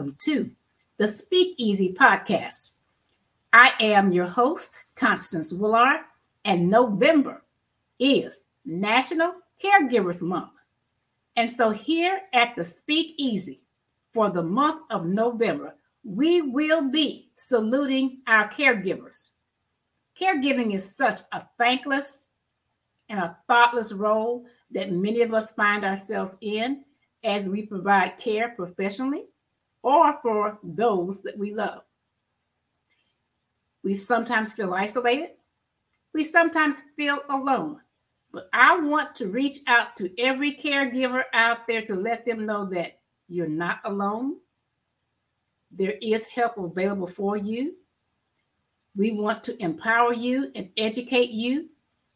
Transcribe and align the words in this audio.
welcome 0.00 0.16
to 0.18 0.50
the 0.96 1.06
Speakeasy 1.06 1.92
podcast. 1.92 2.70
I 3.52 3.74
am 3.80 4.12
your 4.12 4.24
host, 4.24 4.78
Constance 4.94 5.52
Willard, 5.52 6.00
and 6.42 6.70
November 6.70 7.42
is 7.98 8.44
National 8.64 9.34
Caregivers 9.62 10.22
Month. 10.22 10.52
And 11.36 11.50
so, 11.50 11.68
here 11.68 12.22
at 12.32 12.56
the 12.56 12.64
Speakeasy 12.64 13.60
for 14.10 14.30
the 14.30 14.42
month 14.42 14.80
of 14.88 15.04
November, 15.04 15.74
we 16.02 16.40
will 16.40 16.88
be 16.88 17.28
saluting 17.36 18.22
our 18.26 18.48
caregivers. 18.48 19.32
Caregiving 20.18 20.72
is 20.72 20.96
such 20.96 21.20
a 21.32 21.44
thankless 21.58 22.22
and 23.10 23.20
a 23.20 23.36
thoughtless 23.46 23.92
role 23.92 24.46
that 24.70 24.92
many 24.92 25.20
of 25.20 25.34
us 25.34 25.52
find 25.52 25.84
ourselves 25.84 26.38
in 26.40 26.84
as 27.22 27.50
we 27.50 27.66
provide 27.66 28.16
care 28.16 28.54
professionally 28.56 29.24
or 29.82 30.18
for 30.22 30.58
those 30.62 31.22
that 31.22 31.38
we 31.38 31.54
love. 31.54 31.82
We 33.82 33.96
sometimes 33.96 34.52
feel 34.52 34.74
isolated. 34.74 35.30
We 36.12 36.24
sometimes 36.24 36.82
feel 36.96 37.20
alone. 37.28 37.80
But 38.32 38.48
I 38.52 38.78
want 38.78 39.14
to 39.16 39.28
reach 39.28 39.58
out 39.66 39.96
to 39.96 40.10
every 40.20 40.52
caregiver 40.52 41.24
out 41.32 41.66
there 41.66 41.82
to 41.82 41.94
let 41.94 42.24
them 42.24 42.46
know 42.46 42.64
that 42.66 43.00
you're 43.28 43.48
not 43.48 43.80
alone. 43.84 44.36
There 45.72 45.94
is 46.02 46.26
help 46.26 46.58
available 46.58 47.06
for 47.06 47.36
you. 47.36 47.74
We 48.96 49.12
want 49.12 49.42
to 49.44 49.62
empower 49.62 50.12
you 50.12 50.50
and 50.54 50.68
educate 50.76 51.30
you 51.30 51.68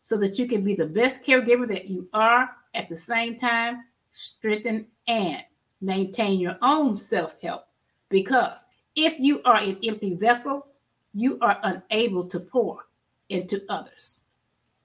so 0.03 0.17
that 0.19 0.39
you 0.39 0.47
can 0.47 0.65
be 0.65 0.75
the 0.75 0.87
best 0.87 1.25
caregiver 1.25 1.67
that 1.69 1.87
you 1.87 2.09
are 2.13 2.51
at 2.75 2.89
the 2.89 2.97
same 2.97 3.39
time, 3.39 3.85
strengthen 4.11 4.87
and 5.07 5.43
maintain 5.85 6.41
your 6.41 6.57
own 6.63 6.97
self 6.97 7.35
help. 7.43 7.67
Because 8.09 8.67
if 8.97 9.19
you 9.19 9.43
are 9.45 9.57
an 9.57 9.79
empty 9.85 10.15
vessel, 10.15 10.67
you 11.13 11.39
are 11.41 11.59
unable 11.63 12.27
to 12.27 12.41
pour 12.41 12.87
into 13.29 13.63
others. 13.69 14.21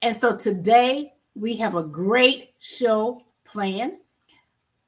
And 0.02 0.14
so 0.14 0.36
today 0.36 1.12
we 1.34 1.56
have 1.56 1.74
a 1.74 1.82
great 1.82 2.54
show 2.58 3.22
planned. 3.44 3.94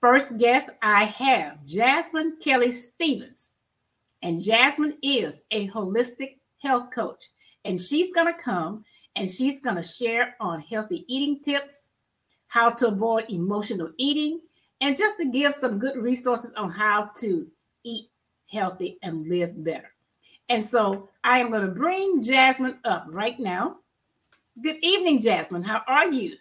First 0.00 0.38
guest, 0.38 0.70
I 0.82 1.04
have 1.04 1.64
Jasmine 1.64 2.38
Kelly 2.42 2.72
Stephens. 2.72 3.52
And 4.22 4.40
Jasmine 4.40 4.98
is 5.02 5.42
a 5.50 5.68
holistic 5.68 6.38
health 6.62 6.90
coach. 6.90 7.24
And 7.64 7.80
she's 7.80 8.12
going 8.12 8.26
to 8.26 8.38
come 8.38 8.84
and 9.14 9.30
she's 9.30 9.60
going 9.60 9.76
to 9.76 9.82
share 9.82 10.36
on 10.40 10.60
healthy 10.60 11.04
eating 11.06 11.40
tips, 11.40 11.92
how 12.48 12.70
to 12.70 12.88
avoid 12.88 13.26
emotional 13.28 13.90
eating, 13.98 14.40
and 14.82 14.96
just 14.96 15.16
to 15.18 15.26
give 15.26 15.54
some 15.54 15.78
good 15.78 15.96
resources 15.96 16.52
on 16.54 16.68
how 16.68 17.10
to 17.16 17.46
eat 17.84 18.08
healthy 18.50 18.98
and 19.02 19.26
live 19.28 19.64
better. 19.64 19.94
And 20.48 20.62
so 20.62 21.08
I 21.24 21.38
am 21.38 21.50
going 21.50 21.62
to 21.62 21.72
bring 21.72 22.20
Jasmine 22.20 22.78
up 22.84 23.06
right 23.08 23.38
now. 23.38 23.76
Good 24.60 24.76
evening, 24.82 25.22
Jasmine. 25.22 25.62
How 25.62 25.82
are 25.86 26.08
you? 26.08 26.34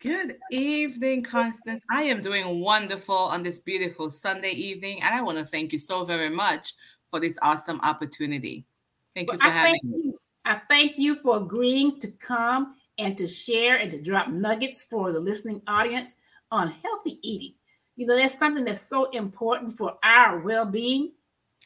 Good 0.00 0.38
evening, 0.50 1.22
Constance. 1.22 1.82
I 1.90 2.04
am 2.04 2.22
doing 2.22 2.60
wonderful 2.60 3.14
on 3.14 3.42
this 3.42 3.58
beautiful 3.58 4.10
Sunday 4.10 4.52
evening, 4.52 5.02
and 5.02 5.14
I 5.14 5.20
want 5.20 5.36
to 5.38 5.44
thank 5.44 5.74
you 5.74 5.78
so 5.78 6.04
very 6.04 6.30
much 6.30 6.72
for 7.10 7.20
this 7.20 7.38
awesome 7.42 7.78
opportunity. 7.82 8.64
Thank 9.14 9.28
well, 9.28 9.36
you 9.36 9.42
for 9.42 9.48
I 9.48 9.50
having 9.50 9.80
me. 9.84 9.98
You. 10.04 10.20
I 10.46 10.62
thank 10.70 10.96
you 10.96 11.16
for 11.16 11.36
agreeing 11.36 12.00
to 12.00 12.08
come 12.12 12.76
and 12.96 13.16
to 13.18 13.26
share 13.26 13.76
and 13.76 13.90
to 13.90 14.00
drop 14.00 14.28
nuggets 14.28 14.84
for 14.84 15.12
the 15.12 15.20
listening 15.20 15.60
audience 15.66 16.16
on 16.50 16.70
healthy 16.70 17.18
eating. 17.22 17.54
You 17.96 18.06
know, 18.06 18.16
that's 18.16 18.38
something 18.38 18.64
that's 18.64 18.80
so 18.80 19.10
important 19.10 19.76
for 19.76 19.96
our 20.02 20.38
well-being, 20.40 21.12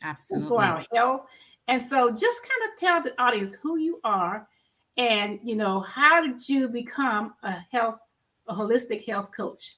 absolutely 0.03 0.49
for 0.49 0.63
our 0.63 0.85
health. 0.93 1.27
And 1.69 1.81
so 1.81 2.11
just 2.11 2.43
kind 2.43 2.71
of 2.71 2.79
tell 2.79 3.03
the 3.03 3.23
audience 3.23 3.55
who 3.55 3.79
you 3.79 4.01
are 4.05 4.49
and 4.97 5.41
you 5.43 5.57
know, 5.57 5.81
how 5.81 6.23
did 6.23 6.49
you 6.49 6.69
become 6.69 7.35
a 7.43 7.53
health, 7.73 7.99
a 8.49 8.55
holistic 8.55 9.07
health 9.07 9.31
coach? 9.37 9.77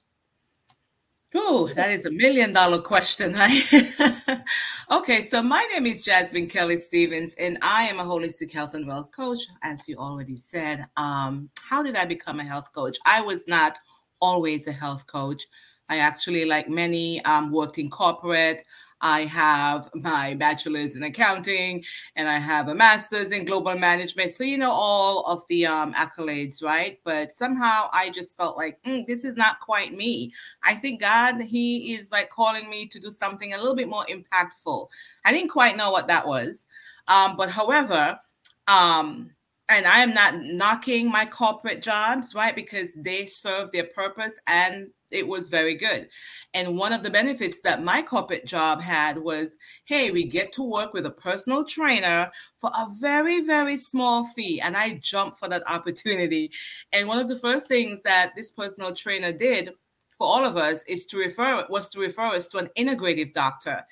Oh, 1.34 1.69
that 1.75 1.91
is 1.91 2.06
a 2.06 2.11
million 2.11 2.53
dollar 2.53 2.81
question. 2.81 3.34
Right? 3.34 3.62
okay, 4.91 5.22
so 5.22 5.43
my 5.43 5.66
name 5.72 5.87
is 5.87 6.03
Jasmine 6.03 6.49
Kelly 6.49 6.78
Stephens, 6.78 7.34
and 7.39 7.59
I 7.61 7.83
am 7.84 7.99
a 8.00 8.05
holistic 8.05 8.53
health 8.53 8.75
and 8.75 8.87
wealth 8.87 9.11
coach, 9.11 9.41
as 9.62 9.87
you 9.89 9.97
already 9.97 10.37
said. 10.37 10.87
Um, 10.97 11.50
how 11.61 11.83
did 11.83 11.97
I 11.97 12.05
become 12.06 12.41
a 12.41 12.45
health 12.45 12.72
coach? 12.72 12.97
I 13.05 13.21
was 13.21 13.47
not 13.47 13.78
always 14.21 14.66
a 14.66 14.72
health 14.72 15.06
coach. 15.06 15.47
I 15.88 15.99
actually, 15.99 16.44
like 16.44 16.69
many, 16.69 17.22
um, 17.25 17.53
worked 17.53 17.78
in 17.78 17.91
corporate. 17.91 18.65
I 19.00 19.21
have 19.27 19.91
my 19.94 20.34
bachelor's 20.34 20.97
in 20.97 21.03
accounting 21.03 21.84
and 22.16 22.28
I 22.28 22.38
have 22.38 22.69
a 22.69 22.75
master's 22.75 23.31
in 23.31 23.44
global 23.44 23.78
management. 23.78 24.31
So, 24.31 24.44
you 24.44 24.59
know, 24.59 24.72
all 24.72 25.25
of 25.27 25.44
the 25.49 25.66
um, 25.66 25.94
accolades, 25.94 26.62
right? 26.62 26.99
But 27.04 27.32
somehow 27.32 27.88
I 27.93 28.10
just 28.10 28.37
felt 28.37 28.56
like 28.56 28.82
mm, 28.84 29.06
this 29.06 29.25
is 29.25 29.37
not 29.37 29.60
quite 29.60 29.93
me. 29.93 30.33
I 30.62 30.75
think 30.75 31.00
God, 31.00 31.41
He 31.41 31.94
is 31.94 32.10
like 32.10 32.31
calling 32.31 32.69
me 32.69 32.87
to 32.88 32.98
do 32.98 33.10
something 33.10 33.53
a 33.53 33.59
little 33.59 33.77
bit 33.77 33.88
more 33.88 34.06
impactful. 34.06 34.88
I 35.25 35.33
didn't 35.33 35.50
quite 35.50 35.77
know 35.77 35.91
what 35.91 36.09
that 36.09 36.27
was. 36.27 36.66
Um, 37.09 37.37
but 37.37 37.50
however, 37.50 38.19
um, 38.66 39.31
and 39.69 39.87
I 39.87 39.99
am 39.99 40.15
not 40.15 40.37
knocking 40.43 41.10
my 41.10 41.27
corporate 41.27 41.82
jobs, 41.82 42.34
right? 42.34 42.54
Because 42.54 42.94
they 42.94 43.27
serve 43.27 43.72
their 43.72 43.88
purpose 43.94 44.38
and 44.47 44.88
it 45.10 45.27
was 45.27 45.49
very 45.49 45.75
good. 45.75 46.09
And 46.54 46.77
one 46.77 46.93
of 46.93 47.03
the 47.03 47.10
benefits 47.10 47.60
that 47.62 47.82
my 47.82 48.03
corporate 48.03 48.47
job 48.47 48.81
had 48.81 49.19
was 49.19 49.56
hey, 49.87 50.10
we 50.10 50.25
get 50.25 50.53
to 50.53 50.62
work 50.62 50.93
with 50.93 51.06
a 51.06 51.10
personal 51.10 51.65
trainer 51.65 52.31
for 52.59 52.71
a 52.71 52.87
very, 53.00 53.41
very 53.43 53.77
small 53.77 54.25
fee. 54.25 54.60
And 54.60 54.77
I 54.77 54.99
jumped 55.03 55.38
for 55.38 55.49
that 55.49 55.69
opportunity. 55.69 56.50
And 56.93 57.09
one 57.09 57.19
of 57.19 57.28
the 57.28 57.38
first 57.38 57.69
things 57.69 58.03
that 58.03 58.33
this 58.37 58.50
personal 58.50 58.94
trainer 58.94 59.33
did 59.33 59.71
for 60.16 60.27
all 60.27 60.44
of 60.44 60.56
us 60.56 60.83
is 60.87 61.06
to 61.06 61.19
refer 61.19 61.66
was 61.69 61.88
to 61.91 62.00
refer 62.00 62.34
us 62.34 62.48
to 62.48 62.59
an 62.59 62.71
integrative 62.78 63.33
doctor. 63.33 63.84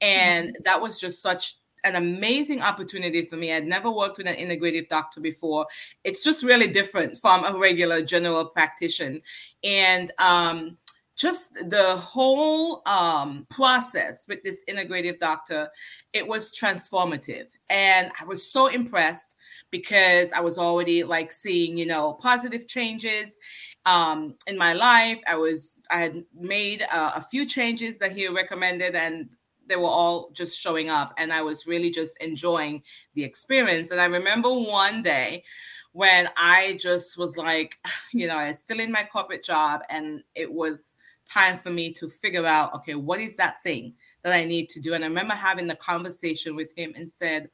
And 0.00 0.48
mm-hmm. 0.48 0.62
that 0.64 0.80
was 0.80 0.98
just 0.98 1.22
such 1.22 1.56
an 1.84 1.96
amazing 1.96 2.62
opportunity 2.62 3.24
for 3.24 3.36
me. 3.36 3.52
I'd 3.52 3.66
never 3.66 3.90
worked 3.90 4.18
with 4.18 4.26
an 4.26 4.36
integrative 4.36 4.88
doctor 4.88 5.20
before. 5.20 5.66
It's 6.04 6.22
just 6.22 6.44
really 6.44 6.68
different 6.68 7.18
from 7.18 7.44
a 7.44 7.56
regular 7.56 8.02
general 8.02 8.46
practitioner. 8.46 9.20
And 9.64 10.12
um, 10.18 10.76
just 11.20 11.52
the 11.68 11.96
whole 11.96 12.82
um, 12.86 13.46
process 13.50 14.24
with 14.26 14.42
this 14.42 14.64
integrative 14.68 15.18
doctor, 15.18 15.68
it 16.14 16.26
was 16.26 16.50
transformative. 16.50 17.54
And 17.68 18.10
I 18.18 18.24
was 18.24 18.50
so 18.50 18.68
impressed 18.68 19.34
because 19.70 20.32
I 20.32 20.40
was 20.40 20.56
already 20.56 21.04
like 21.04 21.30
seeing, 21.30 21.76
you 21.76 21.84
know, 21.84 22.14
positive 22.14 22.66
changes 22.66 23.36
um, 23.84 24.34
in 24.46 24.56
my 24.56 24.72
life. 24.72 25.20
I 25.28 25.36
was, 25.36 25.78
I 25.90 26.00
had 26.00 26.24
made 26.34 26.86
uh, 26.90 27.12
a 27.14 27.20
few 27.20 27.44
changes 27.44 27.98
that 27.98 28.12
he 28.12 28.26
recommended 28.28 28.94
and 28.94 29.28
they 29.70 29.76
were 29.76 29.84
all 29.84 30.30
just 30.32 30.60
showing 30.60 30.90
up 30.90 31.14
and 31.16 31.32
I 31.32 31.42
was 31.42 31.66
really 31.66 31.90
just 31.90 32.16
enjoying 32.20 32.82
the 33.14 33.24
experience. 33.24 33.90
And 33.90 34.00
I 34.00 34.06
remember 34.06 34.52
one 34.52 35.00
day 35.00 35.44
when 35.92 36.28
I 36.36 36.76
just 36.80 37.16
was 37.16 37.36
like, 37.36 37.78
you 38.12 38.26
know, 38.26 38.36
I 38.36 38.48
was 38.48 38.58
still 38.58 38.80
in 38.80 38.92
my 38.92 39.08
corporate 39.10 39.44
job 39.44 39.82
and 39.88 40.22
it 40.34 40.52
was 40.52 40.94
time 41.32 41.56
for 41.56 41.70
me 41.70 41.92
to 41.92 42.08
figure 42.08 42.44
out, 42.44 42.74
okay, 42.74 42.96
what 42.96 43.20
is 43.20 43.36
that 43.36 43.62
thing 43.62 43.94
that 44.24 44.32
I 44.32 44.44
need 44.44 44.68
to 44.70 44.80
do? 44.80 44.94
And 44.94 45.04
I 45.04 45.06
remember 45.06 45.34
having 45.34 45.68
the 45.68 45.76
conversation 45.76 46.56
with 46.56 46.76
him 46.76 46.92
and 46.96 47.08
said, 47.08 47.48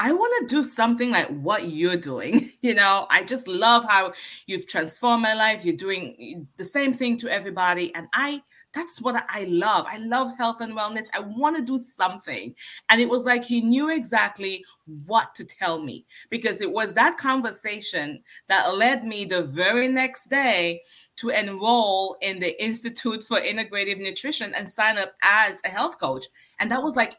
I 0.00 0.12
want 0.12 0.48
to 0.48 0.54
do 0.54 0.62
something 0.62 1.10
like 1.10 1.28
what 1.28 1.68
you're 1.68 1.96
doing. 1.96 2.50
You 2.60 2.74
know, 2.74 3.06
I 3.08 3.22
just 3.22 3.46
love 3.46 3.84
how 3.88 4.14
you've 4.46 4.66
transformed 4.66 5.22
my 5.22 5.32
life. 5.34 5.64
You're 5.64 5.76
doing 5.76 6.48
the 6.56 6.64
same 6.64 6.92
thing 6.92 7.16
to 7.18 7.28
everybody. 7.28 7.94
And 7.94 8.08
I 8.12 8.42
that's 8.74 9.00
what 9.00 9.24
I 9.28 9.44
love. 9.44 9.86
I 9.88 9.98
love 9.98 10.36
health 10.36 10.60
and 10.60 10.76
wellness. 10.76 11.06
I 11.14 11.20
want 11.20 11.56
to 11.56 11.62
do 11.62 11.78
something. 11.78 12.54
And 12.90 13.00
it 13.00 13.08
was 13.08 13.24
like 13.24 13.44
he 13.44 13.60
knew 13.60 13.90
exactly 13.90 14.64
what 15.06 15.34
to 15.36 15.44
tell 15.44 15.80
me 15.82 16.06
because 16.30 16.60
it 16.60 16.70
was 16.70 16.94
that 16.94 17.18
conversation 17.18 18.22
that 18.48 18.74
led 18.76 19.04
me 19.04 19.24
the 19.24 19.42
very 19.42 19.88
next 19.88 20.28
day 20.28 20.82
to 21.16 21.30
enroll 21.30 22.16
in 22.20 22.38
the 22.38 22.62
Institute 22.62 23.24
for 23.24 23.40
Integrative 23.40 23.98
Nutrition 23.98 24.54
and 24.54 24.68
sign 24.68 24.98
up 24.98 25.12
as 25.22 25.60
a 25.64 25.68
health 25.68 25.98
coach. 25.98 26.26
And 26.60 26.70
that 26.70 26.82
was 26.82 26.96
like 26.96 27.16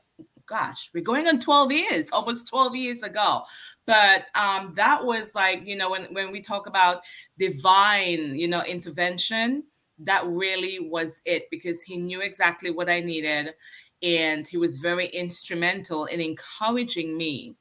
gosh, 0.49 0.89
we're 0.95 1.03
going 1.03 1.27
on 1.27 1.39
12 1.39 1.71
years, 1.71 2.09
almost 2.11 2.47
12 2.47 2.75
years 2.75 3.03
ago. 3.03 3.43
But 3.85 4.25
um, 4.33 4.73
that 4.75 5.05
was 5.05 5.35
like, 5.35 5.61
you 5.63 5.75
know, 5.75 5.91
when, 5.91 6.05
when 6.05 6.31
we 6.31 6.41
talk 6.41 6.65
about 6.65 7.01
divine, 7.37 8.35
you 8.35 8.47
know, 8.47 8.63
intervention, 8.63 9.63
that 9.99 10.25
really 10.25 10.79
was 10.79 11.21
it 11.25 11.49
because 11.51 11.81
he 11.81 11.97
knew 11.97 12.21
exactly 12.21 12.71
what 12.71 12.89
I 12.89 13.01
needed. 13.01 13.53
And 14.01 14.47
he 14.47 14.57
was 14.57 14.77
very 14.77 15.07
instrumental 15.07 16.05
in 16.05 16.21
encouraging 16.21 17.17
me 17.17 17.55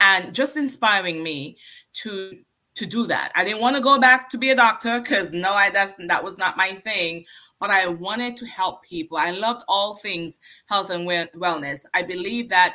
and 0.00 0.34
just 0.34 0.56
inspiring 0.56 1.22
me 1.22 1.56
to 1.94 2.38
to 2.74 2.84
do 2.84 3.06
that. 3.06 3.32
I 3.34 3.42
didn't 3.42 3.62
want 3.62 3.76
to 3.76 3.82
go 3.82 3.98
back 3.98 4.28
to 4.28 4.36
be 4.38 4.50
a 4.50 4.56
doctor 4.56 5.00
because 5.00 5.32
no, 5.32 5.52
I 5.52 5.70
that's 5.70 5.94
that 6.08 6.22
was 6.22 6.36
not 6.38 6.56
my 6.56 6.72
thing 6.72 7.24
but 7.60 7.70
I 7.70 7.88
wanted 7.88 8.36
to 8.38 8.46
help 8.46 8.82
people. 8.82 9.16
I 9.16 9.30
loved 9.30 9.62
all 9.68 9.96
things 9.96 10.38
health 10.68 10.90
and 10.90 11.08
wellness. 11.08 11.84
I 11.94 12.02
believe 12.02 12.48
that 12.50 12.74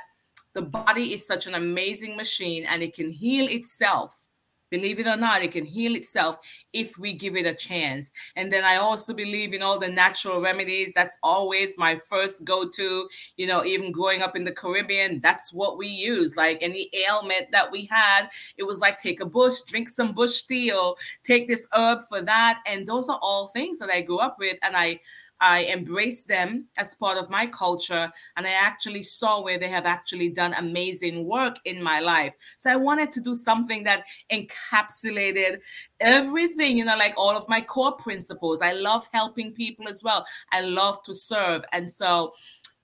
the 0.53 0.61
body 0.61 1.13
is 1.13 1.25
such 1.25 1.47
an 1.47 1.55
amazing 1.55 2.17
machine 2.17 2.65
and 2.65 2.83
it 2.83 2.93
can 2.93 3.09
heal 3.09 3.47
itself 3.47 4.27
Believe 4.71 4.99
it 4.99 5.05
or 5.05 5.17
not, 5.17 5.43
it 5.43 5.51
can 5.51 5.65
heal 5.65 5.95
itself 5.95 6.39
if 6.73 6.97
we 6.97 7.13
give 7.13 7.35
it 7.35 7.45
a 7.45 7.53
chance. 7.53 8.11
And 8.35 8.51
then 8.51 8.63
I 8.63 8.77
also 8.77 9.13
believe 9.13 9.53
in 9.53 9.61
all 9.61 9.77
the 9.77 9.89
natural 9.89 10.41
remedies. 10.41 10.93
That's 10.95 11.19
always 11.21 11.77
my 11.77 11.97
first 12.09 12.45
go 12.45 12.67
to. 12.69 13.09
You 13.37 13.47
know, 13.47 13.63
even 13.65 13.91
growing 13.91 14.21
up 14.21 14.35
in 14.35 14.45
the 14.45 14.51
Caribbean, 14.51 15.19
that's 15.19 15.51
what 15.51 15.77
we 15.77 15.87
use. 15.87 16.37
Like 16.37 16.57
any 16.61 16.89
ailment 17.07 17.51
that 17.51 17.69
we 17.69 17.85
had, 17.91 18.29
it 18.57 18.63
was 18.63 18.79
like 18.79 18.97
take 18.97 19.19
a 19.19 19.25
bush, 19.25 19.59
drink 19.67 19.89
some 19.89 20.13
bush 20.13 20.43
tea, 20.43 20.71
or 20.71 20.95
take 21.23 21.47
this 21.47 21.67
herb 21.73 21.99
for 22.07 22.21
that. 22.21 22.61
And 22.65 22.87
those 22.87 23.09
are 23.09 23.19
all 23.21 23.49
things 23.49 23.77
that 23.79 23.89
I 23.89 24.01
grew 24.01 24.19
up 24.19 24.37
with. 24.39 24.57
And 24.63 24.75
I, 24.77 25.01
I 25.41 25.65
embraced 25.65 26.27
them 26.27 26.67
as 26.77 26.95
part 26.95 27.17
of 27.17 27.29
my 27.29 27.47
culture, 27.47 28.11
and 28.37 28.45
I 28.45 28.51
actually 28.51 29.01
saw 29.01 29.41
where 29.41 29.57
they 29.57 29.67
have 29.67 29.87
actually 29.87 30.29
done 30.29 30.53
amazing 30.53 31.25
work 31.25 31.57
in 31.65 31.81
my 31.81 31.99
life. 31.99 32.35
So 32.59 32.69
I 32.69 32.75
wanted 32.75 33.11
to 33.13 33.21
do 33.21 33.33
something 33.33 33.83
that 33.83 34.03
encapsulated 34.31 35.59
everything, 35.99 36.77
you 36.77 36.85
know, 36.85 36.95
like 36.95 37.15
all 37.17 37.35
of 37.35 37.49
my 37.49 37.59
core 37.59 37.95
principles. 37.95 38.61
I 38.61 38.73
love 38.73 39.07
helping 39.11 39.51
people 39.51 39.89
as 39.89 40.03
well, 40.03 40.25
I 40.51 40.61
love 40.61 41.01
to 41.03 41.13
serve. 41.13 41.65
And 41.73 41.89
so 41.89 42.33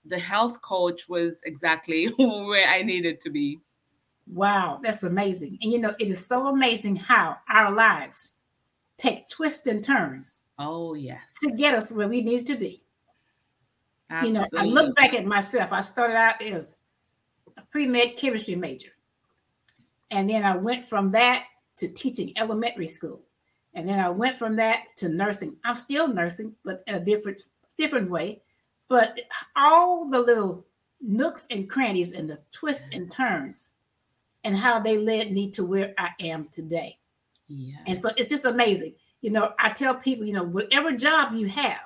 the 0.04 0.20
health 0.20 0.62
coach 0.62 1.08
was 1.08 1.40
exactly 1.46 2.06
where 2.18 2.68
I 2.68 2.82
needed 2.82 3.20
to 3.22 3.30
be. 3.30 3.60
Wow, 4.26 4.80
that's 4.82 5.04
amazing. 5.04 5.58
And 5.62 5.72
you 5.72 5.80
know, 5.80 5.94
it 6.00 6.10
is 6.10 6.26
so 6.26 6.48
amazing 6.48 6.96
how 6.96 7.38
our 7.50 7.72
lives 7.72 8.34
take 8.98 9.28
twists 9.28 9.68
and 9.68 9.84
turns 9.84 10.42
Oh, 10.60 10.94
yes. 10.94 11.36
To 11.44 11.56
get 11.58 11.74
us 11.74 11.92
where 11.92 12.08
we 12.08 12.22
need 12.22 12.48
to 12.48 12.56
be. 12.56 12.82
Absolutely. 14.10 14.40
You 14.40 14.52
know, 14.54 14.60
I 14.60 14.66
look 14.66 14.96
back 14.96 15.14
at 15.14 15.26
myself. 15.26 15.72
I 15.72 15.82
started 15.82 16.16
out 16.16 16.42
as 16.42 16.78
a 17.58 17.62
pre-med 17.64 18.16
chemistry 18.16 18.56
major. 18.56 18.92
And 20.10 20.30
then 20.30 20.44
I 20.44 20.56
went 20.56 20.86
from 20.86 21.12
that 21.12 21.46
to 21.78 21.90
teaching 21.90 22.34
elementary 22.38 22.88
school. 22.88 23.22
And 23.74 23.88
then 23.88 24.00
I 24.00 24.10
went 24.10 24.38
from 24.38 24.56
that 24.56 24.96
to 24.96 25.10
nursing. 25.10 25.58
I'm 25.64 25.76
still 25.76 26.08
nursing, 26.08 26.56
but 26.64 26.84
in 26.88 26.96
a 26.96 27.00
different 27.00 27.42
different 27.78 28.10
way. 28.10 28.42
But 28.90 29.20
all 29.56 30.10
the 30.10 30.20
little 30.20 30.66
nooks 31.02 31.46
and 31.52 31.70
crannies 31.70 32.12
and 32.12 32.30
the 32.30 32.40
twists 32.52 32.90
and 32.92 33.12
turns 33.12 33.74
and 34.44 34.58
how 34.58 34.80
they 34.80 34.98
led 34.98 35.32
me 35.32 35.52
to 35.52 35.64
where 35.64 35.94
I 35.98 36.10
am 36.20 36.48
today. 36.52 36.98
Yeah. 37.48 37.78
And 37.86 37.98
so 37.98 38.12
it's 38.18 38.30
just 38.30 38.46
amazing 38.46 38.96
you 39.22 39.32
know, 39.32 39.54
I 39.60 39.70
tell 39.70 39.96
people, 39.96 40.26
you 40.26 40.34
know, 40.34 40.44
whatever 40.44 40.92
job 40.92 41.34
you 41.34 41.48
have, 41.48 41.82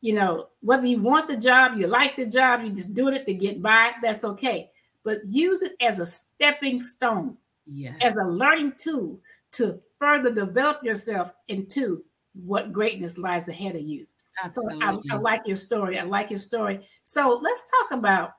you 0.00 0.14
know, 0.14 0.48
whether 0.60 0.86
you 0.86 1.00
want 1.00 1.28
the 1.28 1.36
job, 1.36 1.76
you 1.76 1.86
like 1.86 2.16
the 2.16 2.26
job, 2.26 2.62
you 2.62 2.70
just 2.70 2.94
doing 2.94 3.14
it 3.14 3.26
to 3.26 3.34
get 3.34 3.62
by, 3.62 3.92
that's 4.02 4.24
okay. 4.24 4.70
But 5.02 5.24
use 5.24 5.62
it 5.62 5.72
as 5.80 5.98
a 5.98 6.06
stepping 6.06 6.80
stone, 6.80 7.36
yes. 7.66 7.96
as 8.02 8.14
a 8.14 8.24
learning 8.24 8.74
tool 8.76 9.20
to 9.52 9.80
further 9.98 10.32
develop 10.32 10.84
yourself 10.84 11.32
into 11.48 12.04
what 12.34 12.72
greatness 12.72 13.18
lies 13.18 13.48
ahead 13.48 13.74
of 13.76 13.82
you. 13.82 14.06
Absolutely. 14.42 14.80
So 14.80 15.02
I, 15.10 15.14
I 15.14 15.18
like 15.18 15.46
your 15.46 15.56
story. 15.56 15.98
I 15.98 16.02
like 16.02 16.30
your 16.30 16.38
story. 16.38 16.86
So 17.02 17.40
let's 17.42 17.70
talk 17.70 17.98
about 17.98 18.34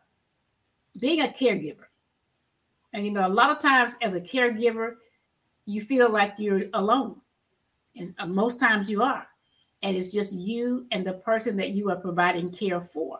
being 0.99 1.21
a 1.21 1.27
caregiver. 1.27 1.85
And 2.93 3.05
you 3.05 3.11
know, 3.11 3.27
a 3.27 3.29
lot 3.29 3.51
of 3.51 3.59
times 3.59 3.97
as 4.01 4.13
a 4.13 4.21
caregiver, 4.21 4.95
you 5.65 5.81
feel 5.81 6.11
like 6.11 6.35
you're 6.37 6.65
alone. 6.73 7.17
And 7.99 8.13
uh, 8.19 8.25
most 8.25 8.59
times 8.59 8.89
you 8.89 9.03
are. 9.03 9.27
And 9.83 9.95
it's 9.95 10.09
just 10.09 10.33
you 10.33 10.87
and 10.91 11.05
the 11.05 11.13
person 11.13 11.55
that 11.57 11.71
you 11.71 11.89
are 11.89 11.95
providing 11.95 12.51
care 12.51 12.81
for. 12.81 13.19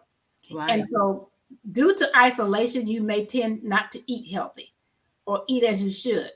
Right. 0.51 0.71
And 0.71 0.87
so, 0.87 1.29
due 1.71 1.95
to 1.95 2.17
isolation, 2.17 2.87
you 2.87 3.01
may 3.01 3.25
tend 3.25 3.63
not 3.63 3.91
to 3.91 4.11
eat 4.11 4.31
healthy 4.31 4.73
or 5.25 5.43
eat 5.47 5.63
as 5.63 5.83
you 5.83 5.89
should. 5.89 6.31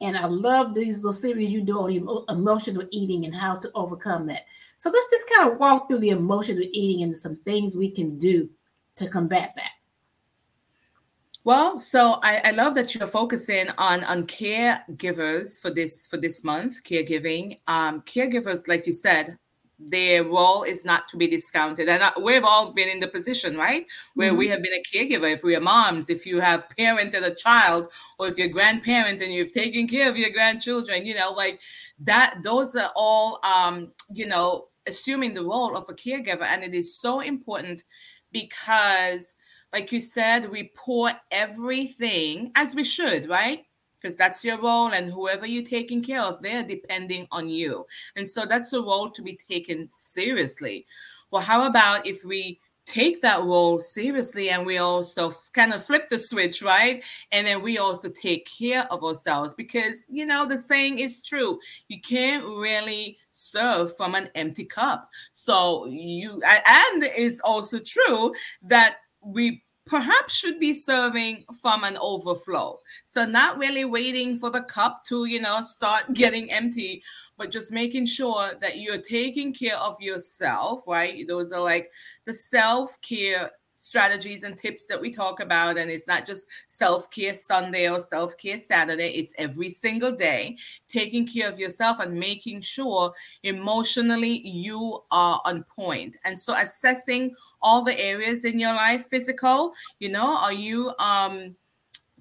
And 0.00 0.16
I 0.16 0.26
love 0.26 0.74
these 0.74 0.98
little 0.98 1.12
series 1.12 1.50
you 1.50 1.62
do 1.62 1.78
on 1.78 2.24
emotional 2.28 2.86
eating 2.90 3.24
and 3.24 3.34
how 3.34 3.56
to 3.56 3.70
overcome 3.74 4.26
that. 4.26 4.42
So 4.76 4.90
let's 4.90 5.10
just 5.10 5.30
kind 5.34 5.50
of 5.50 5.58
walk 5.58 5.88
through 5.88 6.00
the 6.00 6.10
emotional 6.10 6.62
eating 6.70 7.02
and 7.02 7.16
some 7.16 7.36
things 7.36 7.76
we 7.76 7.90
can 7.90 8.18
do 8.18 8.50
to 8.96 9.08
combat 9.08 9.52
that. 9.56 9.70
Well, 11.46 11.78
so 11.78 12.18
I, 12.24 12.40
I 12.42 12.50
love 12.50 12.74
that 12.74 12.92
you're 12.92 13.06
focusing 13.06 13.68
on 13.78 14.02
on 14.02 14.26
caregivers 14.26 15.60
for 15.60 15.70
this 15.70 16.04
for 16.04 16.16
this 16.16 16.42
month, 16.42 16.82
caregiving. 16.82 17.60
Um, 17.68 18.02
caregivers, 18.02 18.66
like 18.66 18.84
you 18.84 18.92
said, 18.92 19.38
their 19.78 20.24
role 20.24 20.64
is 20.64 20.84
not 20.84 21.06
to 21.06 21.16
be 21.16 21.28
discounted. 21.28 21.88
And 21.88 22.02
uh, 22.02 22.10
we've 22.20 22.42
all 22.42 22.72
been 22.72 22.88
in 22.88 22.98
the 22.98 23.06
position, 23.06 23.56
right? 23.56 23.86
Where 24.14 24.30
mm-hmm. 24.30 24.38
we 24.38 24.48
have 24.48 24.60
been 24.60 24.72
a 24.72 24.82
caregiver. 24.92 25.32
If 25.32 25.44
we 25.44 25.54
are 25.54 25.60
moms, 25.60 26.10
if 26.10 26.26
you 26.26 26.40
have 26.40 26.66
parented 26.76 27.22
a 27.22 27.32
child, 27.32 27.92
or 28.18 28.26
if 28.26 28.36
you're 28.36 28.48
a 28.48 28.50
grandparent 28.50 29.20
and 29.20 29.32
you've 29.32 29.52
taken 29.52 29.86
care 29.86 30.10
of 30.10 30.16
your 30.16 30.30
grandchildren, 30.30 31.06
you 31.06 31.14
know, 31.14 31.30
like 31.30 31.60
that, 32.00 32.40
those 32.42 32.74
are 32.74 32.90
all, 32.96 33.38
um, 33.44 33.92
you 34.12 34.26
know, 34.26 34.66
assuming 34.88 35.32
the 35.32 35.44
role 35.44 35.76
of 35.76 35.88
a 35.88 35.94
caregiver. 35.94 36.42
And 36.42 36.64
it 36.64 36.74
is 36.74 36.98
so 36.98 37.20
important 37.20 37.84
because 38.32 39.36
like 39.76 39.92
you 39.92 40.00
said, 40.00 40.50
we 40.50 40.70
pour 40.74 41.12
everything 41.30 42.50
as 42.54 42.74
we 42.74 42.82
should, 42.82 43.28
right? 43.28 43.62
Because 44.00 44.16
that's 44.16 44.42
your 44.42 44.58
role, 44.58 44.94
and 44.94 45.12
whoever 45.12 45.44
you're 45.44 45.62
taking 45.62 46.00
care 46.00 46.22
of, 46.22 46.40
they're 46.40 46.62
depending 46.62 47.28
on 47.30 47.50
you. 47.50 47.84
And 48.16 48.26
so 48.26 48.46
that's 48.46 48.72
a 48.72 48.80
role 48.80 49.10
to 49.10 49.20
be 49.20 49.38
taken 49.50 49.88
seriously. 49.90 50.86
Well, 51.30 51.42
how 51.42 51.66
about 51.66 52.06
if 52.06 52.24
we 52.24 52.58
take 52.86 53.20
that 53.20 53.42
role 53.42 53.78
seriously 53.78 54.48
and 54.48 54.64
we 54.64 54.78
also 54.78 55.30
kind 55.52 55.74
of 55.74 55.84
flip 55.84 56.08
the 56.08 56.18
switch, 56.18 56.62
right? 56.62 57.04
And 57.30 57.46
then 57.46 57.60
we 57.60 57.76
also 57.76 58.08
take 58.08 58.48
care 58.58 58.90
of 58.90 59.04
ourselves 59.04 59.52
because, 59.52 60.06
you 60.08 60.24
know, 60.24 60.46
the 60.46 60.56
saying 60.56 61.00
is 61.00 61.22
true. 61.22 61.58
You 61.88 62.00
can't 62.00 62.46
really 62.46 63.18
serve 63.30 63.94
from 63.94 64.14
an 64.14 64.30
empty 64.34 64.64
cup. 64.64 65.10
So 65.32 65.84
you, 65.84 66.40
and 66.42 67.02
it's 67.02 67.40
also 67.40 67.78
true 67.80 68.32
that 68.62 68.96
we 69.20 69.64
perhaps 69.86 70.34
should 70.34 70.58
be 70.58 70.74
serving 70.74 71.44
from 71.62 71.84
an 71.84 71.96
overflow. 71.98 72.78
So 73.04 73.24
not 73.24 73.58
really 73.58 73.84
waiting 73.84 74.36
for 74.36 74.50
the 74.50 74.62
cup 74.62 75.02
to, 75.08 75.26
you 75.26 75.40
know, 75.40 75.62
start 75.62 76.12
getting 76.12 76.50
empty, 76.50 77.02
but 77.38 77.52
just 77.52 77.72
making 77.72 78.06
sure 78.06 78.52
that 78.60 78.78
you're 78.78 79.00
taking 79.00 79.54
care 79.54 79.78
of 79.78 79.96
yourself, 80.00 80.82
right? 80.86 81.26
Those 81.28 81.52
are 81.52 81.62
like 81.62 81.90
the 82.24 82.34
self-care 82.34 83.50
strategies 83.78 84.42
and 84.42 84.56
tips 84.56 84.86
that 84.86 85.00
we 85.00 85.10
talk 85.10 85.40
about. 85.40 85.78
And 85.78 85.90
it's 85.90 86.06
not 86.06 86.26
just 86.26 86.46
self 86.68 87.10
care 87.10 87.34
Sunday 87.34 87.88
or 87.88 88.00
self 88.00 88.36
care 88.36 88.58
Saturday, 88.58 89.10
it's 89.16 89.34
every 89.38 89.70
single 89.70 90.12
day, 90.12 90.56
taking 90.88 91.26
care 91.26 91.48
of 91.48 91.58
yourself 91.58 92.00
and 92.00 92.14
making 92.14 92.60
sure 92.60 93.12
emotionally 93.42 94.46
you 94.46 95.02
are 95.10 95.40
on 95.44 95.64
point. 95.64 96.16
And 96.24 96.38
so 96.38 96.54
assessing 96.54 97.34
all 97.62 97.82
the 97.82 97.98
areas 97.98 98.44
in 98.44 98.58
your 98.58 98.74
life 98.74 99.06
physical, 99.06 99.72
you 99.98 100.08
know, 100.10 100.36
are 100.38 100.52
you, 100.52 100.92
um, 100.98 101.56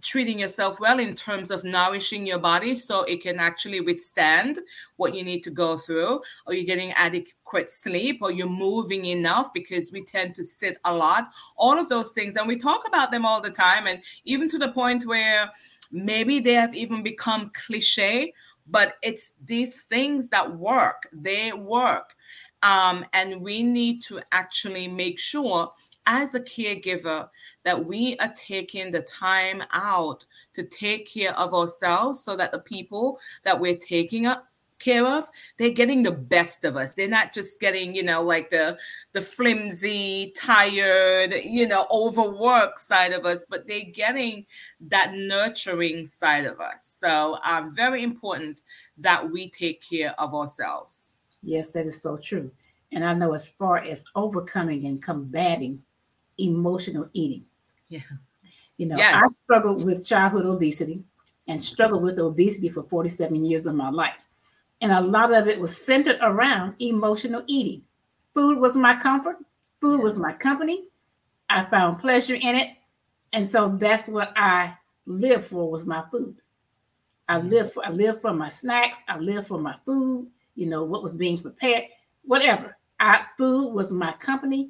treating 0.05 0.39
yourself 0.39 0.79
well 0.79 0.99
in 0.99 1.15
terms 1.15 1.49
of 1.49 1.63
nourishing 1.63 2.25
your 2.25 2.37
body 2.37 2.75
so 2.75 3.03
it 3.03 3.21
can 3.21 3.39
actually 3.39 3.81
withstand 3.81 4.59
what 4.97 5.15
you 5.15 5.23
need 5.23 5.41
to 5.41 5.49
go 5.49 5.75
through 5.77 6.21
or 6.45 6.53
you're 6.53 6.63
getting 6.63 6.91
adequate 6.93 7.67
sleep 7.67 8.19
or 8.21 8.31
you're 8.31 8.47
moving 8.47 9.05
enough 9.05 9.51
because 9.53 9.91
we 9.91 10.03
tend 10.03 10.35
to 10.35 10.43
sit 10.43 10.77
a 10.85 10.95
lot. 10.95 11.29
All 11.57 11.77
of 11.77 11.89
those 11.89 12.13
things 12.13 12.35
and 12.35 12.47
we 12.47 12.55
talk 12.55 12.87
about 12.87 13.11
them 13.11 13.25
all 13.25 13.41
the 13.41 13.49
time 13.49 13.87
and 13.87 14.01
even 14.23 14.47
to 14.49 14.59
the 14.59 14.71
point 14.71 15.05
where 15.05 15.51
maybe 15.91 16.39
they 16.39 16.53
have 16.53 16.75
even 16.75 17.01
become 17.01 17.51
cliche 17.53 18.31
but 18.67 18.95
it's 19.03 19.33
these 19.45 19.83
things 19.83 20.29
that 20.29 20.57
work. 20.57 21.07
They 21.13 21.53
work. 21.53 22.15
Um, 22.63 23.05
and 23.13 23.41
we 23.41 23.61
need 23.61 24.01
to 24.03 24.21
actually 24.31 24.87
make 24.87 25.19
sure 25.19 25.71
as 26.07 26.35
a 26.35 26.39
caregiver 26.39 27.29
that 27.63 27.85
we 27.85 28.17
are 28.17 28.33
taking 28.35 28.91
the 28.91 29.01
time 29.01 29.63
out 29.71 30.25
to 30.53 30.63
take 30.63 31.07
care 31.11 31.37
of 31.37 31.53
ourselves 31.53 32.23
so 32.23 32.35
that 32.35 32.51
the 32.51 32.59
people 32.59 33.19
that 33.43 33.59
we're 33.59 33.77
taking 33.77 34.27
care 34.79 35.05
of 35.05 35.29
they're 35.57 35.69
getting 35.69 36.03
the 36.03 36.11
best 36.11 36.63
of 36.65 36.75
us. 36.75 36.93
They're 36.93 37.07
not 37.07 37.33
just 37.33 37.59
getting 37.59 37.95
you 37.95 38.03
know 38.03 38.21
like 38.21 38.49
the 38.49 38.77
the 39.13 39.21
flimsy 39.21 40.33
tired 40.35 41.33
you 41.43 41.67
know 41.67 41.87
overworked 41.91 42.79
side 42.79 43.13
of 43.13 43.25
us 43.25 43.45
but 43.49 43.67
they're 43.67 43.91
getting 43.91 44.45
that 44.81 45.13
nurturing 45.13 46.05
side 46.05 46.45
of 46.45 46.59
us. 46.59 46.85
So 46.85 47.37
um 47.43 47.71
very 47.71 48.03
important 48.03 48.61
that 48.97 49.29
we 49.29 49.49
take 49.49 49.81
care 49.81 50.13
of 50.19 50.33
ourselves. 50.35 51.13
Yes 51.41 51.71
that 51.71 51.85
is 51.85 52.01
so 52.01 52.17
true. 52.17 52.51
And 52.91 53.03
i 53.03 53.13
know 53.13 53.33
as 53.33 53.49
far 53.49 53.77
as 53.77 54.05
overcoming 54.15 54.85
and 54.85 55.01
combating 55.01 55.81
emotional 56.37 57.09
eating 57.13 57.45
yeah 57.89 57.99
you 58.77 58.85
know 58.85 58.97
yes. 58.97 59.23
i 59.23 59.27
struggled 59.27 59.85
with 59.85 60.05
childhood 60.05 60.45
obesity 60.45 61.03
and 61.47 61.61
struggled 61.61 62.01
with 62.01 62.19
obesity 62.19 62.69
for 62.69 62.83
47 62.83 63.45
years 63.45 63.65
of 63.65 63.75
my 63.75 63.89
life 63.89 64.25
and 64.81 64.91
a 64.91 65.01
lot 65.01 65.33
of 65.33 65.47
it 65.47 65.59
was 65.59 65.75
centered 65.75 66.17
around 66.21 66.75
emotional 66.79 67.43
eating. 67.47 67.83
Food 68.33 68.59
was 68.59 68.75
my 68.75 68.95
comfort, 68.95 69.37
food 69.79 70.01
was 70.01 70.19
my 70.19 70.33
company. 70.33 70.89
I 71.49 71.65
found 71.65 71.99
pleasure 71.99 72.35
in 72.35 72.55
it. 72.55 72.69
And 73.31 73.47
so 73.47 73.69
that's 73.69 74.07
what 74.07 74.33
I 74.35 74.75
lived 75.05 75.45
for 75.45 75.69
was 75.69 75.85
my 75.85 76.03
food. 76.11 76.35
I 77.27 77.39
lived 77.39 77.73
for 77.73 77.85
I 77.85 77.89
lived 77.89 78.21
for 78.21 78.33
my 78.33 78.47
snacks, 78.47 79.03
I 79.07 79.17
lived 79.17 79.47
for 79.47 79.59
my 79.59 79.75
food, 79.85 80.27
you 80.55 80.67
know, 80.67 80.83
what 80.83 81.01
was 81.01 81.15
being 81.15 81.39
prepared, 81.39 81.85
whatever. 82.23 82.77
I, 82.99 83.25
food 83.37 83.73
was 83.73 83.91
my 83.91 84.13
company 84.13 84.69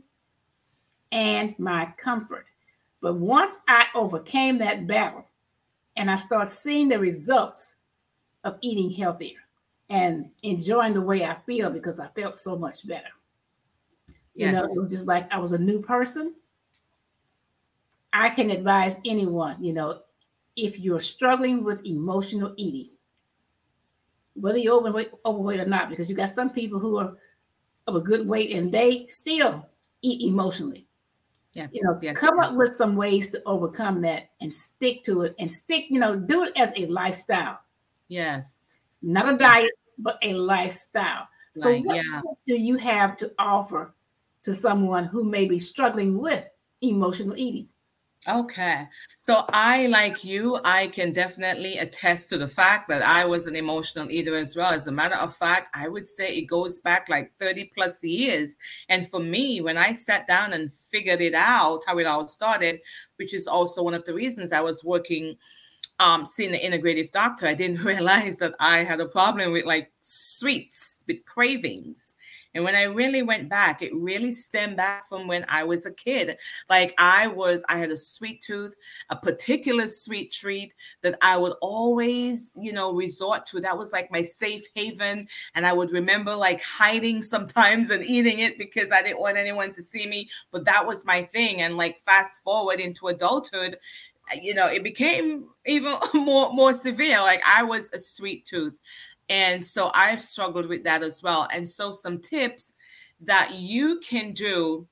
and 1.12 1.58
my 1.60 1.94
comfort. 1.98 2.46
But 3.02 3.16
once 3.16 3.60
I 3.68 3.86
overcame 3.96 4.58
that 4.60 4.88
battle 4.88 5.26
and 5.96 6.10
I 6.10 6.16
start 6.16 6.48
seeing 6.48 6.88
the 6.90 7.00
results 7.00 7.76
of 8.44 8.58
eating 8.62 8.92
healthier, 8.92 9.40
and 9.90 10.30
enjoying 10.44 10.94
the 10.94 11.02
way 11.02 11.24
I 11.24 11.38
feel 11.46 11.70
because 11.70 12.00
I 12.00 12.08
felt 12.10 12.36
so 12.36 12.58
much 12.58 12.88
better. 12.88 13.08
Yes. 14.34 14.48
You 14.48 14.52
know, 14.52 14.64
it 14.64 14.82
was 14.82 14.92
just 14.92 15.06
like 15.06 15.32
I 15.32 15.40
was 15.40 15.52
a 15.52 15.58
new 15.58 15.82
person. 15.82 16.34
I 18.12 18.30
can 18.30 18.50
advise 18.50 18.98
anyone, 19.06 19.62
you 19.64 19.74
know, 19.74 20.00
if 20.56 20.80
you're 20.80 21.00
struggling 21.00 21.64
with 21.64 21.86
emotional 21.86 22.54
eating, 22.56 22.92
whether 24.36 24.58
you're 24.58 24.78
overweight, 24.78 25.12
overweight 25.26 25.60
or 25.60 25.66
not, 25.66 25.90
because 25.90 26.10
you 26.10 26.16
got 26.16 26.30
some 26.30 26.50
people 26.50 26.80
who 26.80 26.98
are 26.98 27.18
of 27.88 27.96
a 27.96 28.02
good 28.02 28.26
weight 28.26 28.56
and 28.56 28.72
they 28.72 29.06
still 29.08 29.68
eat 30.02 30.28
emotionally. 30.28 30.88
Yeah, 31.56 31.68
you 31.72 31.82
know, 31.84 31.98
yes, 32.02 32.18
come 32.18 32.38
yes. 32.38 32.48
up 32.48 32.56
with 32.56 32.76
some 32.76 32.96
ways 32.96 33.32
to 33.32 33.42
overcome 33.46 34.02
that 34.02 34.30
and 34.42 34.54
stick 34.54 35.04
to 35.04 35.22
it 35.22 35.36
and 35.40 35.52
stick, 35.52 35.86
you 35.90 36.00
know, 36.00 36.16
do 36.16 36.44
it 36.44 36.54
as 36.56 36.72
a 36.76 36.86
lifestyle. 36.86 37.60
Yes 38.08 38.76
not 39.06 39.34
a 39.34 39.38
diet, 39.38 39.72
but 39.98 40.18
a 40.22 40.34
lifestyle. 40.34 41.28
So, 41.56 41.74
what 41.78 41.96
yeah. 41.96 42.22
do 42.46 42.56
you 42.56 42.76
have 42.78 43.16
to 43.18 43.32
offer 43.40 43.94
to 44.44 44.54
someone 44.54 45.06
who 45.06 45.24
may 45.24 45.46
be 45.46 45.58
struggling 45.58 46.18
with 46.18 46.50
emotional 46.82 47.38
eating? 47.38 47.70
Okay. 48.28 48.88
So 49.20 49.46
I, 49.50 49.86
like 49.88 50.24
you, 50.24 50.60
I 50.66 50.88
can 50.88 51.14
definitely 51.14 51.78
attest 51.78 52.30
to 52.30 52.38
the 52.38 52.48
fact 52.48 52.90
that 52.90 53.04
I 53.04 53.26
was 53.26 53.46
an 53.46 53.56
emotional 53.56 54.10
eater 54.10 54.36
as 54.36 54.56
well. 54.56 54.72
As 54.72 54.88
a 54.88 54.92
matter 54.92 55.16
of 55.16 55.36
fact, 55.36 55.70
I 55.76 55.88
would 55.88 56.08
say 56.08 56.36
it 56.36 56.46
goes 56.46 56.80
back 56.80 57.08
like 57.08 57.32
30 57.34 57.72
plus 57.76 58.04
years. 58.04 58.56
And 58.90 59.08
for 59.08 59.20
me, 59.20 59.62
when 59.62 59.78
I 59.78 59.94
sat 59.94 60.28
down 60.28 60.54
and 60.54 60.72
figured 60.72 61.22
it 61.22 61.36
out, 61.36 61.82
how 61.86 62.00
it 62.00 62.08
all 62.08 62.28
started, 62.28 62.80
which 63.18 63.34
is 63.34 63.46
also 63.46 63.84
one 63.84 63.94
of 63.94 64.06
the 64.06 64.14
reasons 64.14 64.52
I 64.52 64.62
was 64.62 64.84
working 64.84 65.38
um, 66.00 66.26
seeing 66.26 66.52
the 66.52 66.60
integrative 66.60 67.12
doctor, 67.12 67.48
I 67.48 67.54
didn't 67.54 67.84
realize 67.84 68.40
that 68.40 68.56
I 68.60 68.80
had 68.84 69.00
a 69.00 69.08
problem 69.08 69.52
with 69.52 69.66
like 69.66 69.92
sweets, 70.00 71.04
with 71.08 71.24
cravings. 71.26 72.16
And 72.56 72.64
when 72.64 72.76
I 72.76 72.84
really 72.84 73.22
went 73.22 73.50
back, 73.50 73.82
it 73.82 73.94
really 73.94 74.32
stemmed 74.32 74.78
back 74.78 75.08
from 75.08 75.28
when 75.28 75.46
I 75.50 75.66
was 75.66 75.86
a 75.86 75.92
kid. 75.92 76.38
Like 76.70 76.96
I 76.98 77.28
was, 77.28 77.66
I 77.68 77.78
had 77.78 77.92
a 77.92 77.98
sweet 77.98 78.42
tooth, 78.42 78.76
a 79.10 79.16
particular 79.16 79.90
sweet 79.90 80.32
treat 80.32 80.74
that 81.02 81.18
I 81.22 81.36
would 81.36 81.54
always, 81.62 82.54
you 82.56 82.72
know, 82.72 82.94
resort 82.94 83.46
to. 83.48 83.60
That 83.60 83.78
was 83.78 83.92
like 83.92 84.10
my 84.10 84.22
safe 84.22 84.64
haven. 84.74 85.28
And 85.54 85.68
I 85.68 85.74
would 85.74 85.92
remember 85.92 86.34
like 86.34 86.64
hiding 86.64 87.22
sometimes 87.36 87.90
and 87.90 88.04
eating 88.04 88.40
it 88.40 88.58
because 88.58 88.92
I 88.92 89.04
didn't 89.04 89.20
want 89.20 89.38
anyone 89.38 89.74
to 89.74 89.84
see 89.84 90.08
me. 90.08 90.30
But 90.52 90.64
that 90.66 90.88
was 90.88 91.06
my 91.06 91.24
thing. 91.24 91.62
And 91.62 91.76
like 91.76 92.00
fast 92.00 92.42
forward 92.42 92.80
into 92.80 93.08
adulthood, 93.08 93.78
you 94.42 94.54
know, 94.54 94.68
it 94.68 94.84
became 94.84 95.50
even 95.66 95.98
more 96.14 96.54
more 96.54 96.74
severe. 96.74 97.20
Like 97.20 97.42
I 97.46 97.64
was 97.64 97.92
a 97.92 98.00
sweet 98.00 98.46
tooth. 98.46 98.80
And 99.30 99.64
so 99.64 99.92
I've 99.94 100.22
struggled 100.22 100.68
with 100.68 100.84
that 100.84 101.04
as 101.04 101.24
well. 101.24 101.48
And 101.52 101.68
so 101.68 101.92
some 101.92 102.20
tips 102.20 102.74
that 103.22 103.56
you 103.56 104.00
can 104.08 104.34
do 104.34 104.88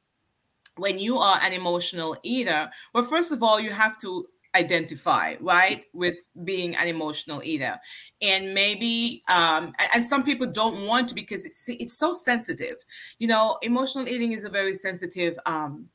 when 0.77 0.97
you 0.99 1.17
are 1.17 1.39
an 1.41 1.53
emotional 1.53 2.17
eater. 2.23 2.69
Well, 2.93 3.03
first 3.03 3.31
of 3.31 3.43
all, 3.43 3.59
you 3.59 3.71
have 3.71 3.97
to 3.99 4.25
identify 4.55 5.35
right 5.39 5.85
with 5.93 6.17
being 6.43 6.75
an 6.75 6.87
emotional 6.87 7.41
eater 7.43 7.75
and 8.21 8.53
maybe 8.53 9.23
um 9.27 9.73
and 9.93 10.03
some 10.05 10.23
people 10.23 10.45
don't 10.45 10.85
want 10.85 11.09
to 11.09 11.15
because 11.15 11.43
it's 11.43 11.65
it's 11.69 11.97
so 11.97 12.13
sensitive 12.13 12.75
you 13.17 13.27
know 13.27 13.57
emotional 13.63 14.07
eating 14.07 14.31
is 14.31 14.43
a 14.43 14.49
very 14.49 14.75
sensitive 14.75 15.39
um 15.47 15.87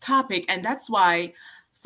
topic 0.00 0.50
and 0.50 0.64
that's 0.64 0.88
why 0.88 1.30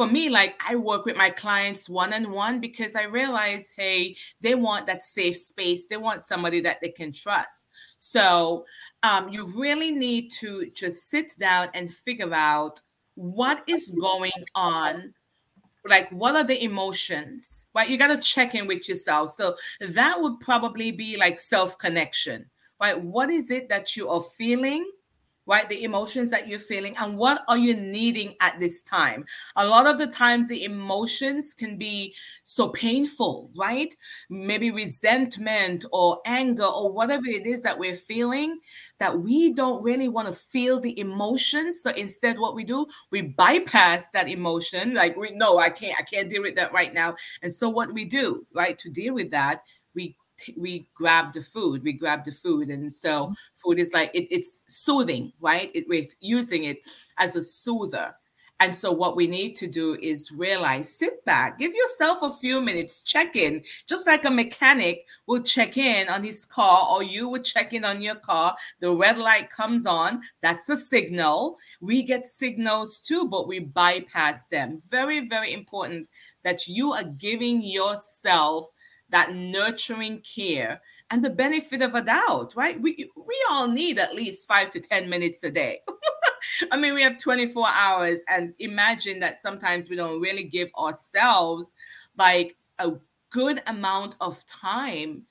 for 0.00 0.06
me, 0.06 0.30
like 0.30 0.58
I 0.66 0.76
work 0.76 1.04
with 1.04 1.18
my 1.18 1.28
clients 1.28 1.86
one 1.86 2.14
on 2.14 2.30
one 2.30 2.58
because 2.58 2.96
I 2.96 3.02
realize, 3.04 3.70
hey, 3.76 4.16
they 4.40 4.54
want 4.54 4.86
that 4.86 5.02
safe 5.02 5.36
space. 5.36 5.88
They 5.88 5.98
want 5.98 6.22
somebody 6.22 6.62
that 6.62 6.78
they 6.80 6.88
can 6.88 7.12
trust. 7.12 7.68
So 7.98 8.64
um, 9.02 9.28
you 9.28 9.44
really 9.54 9.92
need 9.92 10.30
to 10.38 10.70
just 10.70 11.10
sit 11.10 11.32
down 11.38 11.68
and 11.74 11.92
figure 11.92 12.32
out 12.32 12.80
what 13.14 13.62
is 13.66 13.90
going 14.00 14.32
on 14.54 15.12
like 15.86 16.08
what 16.10 16.34
are 16.34 16.44
the 16.44 16.62
emotions 16.64 17.66
right 17.74 17.88
you 17.88 17.96
got 17.98 18.14
to 18.14 18.18
check 18.18 18.54
in 18.54 18.66
with 18.66 18.86
yourself 18.86 19.30
so 19.30 19.56
that 19.80 20.14
would 20.18 20.38
probably 20.40 20.92
be 20.92 21.16
like 21.16 21.40
self 21.40 21.76
connection 21.78 22.44
right 22.80 23.00
what 23.00 23.30
is 23.30 23.50
it 23.50 23.68
that 23.70 23.96
you 23.96 24.08
are 24.08 24.20
feeling 24.36 24.86
right? 25.50 25.68
The 25.68 25.82
emotions 25.82 26.30
that 26.30 26.46
you're 26.46 26.60
feeling 26.60 26.96
and 26.96 27.18
what 27.18 27.42
are 27.48 27.58
you 27.58 27.74
needing 27.74 28.36
at 28.40 28.60
this 28.60 28.82
time? 28.82 29.24
A 29.56 29.66
lot 29.66 29.88
of 29.88 29.98
the 29.98 30.06
times, 30.06 30.48
the 30.48 30.62
emotions 30.62 31.52
can 31.52 31.76
be 31.76 32.14
so 32.44 32.68
painful, 32.68 33.50
right? 33.56 33.92
Maybe 34.30 34.70
resentment 34.70 35.84
or 35.90 36.20
anger 36.24 36.64
or 36.64 36.92
whatever 36.92 37.26
it 37.26 37.46
is 37.46 37.62
that 37.62 37.78
we're 37.78 37.96
feeling 37.96 38.60
that 39.00 39.18
we 39.18 39.52
don't 39.52 39.82
really 39.82 40.08
want 40.08 40.28
to 40.28 40.34
feel 40.34 40.78
the 40.78 40.98
emotions. 41.00 41.82
So 41.82 41.90
instead, 41.90 42.38
what 42.38 42.54
we 42.54 42.62
do, 42.62 42.86
we 43.10 43.22
bypass 43.22 44.10
that 44.10 44.28
emotion. 44.28 44.94
Like 44.94 45.16
we 45.16 45.32
know 45.32 45.58
I 45.58 45.70
can't, 45.70 45.98
I 45.98 46.02
can't 46.02 46.30
deal 46.30 46.42
with 46.42 46.54
that 46.56 46.72
right 46.72 46.94
now. 46.94 47.16
And 47.42 47.52
so 47.52 47.68
what 47.68 47.92
we 47.92 48.04
do, 48.04 48.46
right, 48.54 48.78
to 48.78 48.88
deal 48.88 49.14
with 49.14 49.32
that, 49.32 49.62
we 50.56 50.86
grab 50.94 51.32
the 51.32 51.42
food 51.42 51.82
we 51.82 51.92
grab 51.92 52.24
the 52.24 52.32
food. 52.32 52.68
And 52.68 52.92
so 52.92 53.24
mm-hmm. 53.24 53.32
food 53.56 53.78
is 53.78 53.92
like 53.92 54.10
it, 54.14 54.28
it's 54.30 54.64
soothing 54.68 55.32
right? 55.40 55.70
It, 55.74 55.86
we're 55.88 56.06
using 56.20 56.64
it 56.64 56.78
as 57.18 57.36
a 57.36 57.42
soother. 57.42 58.14
And 58.62 58.74
so 58.74 58.92
what 58.92 59.16
we 59.16 59.26
need 59.26 59.56
to 59.56 59.66
do 59.66 59.96
is 60.02 60.30
realize 60.36 60.94
sit 60.94 61.24
back 61.24 61.58
give 61.58 61.72
yourself 61.74 62.18
a 62.22 62.30
few 62.30 62.60
minutes 62.60 63.00
check 63.00 63.34
in 63.34 63.62
just 63.88 64.06
like 64.06 64.26
a 64.26 64.30
mechanic 64.30 65.06
will 65.26 65.40
check 65.40 65.78
in 65.78 66.10
on 66.10 66.22
his 66.22 66.44
car 66.44 66.86
or 66.90 67.02
you 67.02 67.26
would 67.30 67.42
check 67.42 67.72
in 67.72 67.86
on 67.86 68.02
your 68.02 68.16
car. 68.16 68.54
The 68.80 68.90
red 68.94 69.16
light 69.16 69.50
comes 69.50 69.86
on 69.86 70.20
that's 70.42 70.68
a 70.68 70.76
signal. 70.76 71.56
We 71.80 72.02
get 72.02 72.26
signals 72.26 72.98
too 72.98 73.28
but 73.28 73.48
we 73.48 73.60
bypass 73.60 74.44
them. 74.46 74.82
Very 74.86 75.26
very 75.26 75.54
important 75.54 76.08
that 76.44 76.68
you 76.68 76.92
are 76.92 77.04
giving 77.04 77.62
yourself 77.62 78.66
that 79.10 79.34
nurturing 79.34 80.22
care 80.22 80.80
and 81.10 81.24
the 81.24 81.30
benefit 81.30 81.82
of 81.82 81.94
a 81.94 82.02
doubt, 82.02 82.54
right? 82.56 82.80
We 82.80 83.10
we 83.16 83.44
all 83.50 83.68
need 83.68 83.98
at 83.98 84.14
least 84.14 84.48
five 84.48 84.70
to 84.70 84.80
10 84.80 85.08
minutes 85.08 85.42
a 85.42 85.50
day. 85.50 85.80
I 86.72 86.76
mean, 86.76 86.94
we 86.94 87.02
have 87.02 87.18
24 87.18 87.66
hours, 87.68 88.24
and 88.28 88.54
imagine 88.58 89.20
that 89.20 89.36
sometimes 89.36 89.88
we 89.88 89.96
don't 89.96 90.20
really 90.20 90.44
give 90.44 90.70
ourselves 90.78 91.74
like 92.16 92.56
a 92.78 92.92
good 93.30 93.62
amount 93.66 94.16
of 94.20 94.44
time 94.46 95.24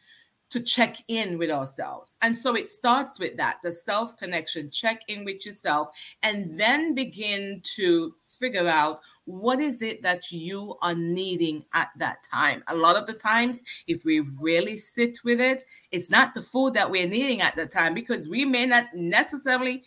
to 0.49 0.59
check 0.59 0.97
in 1.07 1.37
with 1.37 1.51
ourselves. 1.51 2.17
And 2.21 2.37
so 2.37 2.55
it 2.55 2.67
starts 2.67 3.19
with 3.19 3.37
that 3.37 3.57
the 3.63 3.71
self 3.71 4.17
connection, 4.17 4.69
check 4.69 5.01
in 5.07 5.25
with 5.25 5.45
yourself, 5.45 5.89
and 6.23 6.59
then 6.59 6.95
begin 6.95 7.61
to 7.75 8.15
figure 8.23 8.67
out 8.67 9.01
what 9.25 9.59
is 9.59 9.81
it 9.81 10.01
that 10.01 10.31
you 10.31 10.75
are 10.81 10.95
needing 10.95 11.63
at 11.73 11.89
that 11.97 12.23
time. 12.23 12.63
A 12.67 12.75
lot 12.75 12.95
of 12.95 13.05
the 13.05 13.13
times, 13.13 13.63
if 13.87 14.03
we 14.03 14.23
really 14.41 14.77
sit 14.77 15.19
with 15.23 15.39
it, 15.39 15.65
it's 15.91 16.09
not 16.09 16.33
the 16.33 16.41
food 16.41 16.73
that 16.73 16.89
we're 16.89 17.07
needing 17.07 17.41
at 17.41 17.55
the 17.55 17.67
time 17.67 17.93
because 17.93 18.27
we 18.27 18.43
may 18.43 18.65
not 18.65 18.85
necessarily 18.95 19.83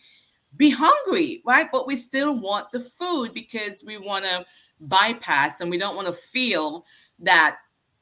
be 0.55 0.69
hungry, 0.69 1.41
right? 1.45 1.67
But 1.71 1.87
we 1.87 1.95
still 1.95 2.37
want 2.37 2.71
the 2.71 2.79
food 2.79 3.33
because 3.33 3.83
we 3.85 3.97
want 3.97 4.23
to 4.25 4.45
bypass 4.79 5.59
and 5.59 5.69
we 5.69 5.77
don't 5.77 5.95
want 5.95 6.07
to 6.07 6.13
feel 6.13 6.85
that 7.19 7.57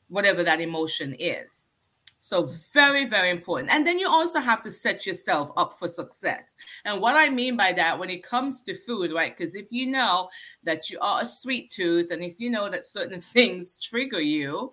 whatever 0.09 0.43
that 0.43 0.61
emotion 0.61 1.15
is. 1.17 1.70
So, 2.23 2.47
very, 2.71 3.05
very 3.05 3.31
important. 3.31 3.71
And 3.71 3.85
then 3.85 3.97
you 3.97 4.07
also 4.07 4.39
have 4.39 4.61
to 4.61 4.71
set 4.71 5.07
yourself 5.07 5.49
up 5.57 5.73
for 5.79 5.87
success. 5.87 6.53
And 6.85 7.01
what 7.01 7.17
I 7.17 7.29
mean 7.29 7.57
by 7.57 7.73
that, 7.73 7.97
when 7.97 8.11
it 8.11 8.21
comes 8.21 8.61
to 8.65 8.75
food, 8.75 9.11
right? 9.11 9.35
Because 9.35 9.55
if 9.55 9.71
you 9.71 9.87
know 9.87 10.29
that 10.63 10.87
you 10.87 10.99
are 10.99 11.23
a 11.23 11.25
sweet 11.25 11.71
tooth 11.71 12.11
and 12.11 12.23
if 12.23 12.39
you 12.39 12.51
know 12.51 12.69
that 12.69 12.85
certain 12.85 13.19
things 13.33 13.81
trigger 13.81 14.21
you, 14.21 14.71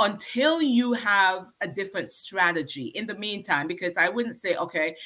until 0.00 0.60
you 0.60 0.92
have 0.92 1.46
a 1.62 1.66
different 1.66 2.10
strategy 2.10 2.88
in 2.88 3.06
the 3.06 3.14
meantime, 3.14 3.66
because 3.66 3.96
I 3.96 4.10
wouldn't 4.10 4.36
say, 4.36 4.56
okay, 4.56 4.96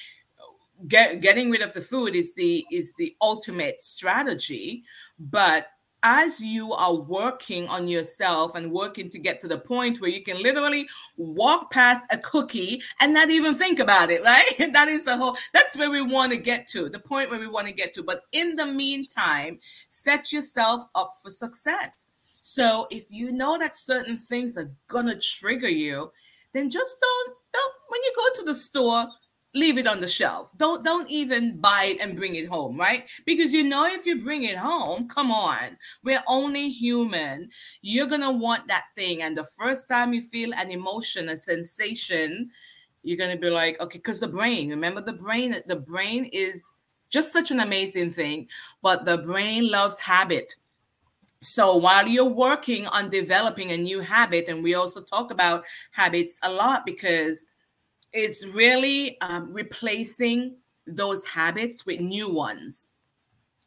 get, 0.88 1.20
getting 1.20 1.52
rid 1.52 1.62
of 1.62 1.72
the 1.72 1.80
food 1.80 2.16
is 2.16 2.34
the 2.34 2.64
is 2.72 2.94
the 2.94 3.14
ultimate 3.20 3.80
strategy 3.80 4.82
but 5.18 5.66
as 6.02 6.40
you 6.40 6.72
are 6.72 6.94
working 6.94 7.68
on 7.68 7.88
yourself 7.88 8.54
and 8.54 8.72
working 8.72 9.10
to 9.10 9.18
get 9.18 9.40
to 9.40 9.48
the 9.48 9.58
point 9.58 10.00
where 10.00 10.10
you 10.10 10.22
can 10.22 10.42
literally 10.42 10.88
walk 11.16 11.70
past 11.70 12.06
a 12.10 12.18
cookie 12.18 12.82
and 13.00 13.12
not 13.12 13.30
even 13.30 13.54
think 13.54 13.78
about 13.78 14.10
it, 14.10 14.22
right? 14.24 14.72
that 14.72 14.88
is 14.88 15.04
the 15.04 15.16
whole, 15.16 15.36
that's 15.52 15.76
where 15.76 15.90
we 15.90 16.02
want 16.02 16.32
to 16.32 16.38
get 16.38 16.66
to, 16.68 16.88
the 16.88 16.98
point 16.98 17.30
where 17.30 17.40
we 17.40 17.48
want 17.48 17.66
to 17.66 17.72
get 17.72 17.92
to. 17.94 18.02
But 18.02 18.22
in 18.32 18.56
the 18.56 18.66
meantime, 18.66 19.58
set 19.88 20.32
yourself 20.32 20.82
up 20.94 21.14
for 21.22 21.30
success. 21.30 22.06
So 22.40 22.86
if 22.90 23.06
you 23.10 23.32
know 23.32 23.58
that 23.58 23.74
certain 23.74 24.16
things 24.16 24.56
are 24.56 24.70
going 24.88 25.06
to 25.06 25.18
trigger 25.18 25.68
you, 25.68 26.10
then 26.52 26.70
just 26.70 27.00
don't, 27.00 27.36
don't, 27.52 27.74
when 27.88 28.00
you 28.02 28.12
go 28.16 28.40
to 28.40 28.44
the 28.46 28.54
store, 28.54 29.06
leave 29.54 29.78
it 29.78 29.86
on 29.86 30.00
the 30.00 30.08
shelf. 30.08 30.52
Don't 30.56 30.84
don't 30.84 31.10
even 31.10 31.58
buy 31.58 31.84
it 31.84 32.00
and 32.00 32.16
bring 32.16 32.36
it 32.36 32.48
home, 32.48 32.78
right? 32.78 33.04
Because 33.26 33.52
you 33.52 33.64
know 33.64 33.86
if 33.86 34.06
you 34.06 34.22
bring 34.22 34.44
it 34.44 34.56
home, 34.56 35.08
come 35.08 35.32
on. 35.32 35.76
We're 36.04 36.22
only 36.28 36.68
human. 36.70 37.50
You're 37.82 38.06
going 38.06 38.20
to 38.20 38.30
want 38.30 38.68
that 38.68 38.84
thing 38.96 39.22
and 39.22 39.36
the 39.36 39.48
first 39.58 39.88
time 39.88 40.12
you 40.12 40.22
feel 40.22 40.54
an 40.54 40.70
emotion, 40.70 41.28
a 41.28 41.36
sensation, 41.36 42.50
you're 43.02 43.16
going 43.16 43.34
to 43.34 43.40
be 43.40 43.50
like, 43.50 43.80
okay, 43.80 43.98
cuz 43.98 44.20
the 44.20 44.28
brain, 44.28 44.70
remember 44.70 45.00
the 45.00 45.12
brain, 45.12 45.56
the 45.66 45.76
brain 45.76 46.26
is 46.32 46.76
just 47.08 47.32
such 47.32 47.50
an 47.50 47.58
amazing 47.60 48.12
thing, 48.12 48.46
but 48.82 49.04
the 49.04 49.18
brain 49.18 49.68
loves 49.68 49.98
habit. 49.98 50.54
So 51.40 51.76
while 51.76 52.06
you're 52.06 52.24
working 52.24 52.86
on 52.88 53.08
developing 53.08 53.70
a 53.70 53.76
new 53.76 54.00
habit, 54.00 54.46
and 54.48 54.62
we 54.62 54.74
also 54.74 55.00
talk 55.02 55.30
about 55.30 55.64
habits 55.90 56.38
a 56.42 56.52
lot 56.52 56.84
because 56.84 57.46
it's 58.12 58.46
really 58.46 59.20
um, 59.20 59.52
replacing 59.52 60.56
those 60.86 61.24
habits 61.26 61.86
with 61.86 62.00
new 62.00 62.32
ones 62.32 62.88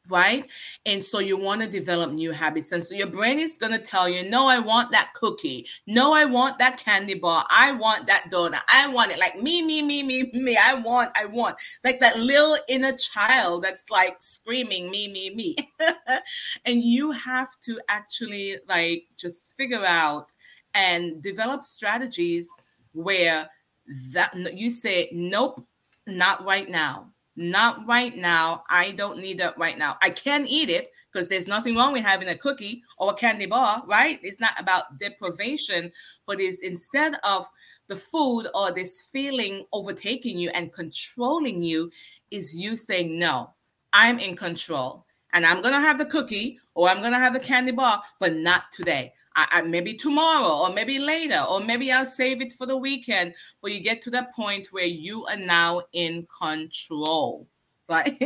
right? 0.09 0.47
And 0.85 1.01
so 1.03 1.19
you 1.19 1.37
want 1.37 1.61
to 1.61 1.67
develop 1.67 2.11
new 2.11 2.31
habits. 2.31 2.71
And 2.71 2.83
so 2.83 2.95
your 2.95 3.07
brain 3.07 3.39
is 3.39 3.57
going 3.57 3.71
to 3.71 3.79
tell 3.79 4.09
you, 4.09 4.29
no, 4.29 4.47
I 4.47 4.59
want 4.59 4.91
that 4.91 5.13
cookie. 5.13 5.67
No, 5.87 6.13
I 6.13 6.25
want 6.25 6.59
that 6.59 6.77
candy 6.77 7.13
bar. 7.13 7.45
I 7.49 7.71
want 7.71 8.07
that 8.07 8.25
donut. 8.29 8.61
I 8.67 8.87
want 8.87 9.11
it 9.11 9.19
like 9.19 9.41
me, 9.41 9.61
me, 9.61 9.81
me, 9.81 10.03
me, 10.03 10.29
me. 10.33 10.57
I 10.61 10.73
want, 10.73 11.11
I 11.15 11.25
want. 11.25 11.55
Like 11.83 11.99
that 12.01 12.19
little 12.19 12.57
inner 12.67 12.95
child 12.97 13.63
that's 13.63 13.89
like 13.89 14.17
screaming, 14.19 14.91
me, 14.91 15.07
me, 15.07 15.33
me. 15.33 15.55
and 16.65 16.81
you 16.81 17.11
have 17.11 17.57
to 17.61 17.79
actually 17.87 18.57
like 18.67 19.05
just 19.17 19.55
figure 19.55 19.85
out 19.85 20.33
and 20.73 21.21
develop 21.21 21.63
strategies 21.63 22.49
where 22.93 23.47
that 24.13 24.33
you 24.53 24.71
say 24.71 25.09
nope 25.11 25.65
not 26.07 26.45
right 26.45 26.69
now. 26.69 27.09
Not 27.35 27.87
right 27.87 28.15
now. 28.15 28.63
I 28.69 28.91
don't 28.91 29.19
need 29.19 29.39
that 29.39 29.57
right 29.57 29.77
now. 29.77 29.97
I 30.01 30.09
can 30.09 30.45
eat 30.45 30.69
it 30.69 30.91
because 31.11 31.27
there's 31.27 31.47
nothing 31.47 31.75
wrong 31.75 31.93
with 31.93 32.03
having 32.03 32.27
a 32.29 32.35
cookie 32.35 32.83
or 32.99 33.11
a 33.11 33.15
candy 33.15 33.45
bar 33.45 33.83
right? 33.87 34.19
It's 34.21 34.39
not 34.39 34.59
about 34.59 34.99
deprivation 34.99 35.91
but 36.27 36.39
is 36.39 36.59
instead 36.61 37.15
of 37.23 37.47
the 37.87 37.95
food 37.95 38.47
or 38.55 38.71
this 38.71 39.01
feeling 39.11 39.65
overtaking 39.73 40.39
you 40.39 40.49
and 40.51 40.73
controlling 40.73 41.61
you 41.61 41.91
is 42.31 42.55
you 42.57 42.75
saying 42.75 43.19
no 43.19 43.53
i'm 43.91 44.19
in 44.19 44.35
control 44.35 45.05
and 45.33 45.45
i'm 45.45 45.61
to 45.61 45.71
have 45.71 45.97
the 45.97 46.05
cookie 46.05 46.57
or 46.75 46.87
i'm 46.87 47.01
to 47.01 47.19
have 47.19 47.33
the 47.33 47.39
candy 47.39 47.71
bar 47.71 48.01
but 48.19 48.35
not 48.35 48.71
today 48.71 49.13
I, 49.35 49.47
I, 49.51 49.61
maybe 49.61 49.93
tomorrow 49.93 50.67
or 50.67 50.73
maybe 50.73 50.99
later 50.99 51.43
or 51.49 51.59
maybe 51.59 51.91
I'll 51.91 52.05
save 52.05 52.41
it 52.41 52.53
for 52.53 52.65
the 52.65 52.77
weekend. 52.77 53.33
But 53.61 53.71
you 53.71 53.79
get 53.79 54.01
to 54.03 54.11
that 54.11 54.33
point 54.35 54.67
where 54.71 54.85
you 54.85 55.25
are 55.25 55.37
now 55.37 55.81
in 55.93 56.27
control. 56.27 57.47
Right. 57.89 58.17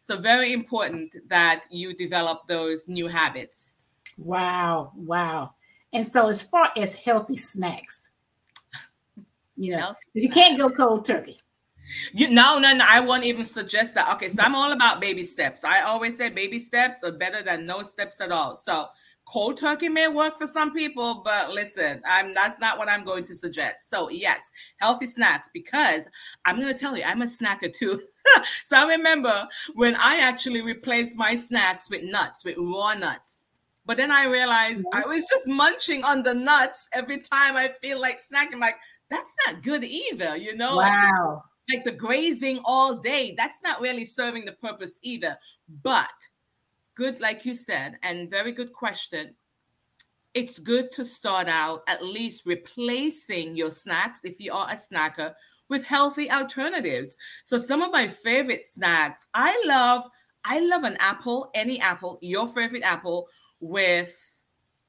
so 0.00 0.16
very 0.16 0.54
important 0.54 1.14
that 1.28 1.66
you 1.70 1.94
develop 1.94 2.48
those 2.48 2.88
new 2.88 3.06
habits. 3.06 3.90
Wow. 4.16 4.92
Wow. 4.96 5.52
And 5.92 6.06
so 6.06 6.28
as 6.28 6.42
far 6.42 6.70
as 6.74 6.94
healthy 6.94 7.36
snacks, 7.36 8.10
you 9.56 9.76
know, 9.76 9.94
you 10.14 10.30
can't 10.30 10.58
go 10.58 10.70
cold 10.70 11.04
turkey. 11.04 11.38
You 12.12 12.30
no, 12.30 12.58
no, 12.58 12.72
no. 12.74 12.84
I 12.88 13.00
won't 13.00 13.24
even 13.24 13.44
suggest 13.44 13.94
that. 13.94 14.12
Okay, 14.14 14.28
so 14.28 14.42
I'm 14.42 14.54
all 14.54 14.72
about 14.72 15.00
baby 15.00 15.22
steps. 15.22 15.64
I 15.64 15.82
always 15.82 16.16
say 16.16 16.30
baby 16.30 16.58
steps 16.58 17.04
are 17.04 17.12
better 17.12 17.42
than 17.42 17.66
no 17.66 17.82
steps 17.82 18.20
at 18.20 18.32
all. 18.32 18.56
So 18.56 18.86
cold 19.26 19.56
turkey 19.56 19.88
may 19.88 20.08
work 20.08 20.36
for 20.36 20.46
some 20.46 20.72
people 20.72 21.22
but 21.24 21.52
listen 21.52 22.00
i'm 22.06 22.34
that's 22.34 22.60
not 22.60 22.78
what 22.78 22.88
i'm 22.88 23.04
going 23.04 23.24
to 23.24 23.34
suggest. 23.34 23.88
So 23.88 24.10
yes 24.10 24.50
healthy 24.78 25.06
snacks 25.06 25.48
because 25.52 26.08
i'm 26.44 26.60
going 26.60 26.72
to 26.72 26.78
tell 26.78 26.96
you 26.96 27.04
i'm 27.04 27.22
a 27.22 27.26
snacker 27.26 27.72
too. 27.72 28.02
So 28.64 28.76
i 28.76 28.86
remember 28.86 29.46
when 29.74 29.96
i 29.96 30.18
actually 30.18 30.62
replaced 30.62 31.14
my 31.16 31.36
snacks 31.36 31.90
with 31.90 32.02
nuts 32.02 32.44
with 32.44 32.56
raw 32.58 32.94
nuts. 32.94 33.46
But 33.86 33.98
then 33.98 34.10
i 34.10 34.26
realized 34.26 34.84
i 34.92 35.06
was 35.06 35.26
just 35.26 35.46
munching 35.46 36.02
on 36.04 36.22
the 36.22 36.34
nuts 36.34 36.88
every 36.94 37.20
time 37.20 37.56
i 37.56 37.68
feel 37.82 38.00
like 38.00 38.18
snacking 38.18 38.60
like 38.60 38.76
that's 39.10 39.34
not 39.46 39.62
good 39.62 39.84
either 39.84 40.36
you 40.36 40.56
know? 40.56 40.76
Wow. 40.76 41.42
like, 41.68 41.78
like 41.78 41.84
the 41.84 41.92
grazing 41.92 42.60
all 42.64 42.96
day 42.96 43.34
that's 43.36 43.60
not 43.62 43.80
really 43.80 44.04
serving 44.06 44.46
the 44.46 44.52
purpose 44.52 44.98
either. 45.02 45.36
But 45.82 46.08
good, 46.94 47.20
like 47.20 47.44
you 47.44 47.54
said, 47.54 47.98
and 48.02 48.30
very 48.30 48.52
good 48.52 48.72
question. 48.72 49.34
It's 50.34 50.58
good 50.58 50.90
to 50.92 51.04
start 51.04 51.48
out 51.48 51.82
at 51.88 52.04
least 52.04 52.46
replacing 52.46 53.56
your 53.56 53.70
snacks 53.70 54.24
if 54.24 54.40
you 54.40 54.52
are 54.52 54.70
a 54.70 54.74
snacker 54.74 55.34
with 55.68 55.84
healthy 55.84 56.30
alternatives. 56.30 57.16
So 57.44 57.58
some 57.58 57.82
of 57.82 57.92
my 57.92 58.08
favorite 58.08 58.64
snacks, 58.64 59.28
I 59.34 59.62
love 59.66 60.08
I 60.46 60.60
love 60.60 60.84
an 60.84 60.96
apple, 61.00 61.50
any 61.54 61.80
apple, 61.80 62.18
your 62.20 62.46
favorite 62.46 62.82
apple 62.82 63.28
with 63.60 64.14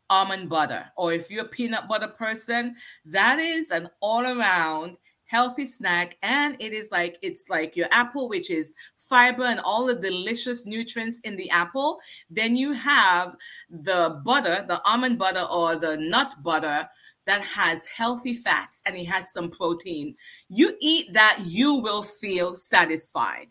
almond 0.10 0.50
butter. 0.50 0.86
Or 0.98 1.14
if 1.14 1.32
you're 1.32 1.46
a 1.46 1.50
peanut 1.50 1.88
butter 1.88 2.10
person, 2.10 2.76
that 3.06 3.40
is 3.40 3.72
an 3.72 3.90
all 4.02 4.26
around 4.26 4.98
healthy 5.26 5.66
snack 5.66 6.18
and 6.22 6.56
it 6.60 6.72
is 6.72 6.92
like 6.92 7.18
it's 7.22 7.50
like 7.50 7.76
your 7.76 7.88
apple 7.92 8.30
which 8.30 8.50
is 8.50 8.74
fiber 8.98 9.44
and 9.44 9.60
all 9.62 9.86
the 9.86 9.96
delicious 9.96 10.66
nutrients 10.66 11.20
in 11.24 11.36
the 11.36 11.50
apple. 11.50 12.00
Then 12.30 12.56
you 12.56 12.74
have 12.74 13.36
the 13.70 14.22
butter 14.24 14.66
the 14.68 14.82
almond 14.86 15.18
butter 15.18 15.46
or 15.52 15.76
the 15.76 15.98
nut 15.98 16.34
butter 16.44 16.88
that 17.26 17.42
has 17.42 17.88
healthy 17.88 18.36
fats 18.36 18.84
and 18.86 18.96
it 18.96 19.06
has 19.06 19.32
some 19.32 19.50
protein. 19.50 20.16
You 20.50 20.76
eat 20.80 21.12
that 21.14 21.40
you 21.44 21.76
will 21.76 22.04
feel 22.04 22.56
satisfied 22.56 23.48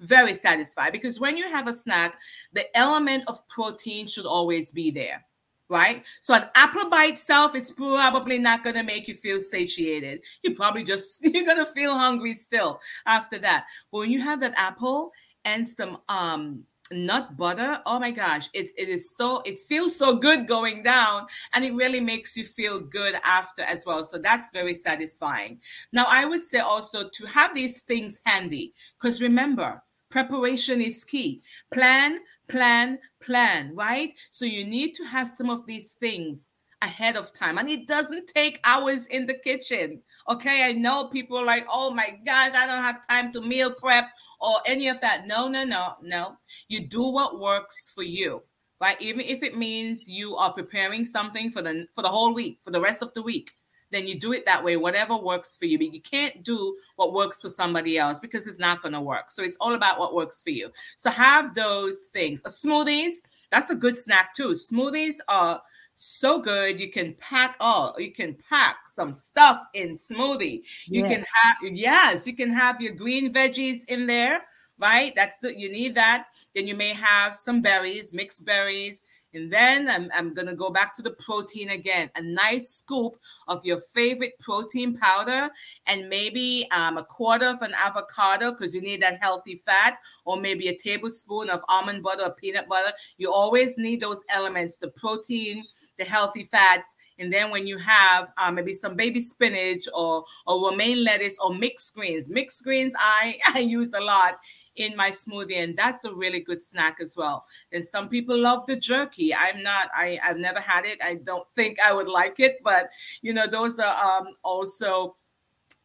very 0.00 0.32
satisfied 0.32 0.92
because 0.92 1.20
when 1.20 1.36
you 1.36 1.46
have 1.50 1.68
a 1.68 1.74
snack 1.74 2.18
the 2.54 2.74
element 2.76 3.22
of 3.26 3.46
protein 3.48 4.06
should 4.06 4.24
always 4.24 4.72
be 4.72 4.90
there 4.90 5.22
right? 5.70 6.04
So 6.20 6.34
an 6.34 6.44
apple 6.54 6.90
by 6.90 7.04
itself 7.04 7.54
is 7.54 7.70
probably 7.70 8.38
not 8.38 8.64
going 8.64 8.76
to 8.76 8.82
make 8.82 9.08
you 9.08 9.14
feel 9.14 9.40
satiated. 9.40 10.20
You 10.42 10.54
probably 10.54 10.84
just 10.84 11.24
you're 11.24 11.46
going 11.46 11.64
to 11.64 11.72
feel 11.72 11.96
hungry 11.96 12.34
still 12.34 12.80
after 13.06 13.38
that. 13.38 13.66
But 13.90 13.98
when 13.98 14.10
you 14.10 14.20
have 14.20 14.40
that 14.40 14.54
apple 14.56 15.12
and 15.44 15.66
some 15.66 15.98
um 16.08 16.64
nut 16.92 17.36
butter, 17.36 17.80
oh 17.86 18.00
my 18.00 18.10
gosh, 18.10 18.48
it's 18.52 18.72
it 18.76 18.88
is 18.88 19.16
so 19.16 19.42
it 19.44 19.58
feels 19.58 19.96
so 19.96 20.16
good 20.16 20.46
going 20.48 20.82
down 20.82 21.26
and 21.54 21.64
it 21.64 21.72
really 21.74 22.00
makes 22.00 22.36
you 22.36 22.44
feel 22.44 22.80
good 22.80 23.14
after 23.24 23.62
as 23.62 23.86
well. 23.86 24.04
So 24.04 24.18
that's 24.18 24.50
very 24.52 24.74
satisfying. 24.74 25.60
Now 25.92 26.06
I 26.08 26.24
would 26.24 26.42
say 26.42 26.58
also 26.58 27.08
to 27.08 27.26
have 27.26 27.54
these 27.54 27.80
things 27.82 28.20
handy 28.26 28.74
because 28.98 29.22
remember, 29.22 29.82
preparation 30.10 30.80
is 30.80 31.04
key. 31.04 31.40
Plan 31.72 32.18
plan, 32.50 32.98
plan, 33.22 33.74
right? 33.74 34.12
So 34.30 34.44
you 34.44 34.64
need 34.64 34.94
to 34.94 35.04
have 35.04 35.28
some 35.28 35.50
of 35.50 35.66
these 35.66 35.92
things 35.92 36.52
ahead 36.82 37.16
of 37.16 37.32
time. 37.32 37.58
And 37.58 37.68
it 37.68 37.86
doesn't 37.86 38.28
take 38.28 38.60
hours 38.64 39.06
in 39.06 39.26
the 39.26 39.34
kitchen. 39.34 40.02
Okay. 40.28 40.64
I 40.64 40.72
know 40.72 41.08
people 41.08 41.36
are 41.36 41.44
like, 41.44 41.66
oh 41.70 41.90
my 41.90 42.18
God, 42.24 42.52
I 42.54 42.66
don't 42.66 42.84
have 42.84 43.06
time 43.06 43.30
to 43.32 43.40
meal 43.40 43.70
prep 43.72 44.08
or 44.40 44.56
any 44.66 44.88
of 44.88 45.00
that. 45.00 45.26
No, 45.26 45.48
no, 45.48 45.64
no, 45.64 45.94
no. 46.02 46.36
You 46.68 46.86
do 46.86 47.02
what 47.02 47.40
works 47.40 47.76
for 47.94 48.02
you. 48.02 48.42
Right. 48.80 49.00
Even 49.00 49.20
if 49.26 49.42
it 49.42 49.58
means 49.58 50.08
you 50.08 50.36
are 50.36 50.52
preparing 50.54 51.04
something 51.04 51.50
for 51.50 51.60
the 51.60 51.86
for 51.94 52.00
the 52.00 52.08
whole 52.08 52.32
week, 52.32 52.60
for 52.62 52.70
the 52.70 52.80
rest 52.80 53.02
of 53.02 53.12
the 53.12 53.20
week 53.20 53.50
then 53.90 54.06
you 54.06 54.18
do 54.18 54.32
it 54.32 54.44
that 54.46 54.62
way, 54.62 54.76
whatever 54.76 55.16
works 55.16 55.56
for 55.56 55.66
you. 55.66 55.78
But 55.78 55.92
you 55.92 56.00
can't 56.00 56.42
do 56.42 56.76
what 56.96 57.12
works 57.12 57.42
for 57.42 57.50
somebody 57.50 57.98
else 57.98 58.20
because 58.20 58.46
it's 58.46 58.58
not 58.58 58.82
going 58.82 58.94
to 58.94 59.00
work. 59.00 59.30
So 59.30 59.42
it's 59.42 59.56
all 59.56 59.74
about 59.74 59.98
what 59.98 60.14
works 60.14 60.42
for 60.42 60.50
you. 60.50 60.70
So 60.96 61.10
have 61.10 61.54
those 61.54 62.08
things. 62.12 62.42
Uh, 62.44 62.48
smoothies, 62.48 63.14
that's 63.50 63.70
a 63.70 63.74
good 63.74 63.96
snack 63.96 64.34
too. 64.34 64.50
Smoothies 64.50 65.16
are 65.28 65.60
so 66.00 66.40
good. 66.40 66.80
You 66.80 66.90
can 66.90 67.14
pack 67.20 67.56
oh, 67.60 67.92
you 67.98 68.12
can 68.12 68.36
pack 68.48 68.88
some 68.88 69.12
stuff 69.12 69.62
in 69.74 69.90
smoothie. 69.90 70.62
You 70.86 71.02
yes. 71.02 71.12
can 71.12 71.24
have 71.42 71.56
yes, 71.76 72.26
you 72.26 72.34
can 72.34 72.50
have 72.50 72.80
your 72.80 72.94
green 72.94 73.32
veggies 73.32 73.88
in 73.88 74.06
there, 74.06 74.42
right? 74.78 75.12
That's 75.14 75.40
the 75.40 75.58
you 75.58 75.70
need 75.70 75.94
that. 75.96 76.28
Then 76.54 76.66
you 76.66 76.74
may 76.74 76.94
have 76.94 77.34
some 77.34 77.60
berries, 77.60 78.12
mixed 78.14 78.46
berries. 78.46 79.02
And 79.32 79.52
then 79.52 79.88
I'm, 79.88 80.10
I'm 80.14 80.34
going 80.34 80.48
to 80.48 80.54
go 80.54 80.70
back 80.70 80.94
to 80.94 81.02
the 81.02 81.10
protein 81.10 81.70
again. 81.70 82.10
A 82.16 82.22
nice 82.22 82.68
scoop 82.68 83.16
of 83.48 83.64
your 83.64 83.78
favorite 83.78 84.38
protein 84.40 84.96
powder 84.96 85.50
and 85.86 86.08
maybe 86.08 86.66
um, 86.72 86.98
a 86.98 87.04
quarter 87.04 87.46
of 87.46 87.62
an 87.62 87.72
avocado 87.74 88.50
because 88.50 88.74
you 88.74 88.80
need 88.80 89.02
that 89.02 89.18
healthy 89.20 89.56
fat, 89.56 89.98
or 90.24 90.36
maybe 90.36 90.68
a 90.68 90.76
tablespoon 90.76 91.48
of 91.50 91.62
almond 91.68 92.02
butter 92.02 92.24
or 92.24 92.34
peanut 92.34 92.68
butter. 92.68 92.92
You 93.18 93.32
always 93.32 93.78
need 93.78 94.00
those 94.00 94.24
elements 94.30 94.78
the 94.78 94.88
protein, 94.88 95.64
the 95.98 96.04
healthy 96.04 96.44
fats. 96.44 96.96
And 97.18 97.32
then 97.32 97.50
when 97.50 97.66
you 97.66 97.78
have 97.78 98.32
um, 98.38 98.56
maybe 98.56 98.72
some 98.72 98.96
baby 98.96 99.20
spinach 99.20 99.86
or, 99.94 100.24
or 100.46 100.70
romaine 100.70 101.04
lettuce 101.04 101.38
or 101.38 101.54
mixed 101.54 101.94
greens, 101.94 102.28
mixed 102.30 102.64
greens 102.64 102.94
I, 102.98 103.38
I 103.54 103.60
use 103.60 103.92
a 103.94 104.00
lot 104.00 104.38
in 104.80 104.96
my 104.96 105.10
smoothie 105.10 105.62
and 105.62 105.76
that's 105.76 106.04
a 106.04 106.14
really 106.14 106.40
good 106.40 106.60
snack 106.60 106.96
as 107.00 107.16
well. 107.16 107.46
And 107.72 107.84
some 107.84 108.08
people 108.08 108.36
love 108.36 108.66
the 108.66 108.76
jerky. 108.76 109.34
I'm 109.34 109.62
not 109.62 109.88
i 109.94 110.18
i've 110.22 110.38
never 110.38 110.60
had 110.60 110.84
it. 110.84 110.98
I 111.02 111.14
don't 111.14 111.48
think 111.50 111.78
i 111.80 111.92
would 111.92 112.08
like 112.08 112.40
it 112.40 112.58
but 112.64 112.90
you 113.22 113.32
know 113.32 113.46
those 113.46 113.78
are 113.78 113.94
um 114.04 114.28
also 114.42 115.16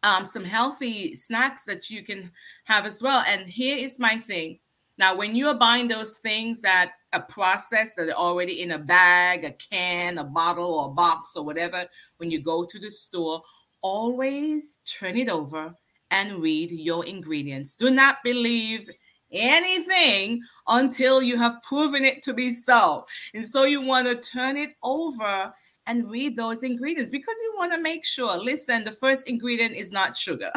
um 0.04 0.26
some 0.26 0.46
healthy 0.46 1.16
snacks 1.16 1.66
that 1.66 1.90
you 1.90 2.04
can 2.04 2.32
have 2.64 2.86
as 2.86 3.02
well. 3.02 3.24
And 3.28 3.48
here 3.48 3.78
is 3.78 4.00
my 4.00 4.18
thing. 4.18 4.60
Now 4.98 5.16
when 5.16 5.36
you 5.36 5.48
are 5.48 5.58
buying 5.68 5.88
those 5.88 6.18
things 6.18 6.62
that 6.62 6.94
are 7.16 7.22
processed 7.22 7.96
that 7.98 8.10
are 8.10 8.26
already 8.28 8.62
in 8.62 8.72
a 8.72 8.80
bag 8.80 9.46
a 9.46 9.52
can 9.52 10.18
a 10.18 10.24
bottle 10.24 10.74
or 10.76 10.88
a 10.88 10.94
box 10.94 11.36
or 11.36 11.44
whatever 11.44 11.86
when 12.18 12.30
you 12.30 12.42
go 12.42 12.66
to 12.66 12.78
the 12.78 12.92
store 12.92 13.42
always 13.82 14.80
turn 14.86 15.16
it 15.16 15.30
over 15.30 15.74
and 16.16 16.42
read 16.42 16.72
your 16.72 17.06
ingredients. 17.06 17.76
Do 17.76 17.92
not 17.92 18.24
believe 18.24 18.90
anything 19.32 20.42
until 20.66 21.22
you 21.22 21.38
have 21.38 21.62
proven 21.62 22.06
it 22.06 22.24
to 22.24 22.34
be 22.34 22.52
so. 22.54 23.06
And 23.34 23.46
so 23.46 23.66
you 23.66 23.82
want 23.82 24.08
to 24.08 24.16
turn 24.16 24.56
it 24.56 24.76
over 24.82 25.54
and 25.88 26.10
read 26.10 26.38
those 26.38 26.64
ingredients 26.64 27.12
because 27.12 27.36
you 27.44 27.54
want 27.58 27.74
to 27.74 27.80
make 27.80 28.04
sure 28.04 28.36
listen 28.38 28.84
the 28.84 28.92
first 28.92 29.28
ingredient 29.30 29.76
is 29.76 29.92
not 29.92 30.18
sugar 30.18 30.52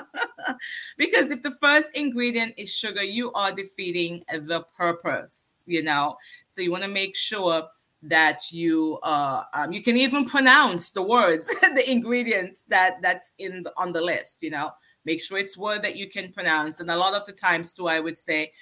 because 0.97 1.31
if 1.31 1.43
the 1.43 1.51
first 1.61 1.95
ingredient 1.95 2.55
is 2.57 2.75
sugar 2.75 3.03
you 3.03 3.31
are 3.35 3.53
defeating 3.53 4.25
the 4.47 4.65
purpose 4.75 5.63
you 5.67 5.83
know 5.83 6.17
so 6.47 6.63
you 6.63 6.71
want 6.71 6.83
to 6.83 6.89
make 6.89 7.15
sure 7.15 7.63
that 8.03 8.51
you 8.51 8.99
uh 9.03 9.43
um, 9.53 9.71
you 9.71 9.83
can 9.83 9.99
even 9.99 10.25
pronounce 10.25 10.93
the 10.93 11.03
words 11.03 11.49
the 11.75 11.91
ingredients 11.91 12.65
that 12.65 12.95
that's 13.03 13.35
in 13.37 13.63
the, 13.65 13.73
on 13.77 13.93
the 13.93 14.01
list 14.01 14.39
you 14.41 14.49
know 14.49 14.71
Make 15.09 15.23
sure 15.23 15.39
it's 15.39 15.57
word 15.57 15.83
that 15.85 15.97
you 15.97 16.07
can 16.07 16.31
pronounce. 16.35 16.81
And 16.81 16.91
a 16.91 16.97
lot 16.99 17.15
of 17.15 17.25
the 17.25 17.33
times, 17.33 17.73
too, 17.73 17.89
I 17.89 17.99
would 17.99 18.19
say, 18.19 18.53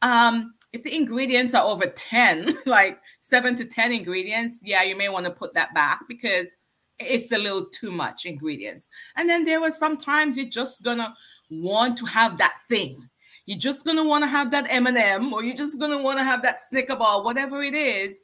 um, 0.00 0.54
if 0.72 0.82
the 0.82 0.96
ingredients 0.96 1.52
are 1.52 1.66
over 1.66 1.84
10, 1.84 2.56
like 2.64 2.98
seven 3.20 3.54
to 3.56 3.66
10 3.66 3.92
ingredients, 3.92 4.62
yeah, 4.64 4.82
you 4.82 4.96
may 4.96 5.10
want 5.10 5.26
to 5.26 5.30
put 5.30 5.52
that 5.52 5.74
back 5.74 6.00
because 6.08 6.56
it's 6.98 7.32
a 7.32 7.36
little 7.36 7.66
too 7.66 7.92
much 7.92 8.24
ingredients. 8.24 8.88
And 9.16 9.28
then 9.28 9.44
there 9.44 9.60
were 9.60 9.70
sometimes 9.70 10.38
you're 10.38 10.48
just 10.48 10.82
gonna 10.82 11.14
want 11.50 11.98
to 11.98 12.06
have 12.06 12.38
that 12.38 12.56
thing. 12.70 13.10
You're 13.44 13.58
just 13.58 13.84
gonna 13.84 14.04
want 14.04 14.24
to 14.24 14.28
have 14.28 14.50
that 14.52 14.68
M&M, 14.70 15.34
or 15.34 15.44
you're 15.44 15.54
just 15.54 15.78
gonna 15.78 16.00
want 16.00 16.18
to 16.18 16.24
have 16.24 16.40
that 16.44 16.60
Snicker 16.60 16.96
bar, 16.96 17.22
whatever 17.22 17.62
it 17.62 17.74
is. 17.74 18.20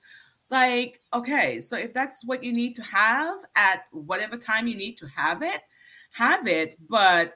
Like, 0.49 1.01
okay, 1.13 1.61
so 1.61 1.77
if 1.77 1.93
that's 1.93 2.25
what 2.25 2.43
you 2.43 2.55
need 2.55 2.75
to 2.77 2.83
have 2.85 3.37
at 3.55 3.83
whatever 3.93 4.39
time 4.39 4.67
you 4.67 4.77
need 4.77 4.97
to 4.99 5.07
have 5.09 5.43
it, 5.43 5.61
have 6.13 6.47
it. 6.47 6.77
But 6.89 7.35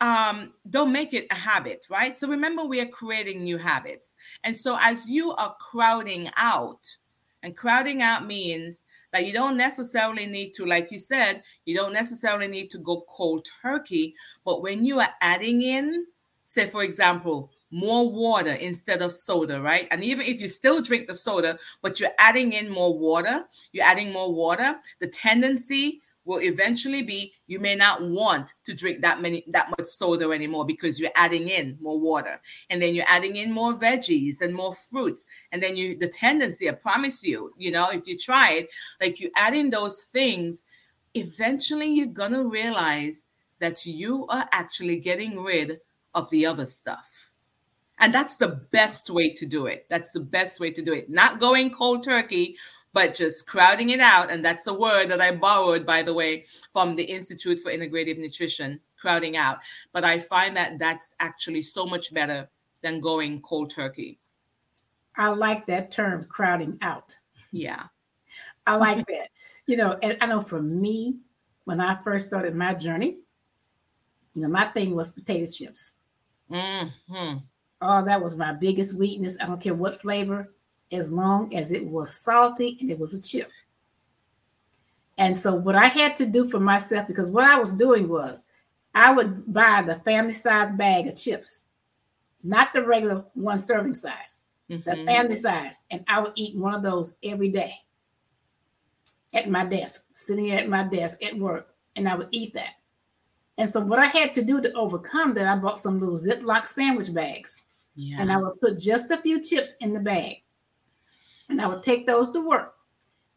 um, 0.00 0.52
don't 0.68 0.92
make 0.92 1.14
it 1.14 1.26
a 1.30 1.34
habit, 1.34 1.86
right? 1.90 2.14
So 2.14 2.28
remember, 2.28 2.64
we 2.64 2.80
are 2.80 2.86
creating 2.86 3.42
new 3.42 3.58
habits. 3.58 4.14
And 4.44 4.54
so 4.54 4.78
as 4.80 5.08
you 5.08 5.32
are 5.32 5.56
crowding 5.58 6.30
out, 6.36 6.86
and 7.42 7.56
crowding 7.56 8.02
out 8.02 8.26
means 8.26 8.84
that 9.12 9.24
you 9.24 9.32
don't 9.32 9.56
necessarily 9.56 10.26
need 10.26 10.52
to, 10.54 10.66
like 10.66 10.90
you 10.90 10.98
said, 10.98 11.42
you 11.64 11.76
don't 11.76 11.92
necessarily 11.92 12.48
need 12.48 12.70
to 12.70 12.78
go 12.78 13.04
cold 13.08 13.46
turkey. 13.62 14.14
But 14.44 14.62
when 14.62 14.84
you 14.84 14.98
are 15.00 15.10
adding 15.20 15.62
in, 15.62 16.06
say, 16.44 16.66
for 16.66 16.82
example, 16.82 17.50
more 17.70 18.10
water 18.10 18.52
instead 18.52 19.02
of 19.02 19.12
soda, 19.12 19.60
right? 19.60 19.86
And 19.90 20.02
even 20.02 20.26
if 20.26 20.40
you 20.40 20.48
still 20.48 20.80
drink 20.82 21.06
the 21.06 21.14
soda, 21.14 21.58
but 21.82 22.00
you're 22.00 22.10
adding 22.18 22.52
in 22.52 22.70
more 22.70 22.96
water, 22.96 23.44
you're 23.72 23.84
adding 23.84 24.12
more 24.12 24.32
water, 24.32 24.76
the 24.98 25.08
tendency 25.08 26.00
will 26.26 26.42
eventually 26.42 27.02
be 27.02 27.32
you 27.46 27.58
may 27.58 27.74
not 27.74 28.02
want 28.02 28.52
to 28.64 28.74
drink 28.74 29.00
that 29.00 29.22
many 29.22 29.44
that 29.48 29.70
much 29.70 29.86
soda 29.86 30.30
anymore 30.32 30.66
because 30.66 31.00
you're 31.00 31.10
adding 31.16 31.48
in 31.48 31.78
more 31.80 31.98
water. 31.98 32.38
And 32.68 32.82
then 32.82 32.94
you're 32.94 33.08
adding 33.08 33.36
in 33.36 33.50
more 33.50 33.72
veggies 33.72 34.42
and 34.42 34.54
more 34.54 34.74
fruits. 34.74 35.24
And 35.52 35.62
then 35.62 35.76
you 35.78 35.96
the 35.96 36.08
tendency 36.08 36.68
i 36.68 36.72
promise 36.72 37.22
you 37.24 37.52
you 37.56 37.70
know 37.70 37.88
if 37.90 38.06
you 38.06 38.18
try 38.18 38.52
it 38.52 38.68
like 39.00 39.20
you 39.20 39.30
add 39.36 39.54
in 39.54 39.70
those 39.70 40.02
things 40.12 40.64
eventually 41.14 41.86
you're 41.86 42.06
gonna 42.06 42.44
realize 42.44 43.24
that 43.58 43.86
you 43.86 44.26
are 44.28 44.48
actually 44.52 44.98
getting 44.98 45.40
rid 45.40 45.80
of 46.14 46.28
the 46.30 46.46
other 46.46 46.66
stuff. 46.66 47.28
And 47.98 48.12
that's 48.12 48.36
the 48.36 48.48
best 48.48 49.08
way 49.08 49.30
to 49.34 49.46
do 49.46 49.66
it. 49.66 49.86
That's 49.88 50.12
the 50.12 50.20
best 50.20 50.60
way 50.60 50.70
to 50.72 50.82
do 50.82 50.92
it. 50.92 51.08
Not 51.08 51.40
going 51.40 51.70
cold 51.70 52.04
turkey 52.04 52.56
but 52.96 53.14
just 53.14 53.46
crowding 53.46 53.90
it 53.90 54.00
out. 54.00 54.30
And 54.30 54.42
that's 54.42 54.66
a 54.68 54.72
word 54.72 55.10
that 55.10 55.20
I 55.20 55.30
borrowed, 55.30 55.84
by 55.84 56.00
the 56.00 56.14
way, 56.14 56.46
from 56.72 56.94
the 56.94 57.02
Institute 57.02 57.60
for 57.60 57.70
Integrative 57.70 58.16
Nutrition, 58.16 58.80
crowding 58.98 59.36
out. 59.36 59.58
But 59.92 60.02
I 60.06 60.18
find 60.18 60.56
that 60.56 60.78
that's 60.78 61.14
actually 61.20 61.60
so 61.60 61.84
much 61.84 62.14
better 62.14 62.48
than 62.80 63.02
going 63.02 63.42
cold 63.42 63.68
turkey. 63.68 64.18
I 65.14 65.28
like 65.28 65.66
that 65.66 65.90
term, 65.90 66.24
crowding 66.24 66.78
out. 66.80 67.14
Yeah. 67.52 67.82
I 68.66 68.76
like 68.76 69.06
that. 69.08 69.28
You 69.66 69.76
know, 69.76 69.98
and 70.00 70.16
I 70.22 70.26
know 70.26 70.40
for 70.40 70.62
me, 70.62 71.18
when 71.64 71.82
I 71.82 72.02
first 72.02 72.28
started 72.28 72.54
my 72.54 72.72
journey, 72.72 73.18
you 74.32 74.40
know, 74.40 74.48
my 74.48 74.68
thing 74.68 74.96
was 74.96 75.12
potato 75.12 75.44
chips. 75.50 75.96
Mm-hmm. 76.50 77.36
Oh, 77.82 78.04
that 78.06 78.22
was 78.22 78.36
my 78.36 78.54
biggest 78.54 78.96
weakness. 78.96 79.36
I 79.38 79.44
don't 79.44 79.60
care 79.60 79.74
what 79.74 80.00
flavor 80.00 80.54
as 80.92 81.10
long 81.10 81.54
as 81.54 81.72
it 81.72 81.84
was 81.86 82.14
salty 82.14 82.76
and 82.80 82.90
it 82.90 82.98
was 82.98 83.14
a 83.14 83.22
chip. 83.22 83.50
And 85.18 85.36
so, 85.36 85.54
what 85.54 85.74
I 85.74 85.86
had 85.86 86.14
to 86.16 86.26
do 86.26 86.48
for 86.48 86.60
myself, 86.60 87.06
because 87.06 87.30
what 87.30 87.44
I 87.44 87.58
was 87.58 87.72
doing 87.72 88.08
was 88.08 88.44
I 88.94 89.12
would 89.12 89.52
buy 89.52 89.82
the 89.82 89.96
family 89.96 90.32
size 90.32 90.76
bag 90.76 91.06
of 91.06 91.16
chips, 91.16 91.64
not 92.42 92.72
the 92.72 92.84
regular 92.84 93.24
one 93.34 93.58
serving 93.58 93.94
size, 93.94 94.42
mm-hmm. 94.70 94.88
the 94.88 95.04
family 95.06 95.36
size. 95.36 95.76
And 95.90 96.04
I 96.06 96.20
would 96.20 96.32
eat 96.34 96.56
one 96.56 96.74
of 96.74 96.82
those 96.82 97.16
every 97.22 97.48
day 97.48 97.74
at 99.32 99.50
my 99.50 99.64
desk, 99.64 100.04
sitting 100.12 100.50
at 100.50 100.68
my 100.68 100.84
desk 100.84 101.24
at 101.24 101.38
work, 101.38 101.74
and 101.94 102.08
I 102.08 102.14
would 102.14 102.28
eat 102.30 102.52
that. 102.54 102.74
And 103.58 103.68
so, 103.68 103.80
what 103.80 103.98
I 103.98 104.06
had 104.06 104.34
to 104.34 104.44
do 104.44 104.60
to 104.60 104.72
overcome 104.74 105.32
that, 105.34 105.48
I 105.48 105.56
bought 105.56 105.78
some 105.78 105.98
little 105.98 106.18
Ziploc 106.18 106.66
sandwich 106.66 107.12
bags. 107.12 107.62
Yeah. 107.94 108.18
And 108.20 108.30
I 108.30 108.36
would 108.36 108.60
put 108.60 108.78
just 108.78 109.10
a 109.10 109.16
few 109.16 109.42
chips 109.42 109.76
in 109.80 109.94
the 109.94 110.00
bag 110.00 110.42
and 111.48 111.60
I 111.60 111.66
would 111.66 111.82
take 111.82 112.06
those 112.06 112.30
to 112.30 112.40
work 112.40 112.76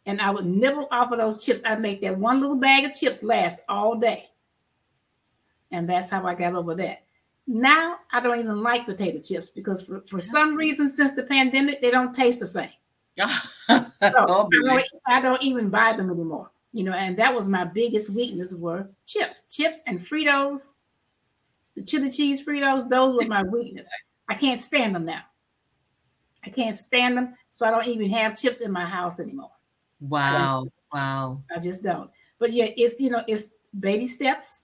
and 0.06 0.22
I 0.22 0.32
would 0.32 0.46
nibble 0.46 0.88
off 0.92 1.12
of 1.12 1.20
those 1.20 1.44
chips. 1.44 1.62
I'd 1.66 1.82
make 1.82 2.02
that 2.02 2.18
one 2.18 2.40
little 2.40 2.56
bag 2.56 2.86
of 2.86 2.94
chips 2.94 3.22
last 3.22 3.62
all 3.70 3.96
day. 3.96 4.30
And 5.72 5.88
that's 5.88 6.10
how 6.10 6.26
I 6.26 6.34
got 6.34 6.56
over 6.56 6.74
that. 6.76 7.04
Now 7.46 7.98
I 8.12 8.20
don't 8.20 8.40
even 8.40 8.62
like 8.62 8.86
potato 8.86 9.20
chips 9.20 9.50
because 9.50 9.84
for, 9.84 10.02
for 10.02 10.20
some 10.20 10.56
reason 10.56 10.90
since 10.90 11.14
the 11.14 11.24
pandemic, 11.24 11.82
they 11.82 11.92
don't 11.92 12.14
taste 12.14 12.40
the 12.40 12.48
same. 12.48 12.70
Oh, 13.72 13.92
so 14.02 14.26
oh, 14.30 14.50
I, 14.54 14.60
don't, 14.66 14.86
I 15.08 15.22
don't 15.22 15.44
even 15.44 15.70
buy 15.70 15.94
them 15.94 16.10
anymore. 16.10 16.50
You 16.72 16.86
know, 16.86 16.94
and 16.94 17.18
that 17.18 17.36
was 17.36 17.48
my 17.48 17.66
biggest 17.66 18.10
weakness 18.10 18.54
were 18.54 18.88
chips, 19.06 19.44
chips 19.56 19.84
and 19.86 20.00
Fritos, 20.00 20.74
the 21.76 21.84
chili 21.84 22.10
cheese 22.10 22.44
Fritos. 22.44 22.90
Those 22.90 23.16
were 23.16 23.28
my 23.28 23.44
weakness. 23.44 23.90
I 24.28 24.36
can't 24.36 24.60
stand 24.60 24.96
them 24.96 25.06
now. 25.06 25.22
I 26.46 26.50
can't 26.50 26.76
stand 26.76 27.18
them. 27.18 27.36
So 27.50 27.66
I 27.66 27.72
don't 27.72 27.88
even 27.88 28.10
have 28.10 28.40
chips 28.40 28.62
in 28.62 28.72
my 28.72 28.86
house 28.86 29.20
anymore. 29.20 29.52
Wow. 30.00 30.66
I 30.94 30.98
wow. 30.98 31.44
I 31.56 31.60
just 31.60 31.84
don't. 31.84 32.10
But 32.40 32.54
yeah, 32.54 32.68
it's 32.78 33.02
you 33.02 33.10
know, 33.10 33.22
it's 33.28 33.48
baby 33.78 34.08
steps. 34.08 34.64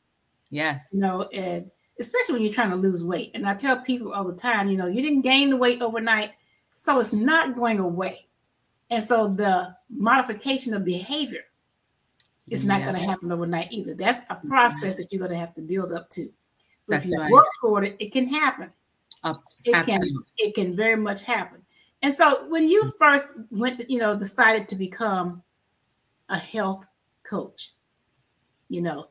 Yes. 0.49 0.89
You 0.93 1.01
know, 1.01 1.23
and 1.33 1.69
especially 1.99 2.33
when 2.33 2.41
you're 2.43 2.53
trying 2.53 2.69
to 2.69 2.75
lose 2.75 3.03
weight. 3.03 3.31
And 3.33 3.47
I 3.47 3.53
tell 3.53 3.77
people 3.77 4.13
all 4.13 4.23
the 4.23 4.35
time, 4.35 4.69
you 4.69 4.77
know, 4.77 4.87
you 4.87 5.01
didn't 5.01 5.21
gain 5.21 5.49
the 5.49 5.57
weight 5.57 5.81
overnight, 5.81 6.31
so 6.69 6.99
it's 6.99 7.13
not 7.13 7.55
going 7.55 7.79
away. 7.79 8.27
And 8.89 9.03
so 9.03 9.27
the 9.27 9.75
modification 9.89 10.73
of 10.73 10.85
behavior 10.85 11.43
is 12.49 12.63
yeah. 12.63 12.67
not 12.67 12.83
going 12.83 12.95
to 12.95 13.01
happen 13.01 13.31
overnight 13.31 13.71
either. 13.71 13.95
That's 13.95 14.19
a 14.29 14.35
process 14.35 14.97
that 14.97 15.11
you're 15.11 15.19
going 15.19 15.31
to 15.31 15.37
have 15.37 15.55
to 15.55 15.61
build 15.61 15.91
up 15.91 16.09
to. 16.11 16.31
But 16.87 16.97
That's 16.97 17.05
if 17.05 17.13
you 17.13 17.21
right. 17.21 17.31
work 17.31 17.47
toward 17.59 17.85
it, 17.85 17.95
it 17.99 18.11
can 18.11 18.27
happen. 18.27 18.71
it 19.23 19.85
can 19.87 20.01
it 20.37 20.53
can 20.53 20.75
very 20.75 20.95
much 20.95 21.23
happen. 21.23 21.64
And 22.05 22.13
so 22.13 22.45
when 22.49 22.67
you 22.67 22.93
first 22.99 23.33
went, 23.49 23.89
you 23.89 23.97
know, 23.97 24.15
decided 24.15 24.67
to 24.67 24.75
become 24.75 25.41
a 26.29 26.37
health 26.37 26.85
coach? 27.23 27.71
You 28.69 28.83
know, 28.83 29.07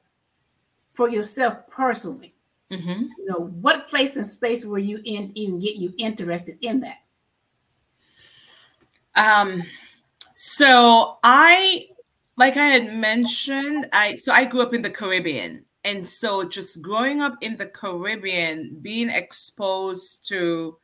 for 0.93 1.09
yourself 1.09 1.67
personally. 1.67 2.35
Mm-hmm. 2.71 3.03
You 3.19 3.27
know, 3.27 3.47
what 3.61 3.89
place 3.89 4.15
and 4.15 4.25
space 4.25 4.65
were 4.65 4.79
you 4.79 5.01
in 5.05 5.33
even 5.35 5.59
get 5.59 5.75
you 5.75 5.93
interested 5.99 6.57
in 6.61 6.83
that? 6.83 6.99
Um, 9.17 9.65
so 10.35 11.19
I, 11.25 11.87
like 12.37 12.57
I 12.57 12.67
had 12.67 12.95
mentioned, 12.95 13.89
I 13.93 14.15
so 14.15 14.33
I 14.33 14.45
grew 14.45 14.63
up 14.63 14.73
in 14.73 14.83
the 14.83 14.91
Caribbean, 14.91 15.65
and 15.83 16.07
so 16.07 16.45
just 16.45 16.81
growing 16.81 17.23
up 17.23 17.39
in 17.41 17.57
the 17.57 17.67
Caribbean, 17.67 18.79
being 18.83 19.11
exposed 19.11 20.29
to 20.29 20.79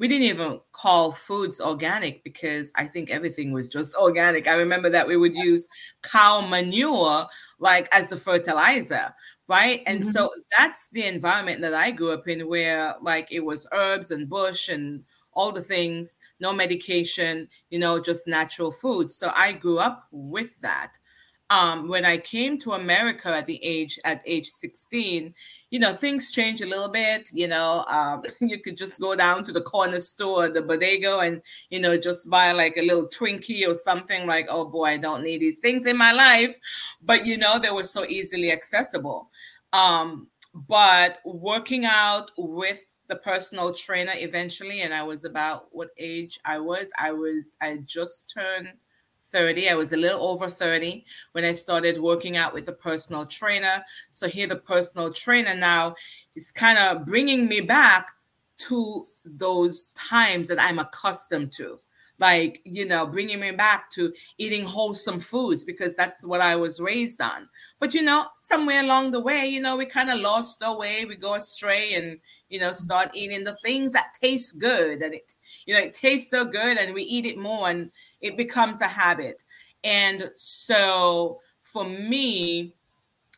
we 0.00 0.08
didn't 0.08 0.24
even 0.24 0.58
call 0.72 1.12
foods 1.12 1.60
organic 1.60 2.24
because 2.24 2.72
I 2.74 2.86
think 2.86 3.10
everything 3.10 3.52
was 3.52 3.68
just 3.68 3.94
organic. 4.00 4.48
I 4.48 4.54
remember 4.54 4.88
that 4.90 5.06
we 5.06 5.16
would 5.16 5.36
use 5.36 5.68
cow 6.02 6.40
manure 6.40 7.26
like 7.60 7.86
as 7.92 8.08
the 8.08 8.16
fertilizer, 8.16 9.14
right? 9.46 9.82
And 9.86 10.00
mm-hmm. 10.00 10.08
so 10.08 10.30
that's 10.58 10.88
the 10.90 11.04
environment 11.04 11.60
that 11.60 11.74
I 11.74 11.90
grew 11.90 12.12
up 12.12 12.26
in 12.26 12.48
where 12.48 12.94
like 13.02 13.28
it 13.30 13.44
was 13.44 13.68
herbs 13.72 14.10
and 14.10 14.28
bush 14.28 14.70
and 14.70 15.04
all 15.34 15.52
the 15.52 15.62
things, 15.62 16.18
no 16.40 16.52
medication, 16.52 17.46
you 17.68 17.78
know, 17.78 18.00
just 18.00 18.26
natural 18.26 18.72
food. 18.72 19.12
So 19.12 19.30
I 19.36 19.52
grew 19.52 19.78
up 19.78 20.06
with 20.10 20.58
that 20.62 20.94
um, 21.50 21.88
when 21.88 22.04
I 22.04 22.16
came 22.16 22.58
to 22.58 22.72
America 22.72 23.28
at 23.28 23.46
the 23.46 23.62
age 23.62 23.98
at 24.04 24.22
age 24.24 24.48
16, 24.48 25.34
you 25.70 25.78
know, 25.80 25.92
things 25.92 26.30
change 26.30 26.60
a 26.60 26.66
little 26.66 26.88
bit. 26.88 27.28
You 27.32 27.48
know, 27.48 27.84
um, 27.88 28.22
you 28.40 28.60
could 28.62 28.76
just 28.76 29.00
go 29.00 29.16
down 29.16 29.42
to 29.44 29.52
the 29.52 29.60
corner 29.60 29.98
store, 29.98 30.48
the 30.48 30.62
bodega, 30.62 31.18
and 31.18 31.42
you 31.68 31.80
know, 31.80 31.96
just 31.96 32.30
buy 32.30 32.52
like 32.52 32.76
a 32.76 32.82
little 32.82 33.08
Twinkie 33.08 33.66
or 33.66 33.74
something. 33.74 34.26
Like, 34.26 34.46
oh 34.48 34.64
boy, 34.64 34.86
I 34.86 34.96
don't 34.96 35.24
need 35.24 35.40
these 35.40 35.58
things 35.58 35.86
in 35.86 35.96
my 35.96 36.12
life, 36.12 36.56
but 37.02 37.26
you 37.26 37.36
know, 37.36 37.58
they 37.58 37.70
were 37.70 37.84
so 37.84 38.04
easily 38.04 38.52
accessible. 38.52 39.28
Um, 39.72 40.28
but 40.68 41.18
working 41.24 41.84
out 41.84 42.30
with 42.38 42.84
the 43.08 43.16
personal 43.16 43.74
trainer 43.74 44.12
eventually, 44.14 44.82
and 44.82 44.94
I 44.94 45.02
was 45.02 45.24
about 45.24 45.66
what 45.72 45.88
age 45.98 46.38
I 46.44 46.60
was. 46.60 46.92
I 46.96 47.10
was 47.10 47.56
I 47.60 47.78
just 47.84 48.32
turned 48.32 48.72
30. 49.32 49.68
I 49.68 49.74
was 49.74 49.92
a 49.92 49.96
little 49.96 50.22
over 50.22 50.48
30 50.48 51.04
when 51.32 51.44
I 51.44 51.52
started 51.52 52.00
working 52.00 52.36
out 52.36 52.52
with 52.52 52.66
the 52.66 52.72
personal 52.72 53.26
trainer. 53.26 53.84
So 54.10 54.28
here, 54.28 54.46
the 54.46 54.56
personal 54.56 55.12
trainer 55.12 55.54
now 55.54 55.94
is 56.34 56.50
kind 56.50 56.78
of 56.78 57.06
bringing 57.06 57.48
me 57.48 57.60
back 57.60 58.10
to 58.68 59.06
those 59.24 59.88
times 59.88 60.48
that 60.48 60.60
I'm 60.60 60.78
accustomed 60.78 61.52
to. 61.52 61.78
Like, 62.20 62.60
you 62.64 62.86
know, 62.86 63.06
bringing 63.06 63.40
me 63.40 63.50
back 63.50 63.90
to 63.92 64.12
eating 64.38 64.64
wholesome 64.64 65.20
foods 65.20 65.64
because 65.64 65.96
that's 65.96 66.24
what 66.24 66.40
I 66.40 66.54
was 66.54 66.78
raised 66.78 67.20
on. 67.20 67.48
But, 67.80 67.94
you 67.94 68.02
know, 68.02 68.26
somewhere 68.36 68.84
along 68.84 69.10
the 69.10 69.20
way, 69.20 69.46
you 69.46 69.60
know, 69.60 69.76
we 69.76 69.86
kind 69.86 70.10
of 70.10 70.20
lost 70.20 70.62
our 70.62 70.78
way, 70.78 71.06
we 71.06 71.16
go 71.16 71.34
astray 71.34 71.94
and, 71.94 72.18
you 72.50 72.60
know, 72.60 72.72
start 72.72 73.10
eating 73.14 73.42
the 73.42 73.56
things 73.64 73.94
that 73.94 74.14
taste 74.20 74.60
good 74.60 75.02
and 75.02 75.14
it 75.14 75.34
you 75.66 75.74
know, 75.74 75.80
it 75.80 75.94
tastes 75.94 76.30
so 76.30 76.44
good 76.44 76.78
and 76.78 76.94
we 76.94 77.02
eat 77.02 77.26
it 77.26 77.38
more 77.38 77.70
and 77.70 77.90
it 78.20 78.36
becomes 78.36 78.80
a 78.80 78.86
habit. 78.86 79.44
And 79.84 80.30
so 80.34 81.40
for 81.62 81.84
me, 81.84 82.74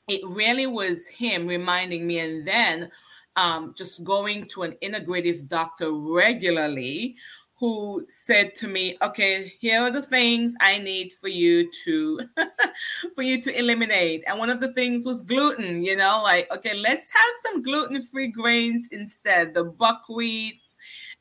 it 0.08 0.20
really 0.24 0.66
was 0.66 1.06
him 1.06 1.46
reminding 1.46 2.06
me. 2.06 2.18
And 2.20 2.46
then 2.46 2.90
um, 3.36 3.74
just 3.76 4.04
going 4.04 4.46
to 4.48 4.62
an 4.62 4.76
integrative 4.82 5.48
doctor 5.48 5.92
regularly 5.92 7.16
who 7.62 8.04
said 8.08 8.56
to 8.56 8.66
me 8.66 8.96
okay 9.02 9.54
here 9.60 9.80
are 9.80 9.90
the 9.92 10.02
things 10.02 10.56
i 10.60 10.78
need 10.78 11.12
for 11.12 11.28
you 11.28 11.70
to 11.84 12.20
for 13.14 13.22
you 13.22 13.40
to 13.40 13.56
eliminate 13.56 14.24
and 14.26 14.36
one 14.36 14.50
of 14.50 14.60
the 14.60 14.72
things 14.72 15.06
was 15.06 15.22
gluten 15.22 15.84
you 15.84 15.94
know 15.94 16.20
like 16.24 16.50
okay 16.52 16.74
let's 16.74 17.08
have 17.12 17.34
some 17.44 17.62
gluten-free 17.62 18.32
grains 18.32 18.88
instead 18.90 19.54
the 19.54 19.62
buckwheat 19.62 20.56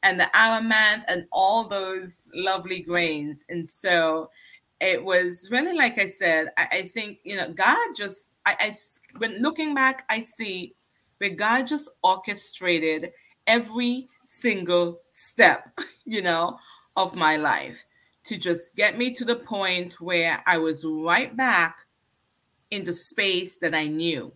and 0.04 0.20
the 0.20 0.36
amaranth 0.36 1.06
and 1.08 1.28
all 1.32 1.68
those 1.68 2.30
lovely 2.36 2.82
grains. 2.82 3.46
And 3.50 3.68
so 3.68 4.30
it 4.80 5.04
was 5.04 5.50
really, 5.52 5.74
like 5.74 6.00
I 6.00 6.08
said, 6.08 6.50
I, 6.58 6.68
I 6.72 6.82
think, 6.84 7.20
you 7.24 7.36
know, 7.36 7.52
God 7.52 7.78
just, 7.96 8.38
I, 8.46 8.56
I, 8.60 8.72
when 9.18 9.42
looking 9.42 9.76
back, 9.76 10.06
I 10.10 10.22
see 10.22 10.76
where 11.20 11.30
God 11.30 11.68
just 11.68 11.90
orchestrated 12.04 13.12
every 13.48 14.08
single 14.24 15.02
step, 15.10 15.78
you 16.06 16.22
know, 16.22 16.58
of 16.96 17.16
my 17.16 17.38
life 17.38 17.86
to 18.24 18.38
just 18.38 18.76
get 18.76 18.98
me 18.98 19.12
to 19.12 19.26
the 19.26 19.36
point 19.36 20.00
where 20.00 20.44
I 20.46 20.58
was 20.58 20.86
right 20.86 21.36
back 21.36 21.78
in 22.70 22.84
the 22.84 22.94
space 22.94 23.58
that 23.60 23.74
I 23.74 23.88
knew. 23.88 24.32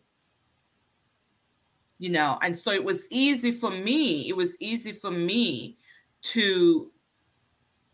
You 1.98 2.10
know 2.10 2.38
and 2.41 2.58
so 2.58 2.72
it 2.72 2.84
was 2.84 3.08
easy 3.10 3.52
for 3.52 3.72
me 3.72 4.28
it 4.28 4.36
was 4.36 4.58
easy 4.60 4.91
for 4.91 5.12
me 5.12 5.78
to 6.24 6.91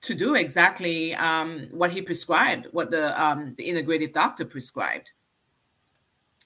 to 0.01 0.15
do 0.15 0.33
exactly 0.33 1.13
um, 1.13 1.67
what 1.69 1.91
he 1.91 2.01
prescribed 2.01 2.67
what 2.71 2.89
the 2.89 3.21
um, 3.21 3.53
the 3.57 3.69
integrative 3.69 4.11
doctor 4.11 4.43
prescribed 4.43 5.11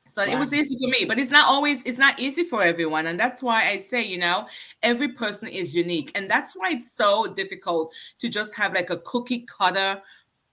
so 0.07 0.25
wow. 0.25 0.35
it 0.35 0.39
was 0.39 0.53
easy 0.53 0.77
for 0.77 0.87
me 0.89 1.05
but 1.05 1.17
it's 1.17 1.31
not 1.31 1.47
always 1.47 1.83
it's 1.83 1.97
not 1.97 2.19
easy 2.19 2.43
for 2.43 2.63
everyone 2.63 3.07
and 3.07 3.19
that's 3.19 3.41
why 3.41 3.65
i 3.67 3.77
say 3.77 4.03
you 4.03 4.17
know 4.17 4.47
every 4.83 5.09
person 5.09 5.47
is 5.47 5.75
unique 5.75 6.11
and 6.15 6.29
that's 6.29 6.53
why 6.55 6.69
it's 6.71 6.91
so 6.91 7.27
difficult 7.33 7.93
to 8.19 8.29
just 8.29 8.55
have 8.55 8.73
like 8.73 8.89
a 8.89 8.97
cookie 8.97 9.39
cutter 9.47 10.01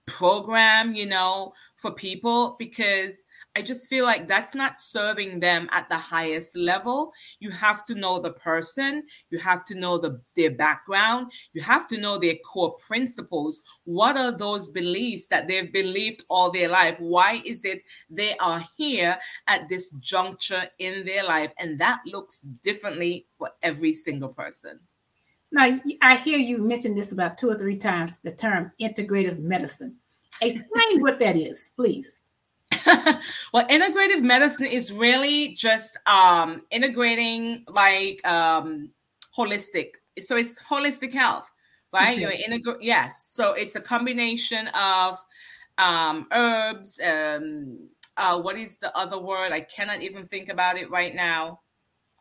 program 0.05 0.93
you 0.93 1.05
know 1.05 1.53
for 1.77 1.91
people 1.91 2.55
because 2.59 3.23
I 3.55 3.61
just 3.61 3.89
feel 3.89 4.05
like 4.05 4.27
that's 4.27 4.55
not 4.55 4.77
serving 4.77 5.39
them 5.39 5.69
at 5.71 5.87
the 5.89 5.97
highest 5.97 6.55
level. 6.55 7.11
You 7.39 7.51
have 7.51 7.85
to 7.85 7.95
know 7.95 8.19
the 8.19 8.33
person, 8.33 9.03
you 9.29 9.37
have 9.39 9.63
to 9.65 9.75
know 9.75 9.97
the, 9.97 10.21
their 10.35 10.51
background, 10.51 11.31
you 11.53 11.61
have 11.61 11.87
to 11.87 11.97
know 11.97 12.17
their 12.17 12.35
core 12.45 12.75
principles. 12.87 13.61
What 13.83 14.17
are 14.17 14.31
those 14.31 14.69
beliefs 14.69 15.27
that 15.27 15.47
they've 15.47 15.71
believed 15.71 16.23
all 16.29 16.51
their 16.51 16.69
life? 16.69 16.97
Why 16.99 17.41
is 17.45 17.63
it 17.63 17.81
they 18.09 18.35
are 18.37 18.65
here 18.77 19.17
at 19.47 19.69
this 19.69 19.91
juncture 19.99 20.63
in 20.79 21.05
their 21.05 21.25
life? 21.25 21.53
And 21.59 21.77
that 21.79 21.99
looks 22.05 22.41
differently 22.41 23.27
for 23.37 23.51
every 23.61 23.93
single 23.93 24.29
person. 24.29 24.79
Now, 25.53 25.77
I 26.01 26.15
hear 26.15 26.39
you 26.39 26.57
mention 26.57 26.95
this 26.95 27.11
about 27.11 27.37
two 27.37 27.47
or 27.47 27.55
three 27.55 27.77
times 27.77 28.17
the 28.17 28.31
term 28.31 28.71
integrative 28.81 29.37
medicine. 29.37 29.95
Explain 30.41 30.99
what 30.99 31.19
that 31.19 31.37
is, 31.37 31.71
please. 31.75 32.19
well, 33.53 33.67
integrative 33.67 34.23
medicine 34.23 34.65
is 34.65 34.91
really 34.91 35.49
just 35.49 35.95
um, 36.07 36.63
integrating 36.71 37.63
like 37.67 38.25
um, 38.27 38.89
holistic. 39.37 39.91
So 40.19 40.37
it's 40.37 40.59
holistic 40.59 41.13
health, 41.13 41.51
right? 41.93 42.17
Okay. 42.17 42.21
You're 42.21 42.31
integra- 42.31 42.79
yes. 42.81 43.27
So 43.29 43.53
it's 43.53 43.75
a 43.75 43.81
combination 43.81 44.69
of 44.69 45.23
um, 45.77 46.25
herbs. 46.31 46.99
Um, 46.99 47.77
uh, 48.17 48.39
what 48.39 48.57
is 48.57 48.79
the 48.79 48.95
other 48.97 49.19
word? 49.19 49.51
I 49.51 49.59
cannot 49.59 50.01
even 50.01 50.25
think 50.25 50.49
about 50.49 50.77
it 50.77 50.89
right 50.89 51.13
now. 51.13 51.59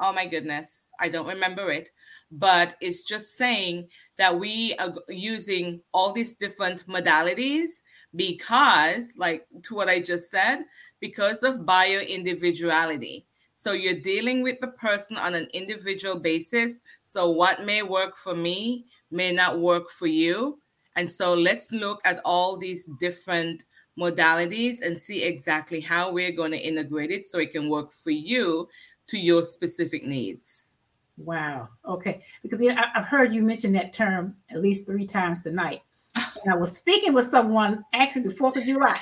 Oh 0.01 0.13
my 0.13 0.27
goodness, 0.27 0.93
I 0.99 1.09
don't 1.09 1.29
remember 1.29 1.71
it. 1.71 1.91
But 2.31 2.77
it's 2.81 3.05
just 3.05 3.37
saying 3.37 3.89
that 4.19 4.39
we 4.39 4.75
are 4.79 4.93
using 5.09 5.81
all 5.93 6.13
these 6.13 6.35
different 6.35 6.87
modalities 6.87 7.83
because, 8.17 9.13
like 9.17 9.47
to 9.65 9.75
what 9.75 9.89
I 9.89 10.01
just 10.01 10.31
said, 10.31 10.65
because 11.01 11.43
of 11.43 11.67
bio 11.67 12.01
individuality. 12.01 13.27
So 13.55 13.73
you're 13.73 14.01
dealing 14.01 14.43
with 14.43 14.61
the 14.61 14.69
person 14.69 15.17
on 15.17 15.35
an 15.35 15.47
individual 15.53 16.19
basis. 16.19 16.81
So 17.03 17.31
what 17.31 17.65
may 17.65 17.83
work 17.83 18.17
for 18.17 18.35
me 18.35 18.87
may 19.11 19.33
not 19.33 19.61
work 19.61 19.91
for 19.91 20.07
you. 20.07 20.59
And 20.97 21.09
so 21.09 21.35
let's 21.35 21.71
look 21.73 22.01
at 22.05 22.21
all 22.25 22.57
these 22.57 22.87
different 22.99 23.65
modalities 23.99 24.79
and 24.81 24.99
see 24.99 25.23
exactly 25.23 25.81
how 25.81 26.11
we're 26.11 26.33
going 26.33 26.53
to 26.53 26.59
integrate 26.59 27.11
it 27.11 27.25
so 27.25 27.39
it 27.39 27.53
can 27.53 27.69
work 27.69 27.93
for 27.93 28.11
you 28.11 28.69
to 29.13 29.19
your 29.19 29.43
specific 29.43 30.07
needs. 30.07 30.77
Wow. 31.19 31.69
Okay. 31.85 32.23
Because 32.43 32.63
I've 32.63 33.05
heard 33.05 33.31
you 33.31 33.43
mention 33.43 33.73
that 33.73 33.93
term 33.93 34.35
at 34.51 34.63
least 34.63 34.87
three 34.87 35.05
times 35.05 35.41
tonight. 35.41 35.83
And 36.15 36.53
I 36.53 36.57
was 36.57 36.73
speaking 36.77 37.13
with 37.13 37.27
someone 37.27 37.85
actually 37.93 38.23
the 38.23 38.31
4th 38.31 38.57
of 38.57 38.65
July, 38.65 39.01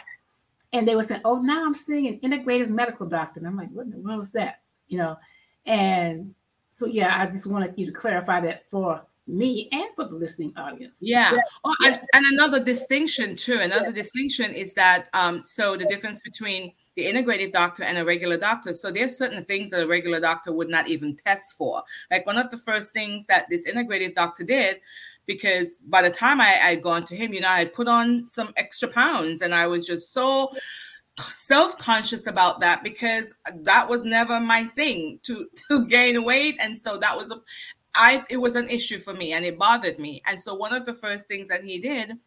and 0.73 0.87
they 0.87 0.97
were 0.97 1.05
saying, 1.05 1.21
Oh, 1.25 1.39
now 1.39 1.65
I'm 1.65 1.77
seeing 1.77 2.09
an 2.09 2.19
integrative 2.21 2.71
medical 2.71 3.07
doctor. 3.07 3.39
And 3.39 3.47
I'm 3.47 3.57
like, 3.57 3.71
What 3.71 3.89
the 3.89 4.03
hell 4.09 4.21
is 4.21 4.33
that? 4.33 4.63
You 4.89 4.99
know, 4.99 5.17
and 5.65 6.35
so 6.73 6.87
yeah, 6.87 7.21
I 7.23 7.27
just 7.27 7.47
wanted 7.47 7.75
you 7.77 7.87
to 7.87 7.93
clarify 7.93 8.41
that 8.41 8.69
for 8.69 9.03
me 9.31 9.69
and 9.73 9.87
for 9.95 10.05
the 10.05 10.15
listening 10.15 10.53
audience. 10.57 10.99
Yeah. 11.03 11.35
yeah. 11.35 11.41
Oh, 11.65 11.75
and, 11.85 12.01
and, 12.15 12.27
another 12.33 12.63
distinction 12.63 13.37
too. 13.37 13.59
Another 13.61 13.87
yeah. 13.87 13.93
distinction 13.93 14.53
is 14.53 14.75
that 14.75 15.09
um, 15.13 15.45
so 15.45 15.77
the 15.77 15.87
difference 15.87 16.21
between 16.21 16.73
the 16.97 17.05
integrative 17.05 17.53
doctor 17.53 17.85
and 17.85 17.99
a 17.99 18.05
regular 18.05 18.37
doctor. 18.37 18.75
So 18.75 18.91
there's 18.91 19.17
certain 19.17 19.45
things 19.45 19.71
that 19.71 19.83
a 19.83 19.87
regular 19.87 20.21
doctor 20.21 20.53
would 20.53 20.69
not 20.69 20.89
even 20.89 21.17
test 21.17 21.57
for. 21.57 21.83
Like 22.11 22.27
one 22.27 22.39
of 22.39 22.51
the 22.51 22.59
first 22.59 22.93
things 22.93 23.27
that 23.27 23.47
this 23.49 23.69
integrative 23.71 24.15
doctor 24.15 24.45
did 24.45 24.81
because 25.27 25.81
by 25.87 26.03
the 26.03 26.11
time 26.11 26.41
I 26.41 26.59
I 26.63 26.75
gone 26.77 27.05
to 27.05 27.17
him, 27.17 27.33
you 27.33 27.41
know, 27.41 27.49
I 27.49 27.61
had 27.61 27.73
put 27.73 27.89
on 27.89 28.27
some 28.27 28.49
extra 28.57 28.89
pounds, 28.89 29.43
and 29.43 29.55
I 29.55 29.67
was 29.67 29.87
just 29.87 30.13
so 30.13 30.53
self-conscious 31.33 32.27
about 32.27 32.61
that 32.61 32.83
because 32.83 33.35
that 33.55 33.89
was 33.89 34.05
never 34.05 34.41
my 34.41 34.65
thing 34.65 35.19
to 35.23 35.47
to 35.69 35.87
gain 35.87 36.25
weight 36.25 36.57
and 36.61 36.77
so 36.77 36.97
that 36.97 37.17
was 37.17 37.31
a 37.31 37.37
i 37.95 38.25
it 38.31 38.37
was 38.37 38.57
an 38.57 38.69
issue 38.69 38.99
for 38.99 39.15
me 39.15 39.33
and 39.33 39.45
it 39.45 39.59
bothered 39.59 39.99
me. 39.99 40.23
And 40.27 40.39
so 40.39 40.55
one 40.55 40.75
of 40.75 40.85
the 40.85 40.95
first 40.95 41.29
things 41.29 41.49
that 41.49 41.65
he 41.65 41.79
did 41.79 42.19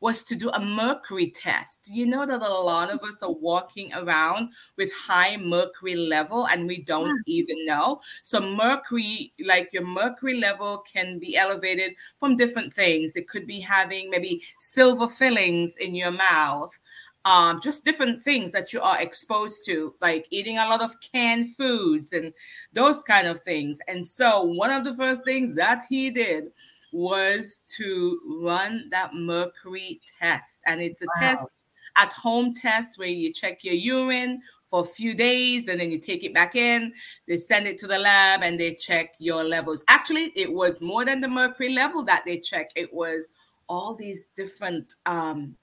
was 0.00 0.24
to 0.24 0.34
do 0.34 0.48
a 0.50 0.60
mercury 0.60 1.30
test. 1.30 1.88
You 1.90 2.06
know 2.06 2.24
that 2.24 2.40
a 2.40 2.48
lot 2.48 2.90
of 2.90 3.02
us 3.02 3.22
are 3.22 3.32
walking 3.32 3.92
around 3.92 4.50
with 4.76 4.90
high 4.92 5.36
mercury 5.36 5.94
level 5.94 6.46
and 6.48 6.66
we 6.66 6.82
don't 6.82 7.22
yeah. 7.26 7.42
even 7.42 7.66
know. 7.66 8.00
So 8.22 8.40
mercury 8.40 9.32
like 9.44 9.68
your 9.72 9.86
mercury 9.86 10.40
level 10.40 10.82
can 10.90 11.18
be 11.18 11.36
elevated 11.36 11.92
from 12.18 12.36
different 12.36 12.72
things. 12.72 13.14
It 13.14 13.28
could 13.28 13.46
be 13.46 13.60
having 13.60 14.08
maybe 14.10 14.42
silver 14.58 15.06
fillings 15.06 15.76
in 15.76 15.94
your 15.94 16.12
mouth 16.12 16.78
um, 17.24 17.60
just 17.60 17.84
different 17.84 18.24
things 18.24 18.52
that 18.52 18.72
you 18.72 18.80
are 18.80 19.00
exposed 19.00 19.64
to, 19.66 19.94
like 20.00 20.26
eating 20.30 20.58
a 20.58 20.66
lot 20.68 20.82
of 20.82 20.94
canned 21.00 21.54
foods 21.54 22.12
and 22.12 22.32
those 22.72 23.02
kind 23.02 23.28
of 23.28 23.40
things. 23.42 23.78
And 23.88 24.04
so, 24.04 24.42
one 24.42 24.70
of 24.70 24.84
the 24.84 24.94
first 24.94 25.24
things 25.24 25.54
that 25.56 25.82
he 25.88 26.10
did 26.10 26.44
was 26.92 27.62
to 27.76 28.20
run 28.42 28.88
that 28.90 29.14
mercury 29.14 30.00
test. 30.18 30.60
And 30.66 30.80
it's 30.80 31.02
a 31.02 31.06
wow. 31.06 31.20
test 31.20 31.48
at 31.96 32.12
home 32.12 32.54
test 32.54 32.98
where 32.98 33.08
you 33.08 33.32
check 33.32 33.62
your 33.64 33.74
urine 33.74 34.40
for 34.66 34.80
a 34.80 34.84
few 34.84 35.14
days 35.14 35.68
and 35.68 35.80
then 35.80 35.90
you 35.90 35.98
take 35.98 36.24
it 36.24 36.32
back 36.32 36.54
in. 36.54 36.92
They 37.28 37.38
send 37.38 37.66
it 37.66 37.76
to 37.78 37.86
the 37.86 37.98
lab 37.98 38.42
and 38.42 38.58
they 38.58 38.74
check 38.74 39.14
your 39.18 39.44
levels. 39.44 39.84
Actually, 39.88 40.32
it 40.36 40.50
was 40.50 40.80
more 40.80 41.04
than 41.04 41.20
the 41.20 41.28
mercury 41.28 41.74
level 41.74 42.02
that 42.04 42.22
they 42.24 42.38
check. 42.38 42.70
It 42.76 42.92
was 42.94 43.28
all 43.68 43.94
these 43.94 44.30
different 44.36 44.94
um, 45.06 45.56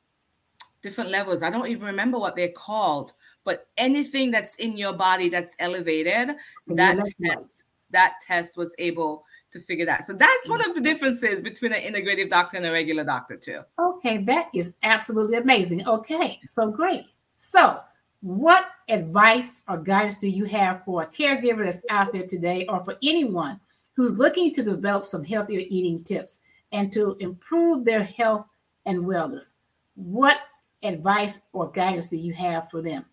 different 0.82 1.10
levels. 1.10 1.44
I 1.44 1.50
don't 1.50 1.68
even 1.68 1.86
remember 1.86 2.20
what 2.20 2.36
they're 2.36 2.50
called, 2.50 3.14
but 3.44 3.68
anything 3.78 4.32
that's 4.32 4.56
in 4.56 4.78
your 4.78 4.94
body 4.94 5.30
that's 5.30 5.56
elevated, 5.60 6.36
that 6.68 7.04
test, 7.24 7.64
that 7.92 8.16
test 8.26 8.58
was 8.58 8.76
able 8.80 9.24
to 9.52 9.60
figure 9.60 9.86
that. 9.86 10.04
So 10.04 10.14
that's 10.14 10.50
one 10.50 10.62
mm. 10.62 10.70
of 10.70 10.76
the 10.76 10.82
differences 10.82 11.42
between 11.42 11.74
an 11.74 11.82
integrative 11.82 12.30
doctor 12.30 12.58
and 12.58 12.66
a 12.66 12.72
regular 12.72 13.04
doctor, 13.04 13.38
too. 13.38 13.62
Okay, 13.80 14.18
that 14.24 14.50
is 14.54 14.76
absolutely 14.84 15.38
amazing. 15.38 15.88
Okay, 15.88 16.40
so 16.46 16.70
great. 16.70 17.06
So, 17.38 17.80
what 18.22 18.66
advice 18.90 19.62
or 19.70 19.78
guidance 19.78 20.20
do 20.20 20.28
you 20.28 20.46
have 20.46 20.84
for 20.84 21.04
a 21.04 21.08
caregiver 21.08 21.64
that's 21.64 21.84
out 21.90 22.12
there 22.12 22.26
today, 22.26 22.66
or 22.68 22.84
for 22.84 22.98
anyone 23.04 23.60
who's 23.96 24.16
looking 24.16 24.52
to 24.54 24.64
develop 24.64 25.06
some 25.06 25.24
healthier 25.24 25.62
eating 25.70 26.04
tips 26.04 26.40
and 26.72 26.92
to 26.94 27.16
improve 27.20 27.86
their 27.86 28.04
health 28.04 28.48
and 28.86 29.06
wellness? 29.06 29.54
What 29.96 30.38
advice 30.84 31.42
or 31.54 31.72
guidance 31.72 32.10
do 32.10 32.18
you 32.18 32.34
have 32.34 32.70
for 32.70 32.82
them? 32.82 33.06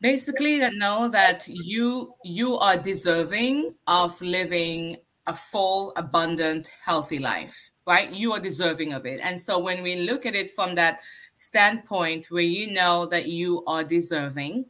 Basically, 0.00 0.58
that 0.60 0.74
know 0.74 1.08
that 1.08 1.44
you 1.46 2.14
you 2.24 2.56
are 2.56 2.76
deserving 2.76 3.74
of 3.86 4.20
living 4.22 4.96
a 5.26 5.34
full, 5.34 5.92
abundant, 5.96 6.70
healthy 6.82 7.18
life, 7.18 7.70
right? 7.86 8.12
You 8.12 8.32
are 8.32 8.40
deserving 8.40 8.94
of 8.94 9.04
it. 9.04 9.20
And 9.22 9.38
so 9.38 9.58
when 9.58 9.82
we 9.82 9.96
look 9.96 10.24
at 10.24 10.34
it 10.34 10.50
from 10.50 10.74
that 10.76 11.00
standpoint 11.34 12.26
where 12.30 12.42
you 12.42 12.72
know 12.72 13.06
that 13.06 13.26
you 13.26 13.62
are 13.66 13.84
deserving, 13.84 14.64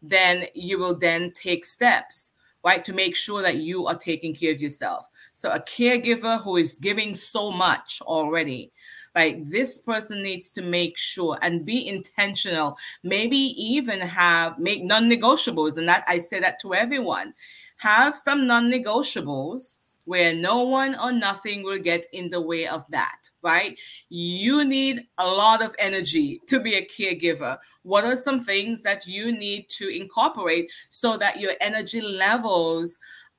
then 0.00 0.46
you 0.54 0.78
will 0.78 0.96
then 0.96 1.32
take 1.32 1.64
steps 1.64 2.34
right 2.64 2.84
to 2.84 2.92
make 2.92 3.16
sure 3.16 3.42
that 3.42 3.56
you 3.56 3.86
are 3.86 3.96
taking 3.96 4.34
care 4.34 4.52
of 4.52 4.60
yourself 4.60 5.08
so 5.32 5.50
a 5.50 5.60
caregiver 5.60 6.42
who 6.42 6.56
is 6.56 6.78
giving 6.78 7.14
so 7.14 7.50
much 7.50 8.00
already 8.02 8.72
like 9.18 9.50
this 9.50 9.78
person 9.78 10.22
needs 10.22 10.52
to 10.52 10.62
make 10.62 10.96
sure 10.96 11.36
and 11.42 11.66
be 11.66 11.88
intentional. 11.88 12.78
Maybe 13.02 13.36
even 13.36 13.98
have 14.00 14.60
make 14.60 14.84
non-negotiables. 14.84 15.76
And 15.76 15.88
that 15.88 16.04
i 16.06 16.20
say 16.20 16.38
that 16.38 16.60
to 16.60 16.74
everyone. 16.74 17.34
Have 17.78 18.14
some 18.14 18.46
non-negotiables 18.46 19.96
where 20.04 20.34
no 20.34 20.62
one 20.62 20.96
or 21.02 21.12
nothing 21.12 21.64
will 21.64 21.78
get 21.78 22.06
in 22.12 22.28
the 22.28 22.40
way 22.40 22.66
of 22.66 22.84
that 22.90 23.18
right? 23.42 23.78
You 24.08 24.64
need 24.64 25.06
a 25.16 25.26
lot 25.26 25.62
of 25.62 25.74
energy 25.78 26.40
to 26.48 26.58
be 26.58 26.74
a 26.74 26.84
caregiver. 26.86 27.56
What 27.82 28.04
are 28.04 28.16
some 28.16 28.40
things 28.40 28.82
that 28.82 29.06
you 29.06 29.32
need 29.32 29.68
to 29.78 29.88
incorporate 29.88 30.70
so 30.88 31.16
that 31.18 31.40
your 31.40 31.52
energy 31.60 32.00
levels 32.00 32.98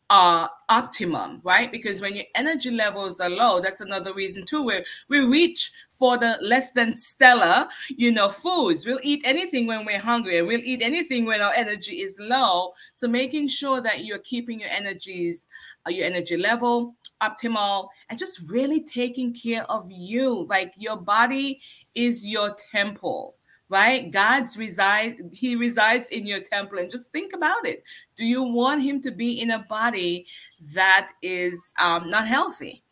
uh, 0.10 0.48
optimum, 0.70 1.40
right? 1.44 1.72
Because 1.72 2.02
when 2.02 2.16
your 2.16 2.26
energy 2.36 2.72
levels 2.72 3.20
are 3.20 3.30
low, 3.30 3.60
that's 3.60 3.82
another 3.82 4.14
reason 4.14 4.44
too, 4.44 4.64
where 4.64 4.84
we 5.08 5.20
reach 5.20 5.72
for 5.90 6.18
the 6.18 6.38
less 6.42 6.72
than 6.72 6.94
stellar, 6.94 7.68
you 7.90 8.12
know, 8.12 8.30
foods. 8.30 8.86
We'll 8.86 9.00
eat 9.04 9.22
anything 9.26 9.68
when 9.68 9.86
we're 9.86 10.00
hungry 10.00 10.40
and 10.40 10.48
we'll 10.48 10.62
eat 10.64 10.82
anything 10.82 11.26
when 11.26 11.42
our 11.42 11.54
energy 11.54 12.02
is 12.02 12.18
low. 12.20 12.74
So 12.94 13.08
making 13.08 13.50
sure 13.50 13.82
that 13.82 14.06
you're 14.06 14.20
keeping 14.20 14.60
your 14.60 14.70
energies, 14.70 15.48
uh, 15.86 15.92
your 15.92 16.06
energy 16.06 16.38
level 16.38 16.96
optimal 17.22 17.90
and 18.10 18.18
just 18.18 18.50
really 18.50 18.82
taking 18.82 19.34
care 19.34 19.64
of 19.70 19.90
you. 19.92 20.46
Like 20.50 20.74
your 20.78 20.96
body 20.96 21.62
is 21.94 22.26
your 22.26 22.56
temple 22.72 23.36
right? 23.70 24.10
God's 24.12 24.58
reside, 24.58 25.18
he 25.32 25.56
resides 25.56 26.10
in 26.10 26.26
your 26.26 26.42
temple. 26.42 26.80
And 26.80 26.90
just 26.90 27.12
think 27.12 27.34
about 27.34 27.66
it. 27.66 27.84
Do 28.16 28.26
you 28.26 28.44
want 28.44 28.84
him 28.84 29.02
to 29.04 29.12
be 29.12 29.40
in 29.40 29.52
a 29.52 29.64
body 29.70 30.26
that 30.74 31.12
is 31.22 31.72
um, 31.80 32.10
not 32.10 32.28
healthy? 32.28 32.84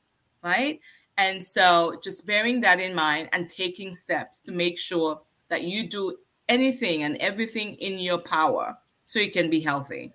Right. 0.43 0.79
And 1.17 1.43
so 1.43 1.99
just 2.03 2.27
bearing 2.27 2.61
that 2.61 2.79
in 2.79 2.93
mind 2.93 3.29
and 3.33 3.49
taking 3.49 3.93
steps 3.95 4.43
to 4.43 4.51
make 4.51 4.77
sure 4.77 5.19
that 5.49 5.63
you 5.63 5.89
do 5.89 6.15
anything 6.47 7.03
and 7.03 7.17
everything 7.17 7.73
in 7.75 7.97
your 7.97 8.19
power 8.19 8.77
so 9.05 9.19
you 9.19 9.31
can 9.31 9.49
be 9.49 9.59
healthy. 9.59 10.13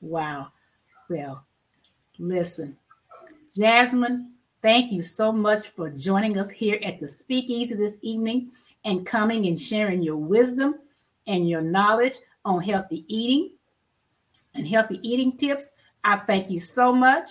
Wow. 0.00 0.48
Well, 1.08 1.46
listen, 2.18 2.76
Jasmine, 3.56 4.32
thank 4.62 4.90
you 4.90 5.00
so 5.00 5.30
much 5.30 5.68
for 5.68 5.90
joining 5.90 6.38
us 6.38 6.50
here 6.50 6.78
at 6.84 6.98
the 6.98 7.06
Speakeasy 7.06 7.76
this 7.76 7.98
evening 8.02 8.50
and 8.84 9.06
coming 9.06 9.46
and 9.46 9.58
sharing 9.58 10.02
your 10.02 10.16
wisdom 10.16 10.76
and 11.26 11.48
your 11.48 11.62
knowledge 11.62 12.14
on 12.44 12.62
healthy 12.62 13.04
eating 13.08 13.50
and 14.54 14.66
healthy 14.66 14.98
eating 15.02 15.36
tips. 15.36 15.70
I 16.04 16.16
thank 16.16 16.50
you 16.50 16.60
so 16.60 16.92
much. 16.92 17.28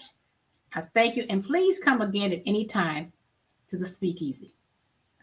I 0.74 0.82
thank 0.82 1.18
you. 1.18 1.26
And 1.30 1.44
please 1.44 1.80
come 1.80 2.02
again 2.02 2.32
at 2.32 2.42
any 2.46 2.66
time 2.66 3.12
to 3.70 3.78
the 3.78 3.86
speakeasy. 3.86 4.54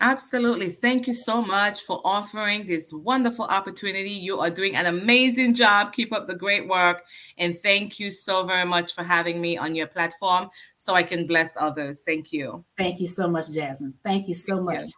Absolutely. 0.00 0.70
Thank 0.70 1.08
you 1.08 1.14
so 1.14 1.42
much 1.42 1.82
for 1.82 2.00
offering 2.04 2.66
this 2.66 2.92
wonderful 2.92 3.46
opportunity. 3.46 4.10
You 4.10 4.38
are 4.38 4.50
doing 4.50 4.76
an 4.76 4.86
amazing 4.86 5.54
job. 5.54 5.92
Keep 5.92 6.12
up 6.12 6.28
the 6.28 6.36
great 6.36 6.68
work. 6.68 7.04
And 7.36 7.58
thank 7.58 7.98
you 7.98 8.12
so 8.12 8.44
very 8.44 8.64
much 8.64 8.94
for 8.94 9.02
having 9.02 9.40
me 9.40 9.58
on 9.58 9.74
your 9.74 9.88
platform 9.88 10.50
so 10.76 10.94
I 10.94 11.02
can 11.02 11.26
bless 11.26 11.56
others. 11.56 12.02
Thank 12.02 12.32
you. 12.32 12.64
Thank 12.76 13.00
you 13.00 13.08
so 13.08 13.28
much, 13.28 13.50
Jasmine. 13.52 13.94
Thank 14.04 14.28
you 14.28 14.34
so 14.34 14.56
thank 14.56 14.66
much. 14.66 14.86
You. 14.86 14.92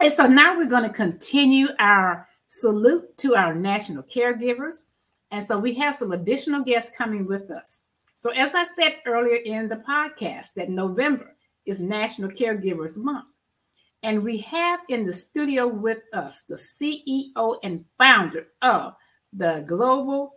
And 0.00 0.12
so 0.12 0.26
now 0.26 0.56
we're 0.56 0.66
going 0.66 0.84
to 0.84 0.90
continue 0.90 1.68
our 1.78 2.28
salute 2.48 3.16
to 3.18 3.36
our 3.36 3.54
national 3.54 4.02
caregivers. 4.02 4.86
And 5.30 5.46
so 5.46 5.58
we 5.58 5.74
have 5.74 5.94
some 5.94 6.12
additional 6.12 6.62
guests 6.62 6.96
coming 6.96 7.26
with 7.26 7.50
us. 7.50 7.82
So, 8.14 8.30
as 8.32 8.54
I 8.54 8.64
said 8.64 8.96
earlier 9.06 9.36
in 9.36 9.68
the 9.68 9.76
podcast, 9.76 10.52
that 10.54 10.68
November 10.68 11.34
is 11.64 11.80
National 11.80 12.28
Caregivers 12.28 12.98
Month. 12.98 13.28
And 14.02 14.22
we 14.22 14.38
have 14.38 14.80
in 14.88 15.04
the 15.04 15.12
studio 15.12 15.66
with 15.66 16.00
us 16.12 16.42
the 16.42 16.54
CEO 16.54 17.56
and 17.62 17.84
founder 17.96 18.48
of 18.60 18.94
the 19.32 19.64
Global 19.66 20.34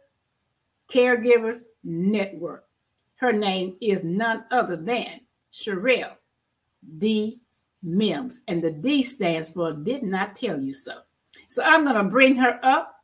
Caregivers 0.90 1.62
Network. 1.84 2.66
Her 3.16 3.34
name 3.34 3.76
is 3.82 4.04
none 4.04 4.46
other 4.52 4.76
than 4.76 5.22
Sherelle 5.52 6.16
D. 6.98 7.40
Mims, 7.84 8.42
and 8.48 8.64
the 8.64 8.72
D 8.72 9.04
stands 9.04 9.50
for 9.50 9.74
Did 9.74 10.04
Not 10.04 10.36
Tell 10.38 10.60
You 10.60 10.74
So. 10.74 11.00
So 11.48 11.62
I'm 11.64 11.84
going 11.84 11.98
to 11.98 12.06
bring 12.06 12.36
her 12.38 12.60
up. 12.64 12.96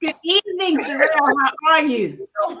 Good 0.00 0.14
evening, 0.24 0.78
Sherelle. 0.78 1.08
How 1.14 1.52
are 1.70 1.84
you? 1.84 2.26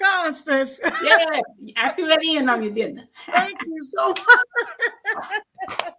Constance. 0.00 0.78
yeah, 1.02 1.40
I 1.76 1.88
threw 1.88 2.06
that 2.06 2.22
in 2.22 2.48
on 2.48 2.62
you, 2.62 2.70
didn't 2.70 3.00
I? 3.00 3.32
Thank 3.32 3.58
you 3.66 3.82
so 3.82 4.10
much. 4.10 4.18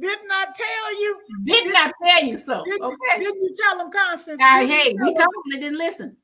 did 0.00 0.18
not 0.26 0.56
tell 0.56 1.00
you. 1.00 1.20
Did, 1.44 1.64
did 1.64 1.72
not 1.72 1.94
tell 2.04 2.24
you 2.24 2.36
so. 2.36 2.64
Did, 2.64 2.80
okay. 2.80 3.18
Didn't 3.20 3.40
you 3.40 3.54
tell 3.62 3.78
them, 3.78 3.92
Constance? 3.92 4.40
Uh, 4.42 4.66
hey, 4.66 4.96
we 5.00 5.14
told 5.14 5.18
them 5.18 5.42
they 5.52 5.60
didn't 5.60 5.78
listen. 5.78 6.16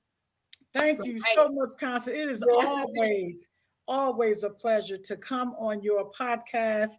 Thank 0.73 0.99
so, 0.99 1.05
you 1.05 1.15
hey. 1.15 1.35
so 1.37 1.49
much, 1.53 1.71
Constance. 1.79 2.17
It 2.17 2.29
is 2.31 2.43
always 2.43 3.47
always 3.87 4.43
a 4.43 4.51
pleasure 4.51 4.99
to 4.99 5.17
come 5.17 5.55
on 5.59 5.83
your 5.83 6.11
podcast. 6.11 6.91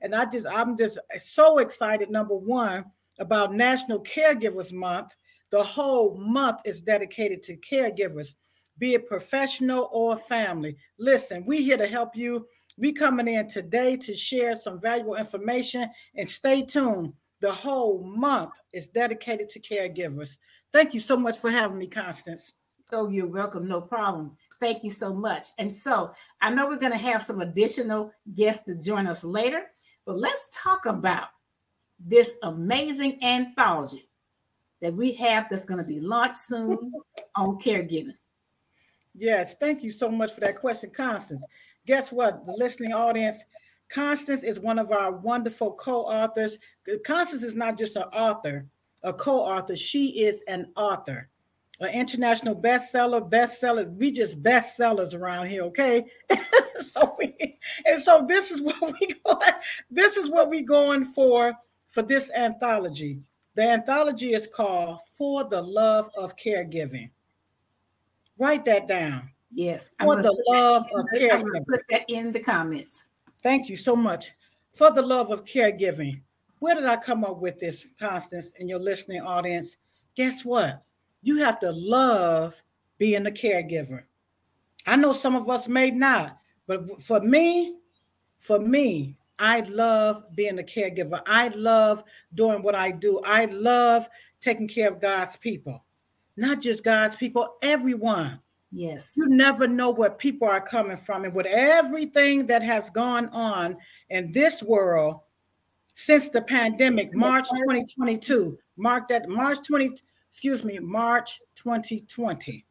And 0.00 0.14
I 0.14 0.26
just, 0.30 0.46
I'm 0.46 0.76
just 0.76 0.98
so 1.18 1.58
excited. 1.58 2.10
Number 2.10 2.36
one, 2.36 2.84
about 3.18 3.54
National 3.54 4.02
Caregivers 4.02 4.72
Month. 4.72 5.14
The 5.50 5.62
whole 5.62 6.16
month 6.16 6.60
is 6.64 6.80
dedicated 6.80 7.42
to 7.44 7.56
caregivers. 7.58 8.34
be 8.78 8.94
it 8.94 9.06
professional 9.06 9.88
or 9.92 10.16
family. 10.16 10.76
Listen, 10.98 11.44
we 11.46 11.62
here 11.62 11.76
to 11.76 11.86
help 11.86 12.16
you. 12.16 12.46
We 12.76 12.92
coming 12.92 13.28
in 13.28 13.48
today 13.48 13.96
to 13.98 14.14
share 14.14 14.56
some 14.56 14.80
valuable 14.80 15.14
information 15.14 15.88
and 16.16 16.28
stay 16.28 16.62
tuned. 16.62 17.12
The 17.40 17.52
whole 17.52 18.02
month 18.04 18.50
is 18.72 18.88
dedicated 18.88 19.48
to 19.50 19.60
caregivers. 19.60 20.36
Thank 20.72 20.92
you 20.92 20.98
so 20.98 21.16
much 21.16 21.38
for 21.38 21.50
having 21.50 21.78
me, 21.78 21.86
Constance. 21.86 22.52
Oh, 22.92 23.08
you're 23.08 23.26
welcome. 23.26 23.66
No 23.66 23.80
problem. 23.80 24.36
Thank 24.60 24.84
you 24.84 24.90
so 24.90 25.12
much. 25.12 25.48
And 25.58 25.72
so 25.72 26.12
I 26.40 26.50
know 26.50 26.66
we're 26.66 26.76
going 26.76 26.92
to 26.92 26.98
have 26.98 27.22
some 27.22 27.40
additional 27.40 28.12
guests 28.34 28.64
to 28.64 28.76
join 28.76 29.06
us 29.06 29.24
later, 29.24 29.62
but 30.06 30.18
let's 30.18 30.50
talk 30.62 30.86
about 30.86 31.28
this 31.98 32.32
amazing 32.42 33.22
anthology 33.22 34.08
that 34.82 34.94
we 34.94 35.12
have 35.14 35.46
that's 35.48 35.64
going 35.64 35.78
to 35.78 35.84
be 35.84 36.00
launched 36.00 36.34
soon 36.34 36.92
on 37.36 37.58
caregiving. 37.58 38.14
Yes, 39.14 39.54
thank 39.60 39.82
you 39.82 39.90
so 39.90 40.08
much 40.08 40.32
for 40.32 40.40
that 40.40 40.56
question, 40.56 40.90
Constance. 40.90 41.44
Guess 41.86 42.12
what? 42.12 42.44
The 42.46 42.52
listening 42.52 42.92
audience, 42.92 43.42
Constance 43.88 44.42
is 44.42 44.58
one 44.60 44.78
of 44.78 44.90
our 44.90 45.12
wonderful 45.12 45.72
co-authors. 45.72 46.58
Constance 47.06 47.42
is 47.42 47.54
not 47.54 47.78
just 47.78 47.96
an 47.96 48.04
author, 48.12 48.66
a 49.02 49.12
co-author. 49.12 49.76
She 49.76 50.24
is 50.24 50.42
an 50.48 50.72
author, 50.76 51.28
an 51.80 51.90
international 51.90 52.54
bestseller, 52.54 53.28
bestseller. 53.28 53.92
We 53.96 54.12
just 54.12 54.42
bestsellers 54.42 55.18
around 55.18 55.48
here, 55.48 55.62
okay? 55.64 56.04
so 56.80 57.16
we, 57.18 57.58
and 57.86 58.02
so 58.02 58.24
this 58.28 58.50
is 58.50 58.60
what 58.60 58.80
we 58.80 59.06
go. 59.26 59.40
This 59.90 60.16
is 60.16 60.30
what 60.30 60.50
we 60.50 60.62
going 60.62 61.04
for 61.04 61.54
for 61.90 62.02
this 62.02 62.30
anthology. 62.34 63.20
The 63.54 63.62
anthology 63.62 64.34
is 64.34 64.46
called 64.46 64.98
"For 65.16 65.44
the 65.44 65.62
Love 65.62 66.10
of 66.16 66.36
Caregiving." 66.36 67.10
Write 68.38 68.64
that 68.64 68.88
down. 68.88 69.30
Yes. 69.52 69.90
For 70.00 70.20
the 70.20 70.36
love 70.48 70.84
of 70.96 71.06
caregiving. 71.14 71.64
Put 71.70 71.82
that 71.90 72.04
in 72.08 72.32
the 72.32 72.40
comments. 72.40 73.04
Thank 73.42 73.68
you 73.68 73.76
so 73.76 73.94
much. 73.94 74.32
For 74.72 74.90
the 74.90 75.02
love 75.02 75.30
of 75.30 75.44
caregiving. 75.44 76.20
Where 76.58 76.74
did 76.74 76.86
I 76.86 76.96
come 76.96 77.24
up 77.24 77.38
with 77.40 77.60
this, 77.60 77.86
Constance, 78.00 78.52
and 78.58 78.68
your 78.68 78.80
listening 78.80 79.20
audience? 79.20 79.76
Guess 80.16 80.44
what? 80.44 80.82
You 81.24 81.38
have 81.38 81.58
to 81.60 81.72
love 81.72 82.62
being 82.98 83.26
a 83.26 83.30
caregiver. 83.30 84.04
I 84.86 84.94
know 84.96 85.12
some 85.12 85.34
of 85.34 85.48
us 85.50 85.66
may 85.66 85.90
not, 85.90 86.38
but 86.66 87.00
for 87.02 87.20
me, 87.20 87.78
for 88.38 88.60
me, 88.60 89.16
I 89.38 89.60
love 89.60 90.24
being 90.36 90.60
a 90.60 90.62
caregiver. 90.62 91.20
I 91.26 91.48
love 91.48 92.04
doing 92.34 92.62
what 92.62 92.76
I 92.76 92.92
do. 92.92 93.20
I 93.24 93.46
love 93.46 94.08
taking 94.40 94.68
care 94.68 94.88
of 94.88 95.00
God's 95.00 95.36
people 95.36 95.84
not 96.36 96.60
just 96.60 96.84
God's 96.84 97.16
people, 97.16 97.56
everyone. 97.62 98.40
Yes. 98.72 99.12
You 99.16 99.28
never 99.28 99.68
know 99.68 99.90
where 99.90 100.10
people 100.10 100.48
are 100.48 100.60
coming 100.60 100.96
from. 100.96 101.24
And 101.24 101.34
with 101.34 101.46
everything 101.46 102.46
that 102.46 102.62
has 102.62 102.90
gone 102.90 103.28
on 103.28 103.76
in 104.10 104.32
this 104.32 104.62
world 104.62 105.20
since 105.94 106.28
the 106.28 106.42
pandemic, 106.42 107.14
March 107.14 107.48
2022, 107.50 108.58
mark 108.76 109.08
that 109.08 109.28
March 109.28 109.58
20, 109.66 109.96
excuse 110.34 110.64
me, 110.64 110.80
March 110.80 111.40
2020. 111.54 112.66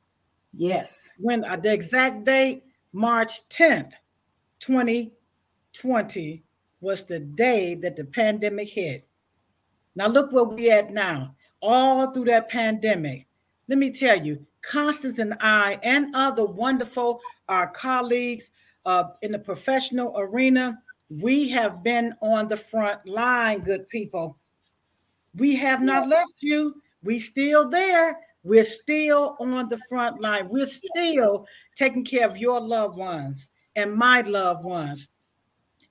Yes. 0.51 1.11
When 1.17 1.45
uh, 1.45 1.55
the 1.55 1.71
exact 1.71 2.25
date, 2.25 2.61
March 2.91 3.47
10th, 3.47 3.93
2020, 4.59 6.43
was 6.81 7.05
the 7.05 7.19
day 7.19 7.75
that 7.75 7.95
the 7.95 8.03
pandemic 8.03 8.69
hit. 8.69 9.07
Now 9.95 10.07
look 10.07 10.33
where 10.33 10.43
we 10.43 10.71
at 10.71 10.91
now. 10.91 11.35
All 11.61 12.11
through 12.11 12.25
that 12.25 12.49
pandemic, 12.49 13.27
let 13.69 13.79
me 13.79 13.91
tell 13.91 14.21
you, 14.21 14.45
Constance 14.61 15.17
and 15.19 15.35
I 15.39 15.79
and 15.83 16.13
other 16.13 16.45
wonderful 16.45 17.21
our 17.47 17.67
colleagues 17.67 18.51
uh, 18.85 19.05
in 19.21 19.31
the 19.31 19.39
professional 19.39 20.13
arena, 20.17 20.81
we 21.09 21.47
have 21.51 21.81
been 21.81 22.13
on 22.21 22.49
the 22.49 22.57
front 22.57 23.07
line, 23.07 23.61
good 23.61 23.87
people. 23.87 24.37
We 25.35 25.55
have 25.55 25.81
not 25.81 26.09
left 26.09 26.33
you. 26.41 26.82
We 27.03 27.19
still 27.19 27.69
there. 27.69 28.19
We're 28.43 28.63
still 28.63 29.37
on 29.39 29.69
the 29.69 29.79
front 29.89 30.21
line. 30.21 30.49
We're 30.49 30.67
still 30.67 31.47
taking 31.75 32.03
care 32.03 32.27
of 32.27 32.37
your 32.37 32.59
loved 32.59 32.97
ones 32.97 33.49
and 33.75 33.93
my 33.93 34.21
loved 34.21 34.65
ones. 34.65 35.07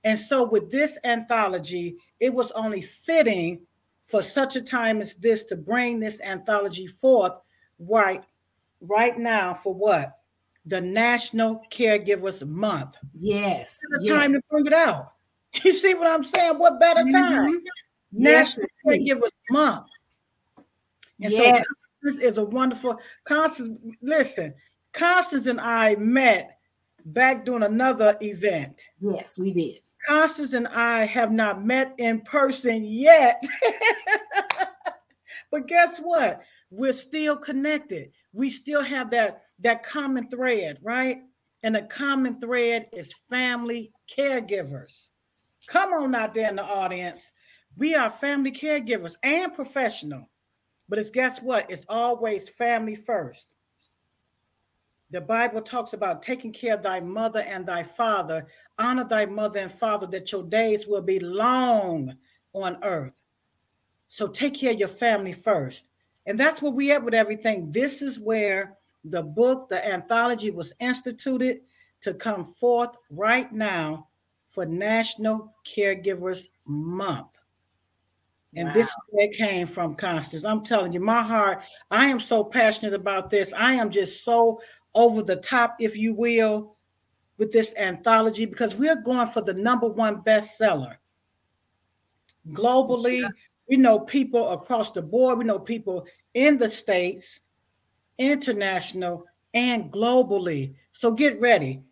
And 0.04 0.18
so, 0.18 0.44
with 0.44 0.70
this 0.70 0.98
anthology, 1.04 1.96
it 2.20 2.34
was 2.34 2.50
only 2.52 2.80
fitting 2.80 3.60
for 4.04 4.22
such 4.22 4.56
a 4.56 4.60
time 4.60 5.00
as 5.00 5.14
this 5.14 5.44
to 5.44 5.56
bring 5.56 6.00
this 6.00 6.20
anthology 6.20 6.86
forth 6.86 7.38
right 7.78 8.22
right 8.80 9.16
now 9.18 9.54
for 9.54 9.74
what? 9.74 10.18
The 10.66 10.80
National 10.80 11.62
Caregivers 11.70 12.46
Month. 12.46 12.96
Yes. 13.12 13.78
It's 13.94 14.04
yes. 14.04 14.18
time 14.18 14.32
to 14.32 14.40
bring 14.50 14.66
it 14.66 14.72
out. 14.72 15.12
You 15.64 15.74
see 15.74 15.92
what 15.92 16.06
I'm 16.06 16.24
saying? 16.24 16.58
What 16.58 16.80
better 16.80 17.02
mm-hmm. 17.02 17.10
time? 17.10 17.56
Mm-hmm. 17.56 18.22
National 18.22 18.66
yes. 18.86 18.98
Caregivers 18.98 19.30
Month. 19.50 19.86
And 21.22 21.32
yes. 21.32 21.64
so 21.66 22.10
this 22.10 22.22
is 22.22 22.38
a 22.38 22.44
wonderful 22.44 22.98
Constance. 23.24 23.78
Listen, 24.02 24.54
Constance 24.92 25.46
and 25.46 25.60
I 25.60 25.94
met 25.96 26.58
back 27.04 27.44
doing 27.44 27.62
another 27.62 28.16
event. 28.20 28.80
Yes, 29.00 29.38
we 29.38 29.52
did. 29.52 29.78
Constance 30.06 30.52
and 30.52 30.66
I 30.68 31.04
have 31.04 31.30
not 31.30 31.64
met 31.64 31.94
in 31.98 32.20
person 32.22 32.84
yet. 32.84 33.42
but 35.50 35.68
guess 35.68 35.98
what? 35.98 36.42
we're 36.72 36.94
still 36.94 37.36
connected. 37.36 38.10
We 38.32 38.50
still 38.50 38.82
have 38.82 39.10
that 39.10 39.42
that 39.60 39.84
common 39.84 40.28
thread, 40.28 40.78
right? 40.82 41.20
And 41.62 41.76
the 41.76 41.82
common 41.82 42.40
thread 42.40 42.88
is 42.92 43.14
family 43.28 43.92
caregivers. 44.18 45.08
Come 45.68 45.92
on 45.92 46.14
out 46.14 46.34
there 46.34 46.48
in 46.48 46.56
the 46.56 46.64
audience. 46.64 47.30
We 47.76 47.94
are 47.94 48.10
family 48.10 48.50
caregivers 48.50 49.14
and 49.22 49.54
professional. 49.54 50.28
But 50.92 50.98
it's 50.98 51.08
guess 51.10 51.40
what? 51.40 51.70
It's 51.70 51.86
always 51.88 52.50
family 52.50 52.94
first. 52.94 53.54
The 55.10 55.22
Bible 55.22 55.62
talks 55.62 55.94
about 55.94 56.22
taking 56.22 56.52
care 56.52 56.74
of 56.74 56.82
thy 56.82 57.00
mother 57.00 57.40
and 57.40 57.64
thy 57.64 57.82
father. 57.82 58.46
Honor 58.78 59.04
thy 59.04 59.24
mother 59.24 59.60
and 59.60 59.72
father 59.72 60.06
that 60.08 60.30
your 60.32 60.42
days 60.42 60.86
will 60.86 61.00
be 61.00 61.18
long 61.18 62.14
on 62.52 62.76
earth. 62.82 63.22
So 64.08 64.26
take 64.26 64.52
care 64.52 64.74
of 64.74 64.78
your 64.78 64.86
family 64.86 65.32
first. 65.32 65.88
And 66.26 66.38
that's 66.38 66.60
where 66.60 66.70
we 66.70 66.92
at 66.92 67.02
with 67.02 67.14
everything. 67.14 67.72
This 67.72 68.02
is 68.02 68.20
where 68.20 68.76
the 69.02 69.22
book, 69.22 69.70
the 69.70 69.82
anthology 69.82 70.50
was 70.50 70.74
instituted 70.78 71.62
to 72.02 72.12
come 72.12 72.44
forth 72.44 72.94
right 73.08 73.50
now 73.50 74.08
for 74.46 74.66
National 74.66 75.54
Caregivers 75.64 76.48
Month. 76.66 77.38
And 78.54 78.68
wow. 78.68 78.74
this 78.74 78.88
is 78.88 78.96
where 79.08 79.26
it 79.26 79.36
came 79.36 79.66
from, 79.66 79.94
Constance. 79.94 80.44
I'm 80.44 80.62
telling 80.62 80.92
you, 80.92 81.00
my 81.00 81.22
heart, 81.22 81.62
I 81.90 82.06
am 82.06 82.20
so 82.20 82.44
passionate 82.44 82.94
about 82.94 83.30
this. 83.30 83.52
I 83.54 83.74
am 83.74 83.90
just 83.90 84.24
so 84.24 84.60
over 84.94 85.22
the 85.22 85.36
top, 85.36 85.76
if 85.80 85.96
you 85.96 86.14
will, 86.14 86.76
with 87.38 87.50
this 87.50 87.74
anthology 87.76 88.44
because 88.44 88.76
we're 88.76 89.00
going 89.00 89.28
for 89.28 89.40
the 89.40 89.54
number 89.54 89.88
one 89.88 90.22
bestseller 90.22 90.96
globally, 92.50 93.28
we 93.68 93.76
know 93.76 94.00
people 94.00 94.50
across 94.50 94.90
the 94.90 95.02
board. 95.02 95.38
We 95.38 95.44
know 95.44 95.58
people 95.58 96.06
in 96.34 96.58
the 96.58 96.68
States, 96.68 97.40
international, 98.18 99.24
and 99.54 99.92
globally. 99.92 100.74
So 100.92 101.12
get 101.12 101.40
ready. 101.40 101.82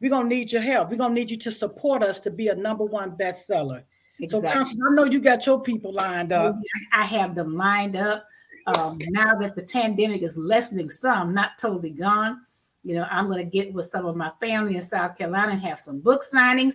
We're 0.00 0.10
going 0.10 0.28
to 0.28 0.34
need 0.34 0.50
your 0.50 0.62
help. 0.62 0.90
We're 0.90 0.96
going 0.96 1.14
to 1.14 1.20
need 1.20 1.30
you 1.30 1.38
to 1.38 1.52
support 1.52 2.02
us 2.02 2.18
to 2.20 2.30
be 2.30 2.48
a 2.48 2.54
number 2.54 2.84
one 2.84 3.12
bestseller. 3.12 3.84
Exactly. 4.22 4.48
So, 4.48 4.56
Constance, 4.56 4.84
I 4.88 4.94
know 4.94 5.04
you 5.04 5.20
got 5.20 5.44
your 5.44 5.60
people 5.60 5.92
lined 5.92 6.32
up. 6.32 6.56
I 6.92 7.04
have 7.04 7.34
them 7.34 7.56
lined 7.56 7.96
up. 7.96 8.24
Um, 8.66 8.96
now 9.08 9.34
that 9.34 9.56
the 9.56 9.62
pandemic 9.62 10.22
is 10.22 10.36
lessening 10.36 10.88
some, 10.88 11.34
not 11.34 11.58
totally 11.60 11.90
gone, 11.90 12.40
you 12.84 12.94
know, 12.94 13.06
I'm 13.10 13.26
going 13.26 13.38
to 13.38 13.50
get 13.50 13.72
with 13.72 13.86
some 13.86 14.06
of 14.06 14.14
my 14.14 14.30
family 14.40 14.76
in 14.76 14.82
South 14.82 15.18
Carolina 15.18 15.52
and 15.52 15.60
have 15.62 15.80
some 15.80 15.98
book 15.98 16.22
signings, 16.22 16.74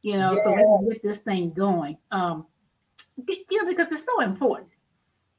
you 0.00 0.14
know, 0.14 0.32
yeah. 0.32 0.42
so 0.42 0.50
we 0.52 0.62
can 0.62 0.88
get 0.88 1.02
this 1.02 1.18
thing 1.20 1.52
going. 1.52 1.98
Um, 2.10 2.46
you 3.28 3.62
know, 3.62 3.68
because 3.68 3.92
it's 3.92 4.06
so 4.06 4.22
important. 4.22 4.70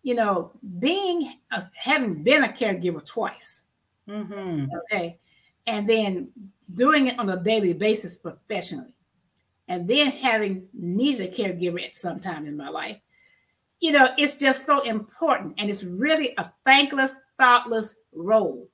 You 0.03 0.15
know, 0.15 0.51
being 0.79 1.33
uh, 1.51 1.63
having 1.75 2.23
been 2.23 2.43
a 2.43 2.49
caregiver 2.49 3.03
twice, 3.03 3.63
mm-hmm. 4.07 4.65
okay, 4.83 5.17
and 5.65 5.87
then 5.87 6.29
doing 6.75 7.07
it 7.07 7.19
on 7.19 7.29
a 7.29 7.37
daily 7.37 7.73
basis 7.73 8.17
professionally, 8.17 8.93
and 9.71 9.87
then 9.87 10.07
having 10.07 10.67
needed 10.73 11.29
a 11.29 11.31
caregiver 11.31 11.83
at 11.83 11.95
some 11.95 12.19
time 12.19 12.45
in 12.45 12.57
my 12.57 12.69
life, 12.69 12.99
you 13.79 13.91
know, 13.91 14.09
it's 14.17 14.39
just 14.39 14.65
so 14.65 14.81
important, 14.81 15.55
and 15.57 15.69
it's 15.69 15.83
really 15.83 16.33
a 16.37 16.51
thankless, 16.65 17.19
thoughtless 17.39 17.97
role 18.13 18.67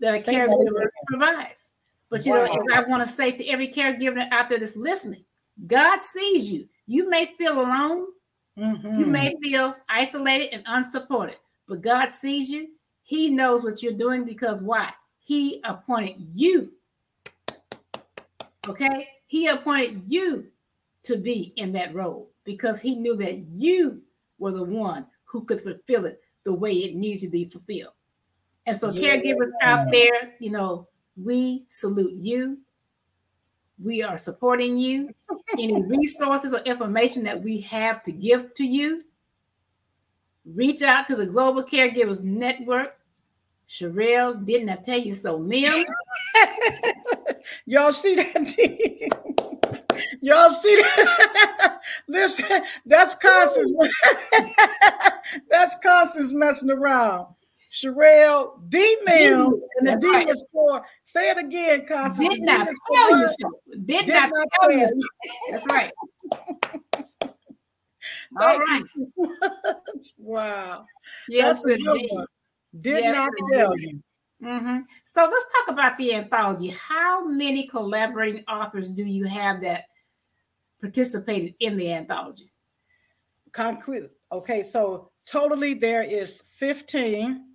that 0.00 0.14
a 0.14 0.20
Thank 0.20 0.38
caregiver 0.38 0.82
you. 0.82 0.90
provides. 1.06 1.72
But 2.10 2.26
you 2.26 2.32
wow. 2.32 2.44
know, 2.44 2.74
I 2.74 2.82
want 2.82 3.06
to 3.06 3.10
say 3.12 3.32
to 3.32 3.48
every 3.48 3.68
caregiver 3.68 4.30
out 4.30 4.48
there 4.48 4.58
that's 4.58 4.76
listening, 4.76 5.24
God 5.66 6.00
sees 6.02 6.50
you. 6.50 6.68
You 6.86 7.08
may 7.08 7.32
feel 7.38 7.60
alone, 7.60 8.06
Mm-hmm. 8.58 9.00
You 9.00 9.06
may 9.06 9.34
feel 9.42 9.76
isolated 9.88 10.54
and 10.54 10.62
unsupported, 10.66 11.36
but 11.68 11.82
God 11.82 12.08
sees 12.08 12.48
you. 12.48 12.68
He 13.02 13.28
knows 13.28 13.62
what 13.62 13.82
you're 13.82 13.92
doing 13.92 14.24
because 14.24 14.62
why? 14.62 14.92
He 15.18 15.60
appointed 15.64 16.16
you. 16.34 16.72
Okay? 18.66 19.08
He 19.26 19.46
appointed 19.48 20.02
you 20.06 20.46
to 21.04 21.16
be 21.16 21.52
in 21.56 21.72
that 21.72 21.94
role 21.94 22.30
because 22.44 22.80
he 22.80 22.96
knew 22.96 23.16
that 23.16 23.38
you 23.50 24.02
were 24.38 24.52
the 24.52 24.62
one 24.62 25.06
who 25.24 25.44
could 25.44 25.60
fulfill 25.60 26.04
it 26.04 26.20
the 26.44 26.52
way 26.52 26.72
it 26.72 26.94
needed 26.94 27.20
to 27.20 27.28
be 27.28 27.44
fulfilled. 27.44 27.92
And 28.66 28.76
so, 28.76 28.90
yeah. 28.90 29.16
caregivers 29.16 29.50
out 29.62 29.80
mm-hmm. 29.80 29.90
there, 29.90 30.34
you 30.38 30.50
know, 30.50 30.88
we 31.16 31.66
salute 31.68 32.14
you. 32.14 32.58
We 33.82 34.02
are 34.02 34.16
supporting 34.16 34.76
you. 34.76 35.10
Any 35.52 35.82
resources 35.86 36.52
or 36.52 36.60
information 36.60 37.22
that 37.24 37.42
we 37.42 37.60
have 37.62 38.02
to 38.04 38.12
give 38.12 38.54
to 38.54 38.64
you, 38.64 39.02
reach 40.44 40.82
out 40.82 41.08
to 41.08 41.16
the 41.16 41.26
Global 41.26 41.62
Caregivers 41.62 42.22
Network. 42.22 42.98
Sherelle, 43.68 44.44
didn't 44.44 44.70
I 44.70 44.76
tell 44.76 44.98
you 44.98 45.12
so, 45.12 45.38
Mims? 45.38 45.86
Y'all 47.66 47.92
see 47.92 48.14
that? 48.14 48.34
Y'all 50.20 50.50
see 50.50 50.76
that? 50.76 51.80
Listen, 52.08 52.62
that's 52.84 53.14
Constance. 53.16 53.72
that's 55.50 55.74
Constance 55.82 56.32
messing 56.32 56.70
around. 56.70 57.26
Sherelle, 57.70 58.60
D 58.68 58.96
Mill, 59.04 59.52
and 59.78 59.86
the 59.86 59.96
D 60.00 60.08
right. 60.08 60.28
is 60.28 60.46
for, 60.52 60.84
say 61.04 61.30
it 61.30 61.38
again, 61.38 61.84
Constance. 61.86 62.28
Did 62.28 62.42
not 62.42 62.68
tell 62.92 63.18
you 63.18 63.28
so. 63.40 63.50
Did, 63.84 64.08
not, 64.08 64.30
not 64.32 64.48
tell 64.60 64.72
you 64.72 64.86
so. 64.86 64.94
That's 65.50 65.66
right. 65.66 65.92
All 68.40 68.58
right. 68.58 68.84
wow. 70.18 70.86
Yes, 71.28 71.64
indeed. 71.66 72.10
Did 72.80 73.04
yes, 73.04 73.14
not 73.14 73.32
tell 73.52 73.78
you. 73.78 74.02
Mm-hmm. 74.42 74.78
So 75.04 75.22
let's 75.22 75.52
talk 75.52 75.72
about 75.72 75.96
the 75.96 76.14
anthology. 76.14 76.68
How 76.68 77.26
many 77.26 77.66
collaborating 77.66 78.44
authors 78.46 78.88
do 78.88 79.04
you 79.04 79.24
have 79.24 79.62
that 79.62 79.84
participated 80.80 81.54
in 81.60 81.76
the 81.76 81.92
anthology? 81.92 82.52
Concrete. 83.52 84.10
Okay, 84.30 84.62
so 84.62 85.10
totally 85.24 85.72
there 85.74 86.02
is 86.02 86.42
15 86.50 87.46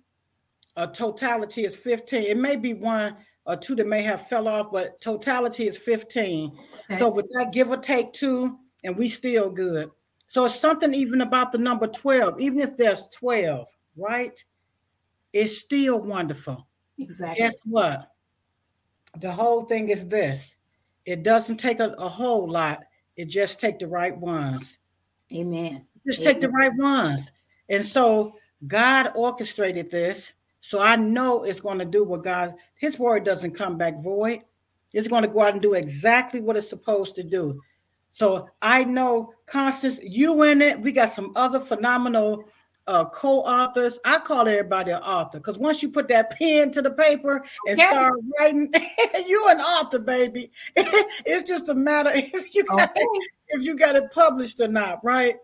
a 0.76 0.88
totality 0.88 1.64
is 1.64 1.76
15. 1.76 2.22
It 2.22 2.36
may 2.36 2.56
be 2.56 2.74
one 2.74 3.16
or 3.44 3.56
two 3.56 3.74
that 3.76 3.86
may 3.86 4.02
have 4.02 4.26
fell 4.28 4.48
off, 4.48 4.72
but 4.72 5.00
totality 5.00 5.66
is 5.66 5.76
15. 5.76 6.52
Okay. 6.90 6.98
So 6.98 7.10
with 7.10 7.28
that, 7.34 7.52
give 7.52 7.70
or 7.70 7.76
take 7.76 8.12
two, 8.12 8.58
and 8.84 8.96
we 8.96 9.08
still 9.08 9.50
good. 9.50 9.90
So 10.28 10.46
it's 10.46 10.58
something 10.58 10.94
even 10.94 11.20
about 11.20 11.52
the 11.52 11.58
number 11.58 11.86
12, 11.86 12.40
even 12.40 12.60
if 12.60 12.76
there's 12.76 13.08
12, 13.08 13.66
right? 13.96 14.42
It's 15.32 15.58
still 15.58 16.00
wonderful. 16.00 16.66
Exactly. 16.98 17.44
Guess 17.44 17.62
what? 17.66 18.08
The 19.20 19.32
whole 19.32 19.62
thing 19.62 19.88
is 19.88 20.06
this. 20.06 20.54
It 21.04 21.22
doesn't 21.22 21.56
take 21.56 21.80
a, 21.80 21.90
a 21.98 22.08
whole 22.08 22.48
lot. 22.48 22.80
It 23.16 23.26
just 23.26 23.60
take 23.60 23.78
the 23.78 23.88
right 23.88 24.16
ones. 24.16 24.78
Amen. 25.32 25.86
Just 26.06 26.20
Amen. 26.20 26.34
take 26.34 26.42
the 26.42 26.50
right 26.50 26.72
ones. 26.76 27.32
And 27.68 27.84
so 27.84 28.34
God 28.66 29.12
orchestrated 29.14 29.90
this 29.90 30.32
so 30.64 30.80
I 30.80 30.94
know 30.94 31.42
it's 31.42 31.60
going 31.60 31.80
to 31.80 31.84
do 31.84 32.04
what 32.04 32.22
God, 32.22 32.54
his 32.76 32.98
word 32.98 33.24
doesn't 33.24 33.50
come 33.56 33.76
back 33.76 34.00
void. 34.00 34.42
It's 34.92 35.08
going 35.08 35.22
to 35.22 35.28
go 35.28 35.40
out 35.40 35.54
and 35.54 35.60
do 35.60 35.74
exactly 35.74 36.40
what 36.40 36.56
it's 36.56 36.68
supposed 36.68 37.16
to 37.16 37.24
do. 37.24 37.60
So 38.10 38.48
I 38.60 38.84
know 38.84 39.32
Constance, 39.46 39.98
you 40.02 40.42
in 40.44 40.62
it. 40.62 40.80
We 40.80 40.92
got 40.92 41.12
some 41.12 41.32
other 41.34 41.58
phenomenal 41.58 42.48
uh, 42.86 43.04
co-authors. 43.06 43.98
I 44.04 44.18
call 44.18 44.48
everybody 44.48 44.90
an 44.90 45.02
author 45.02 45.38
because 45.38 45.58
once 45.58 45.82
you 45.82 45.90
put 45.90 46.08
that 46.08 46.30
pen 46.30 46.70
to 46.72 46.82
the 46.82 46.90
paper 46.90 47.44
and 47.66 47.80
okay. 47.80 47.88
start 47.88 48.14
writing, 48.38 48.72
you 49.26 49.46
an 49.48 49.58
author, 49.58 49.98
baby. 49.98 50.50
it's 50.76 51.48
just 51.48 51.68
a 51.68 51.74
matter 51.74 52.10
if 52.14 52.54
you 52.54 52.64
got 52.64 52.90
okay. 52.90 53.00
it, 53.00 53.24
if 53.48 53.62
you 53.64 53.76
got 53.76 53.96
it 53.96 54.10
published 54.12 54.60
or 54.60 54.68
not, 54.68 55.04
right? 55.04 55.36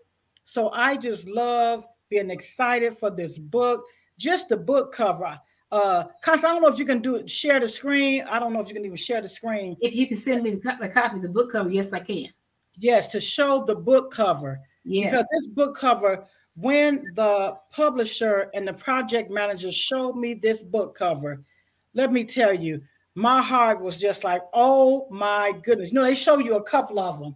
So 0.44 0.70
I 0.70 0.96
just 0.96 1.28
love 1.28 1.86
being 2.08 2.30
excited 2.30 2.96
for 2.96 3.10
this 3.10 3.38
book 3.38 3.84
just 4.18 4.48
the 4.48 4.56
book 4.56 4.92
cover. 4.92 5.40
Uh, 5.70 6.04
Constance, 6.22 6.44
I 6.44 6.52
don't 6.52 6.62
know 6.62 6.68
if 6.68 6.78
you 6.78 6.84
can 6.84 7.00
do 7.00 7.16
it, 7.16 7.30
share 7.30 7.60
the 7.60 7.68
screen. 7.68 8.24
I 8.28 8.38
don't 8.38 8.52
know 8.52 8.60
if 8.60 8.68
you 8.68 8.74
can 8.74 8.84
even 8.84 8.96
share 8.96 9.20
the 9.20 9.28
screen. 9.28 9.76
If 9.80 9.94
you 9.94 10.06
can 10.06 10.16
send 10.16 10.42
me 10.42 10.50
the, 10.50 10.76
the 10.80 10.88
copy 10.88 11.16
of 11.16 11.22
the 11.22 11.28
book 11.28 11.52
cover, 11.52 11.70
yes, 11.70 11.92
I 11.92 12.00
can. 12.00 12.28
Yes, 12.76 13.08
to 13.08 13.20
show 13.20 13.64
the 13.64 13.74
book 13.74 14.12
cover. 14.12 14.60
Yes. 14.84 15.10
Because 15.10 15.26
this 15.32 15.48
book 15.48 15.76
cover, 15.76 16.26
when 16.60 17.12
the 17.14 17.56
publisher 17.70 18.50
and 18.52 18.66
the 18.66 18.72
project 18.72 19.30
manager 19.30 19.70
showed 19.70 20.16
me 20.16 20.34
this 20.34 20.62
book 20.62 20.96
cover, 20.96 21.42
let 21.94 22.12
me 22.12 22.24
tell 22.24 22.52
you, 22.52 22.82
my 23.14 23.40
heart 23.42 23.80
was 23.80 23.98
just 23.98 24.24
like, 24.24 24.42
oh 24.52 25.06
my 25.10 25.52
goodness. 25.62 25.92
You 25.92 26.00
know, 26.00 26.04
they 26.04 26.14
show 26.14 26.38
you 26.38 26.56
a 26.56 26.62
couple 26.62 26.98
of 26.98 27.18
them, 27.18 27.34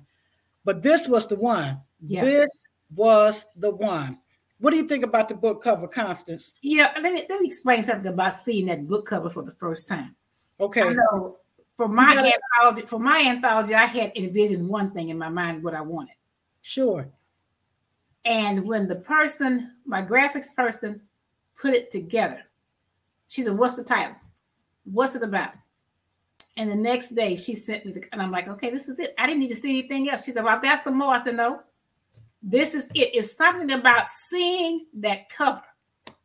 but 0.64 0.82
this 0.82 1.08
was 1.08 1.26
the 1.26 1.36
one. 1.36 1.80
Yes. 2.00 2.24
This 2.24 2.62
was 2.94 3.46
the 3.56 3.70
one. 3.70 4.18
What 4.58 4.70
do 4.70 4.76
you 4.76 4.86
think 4.86 5.04
about 5.04 5.28
the 5.28 5.34
book 5.34 5.62
cover, 5.62 5.88
Constance? 5.88 6.54
Yeah, 6.62 6.92
let 7.00 7.12
me 7.12 7.24
let 7.28 7.40
me 7.40 7.46
explain 7.46 7.82
something 7.82 8.12
about 8.12 8.34
seeing 8.34 8.66
that 8.66 8.86
book 8.86 9.06
cover 9.06 9.28
for 9.28 9.42
the 9.42 9.52
first 9.52 9.88
time. 9.88 10.14
Okay. 10.60 10.82
I 10.82 10.92
know 10.92 11.38
for 11.76 11.88
my 11.88 12.14
gotta, 12.14 12.32
anthology, 12.32 12.86
for 12.86 13.00
my 13.00 13.20
anthology, 13.20 13.74
I 13.74 13.86
had 13.86 14.12
envisioned 14.14 14.68
one 14.68 14.92
thing 14.92 15.08
in 15.08 15.18
my 15.18 15.28
mind 15.28 15.64
what 15.64 15.74
I 15.74 15.80
wanted. 15.80 16.14
Sure. 16.60 17.08
And 18.24 18.66
when 18.66 18.86
the 18.86 18.96
person, 18.96 19.72
my 19.84 20.02
graphics 20.02 20.54
person, 20.54 21.02
put 21.60 21.74
it 21.74 21.90
together, 21.90 22.42
she 23.28 23.42
said, 23.42 23.56
"What's 23.56 23.76
the 23.76 23.84
title? 23.84 24.16
What's 24.84 25.16
it 25.16 25.22
about?" 25.22 25.52
And 26.56 26.70
the 26.70 26.76
next 26.76 27.14
day, 27.14 27.34
she 27.36 27.54
sent 27.54 27.86
me 27.86 27.92
the, 27.92 28.04
and 28.12 28.22
I'm 28.22 28.30
like, 28.30 28.48
"Okay, 28.48 28.70
this 28.70 28.88
is 28.88 28.98
it. 28.98 29.14
I 29.18 29.26
didn't 29.26 29.40
need 29.40 29.48
to 29.48 29.56
see 29.56 29.70
anything 29.70 30.08
else." 30.10 30.24
She 30.24 30.32
said, 30.32 30.44
"Well, 30.44 30.54
I've 30.54 30.62
got 30.62 30.84
some 30.84 30.98
more." 30.98 31.14
I 31.14 31.20
said, 31.20 31.36
"No, 31.36 31.62
this 32.42 32.74
is 32.74 32.86
it. 32.94 33.14
It's 33.14 33.36
something 33.36 33.72
about 33.72 34.08
seeing 34.08 34.86
that 34.94 35.28
cover 35.28 35.62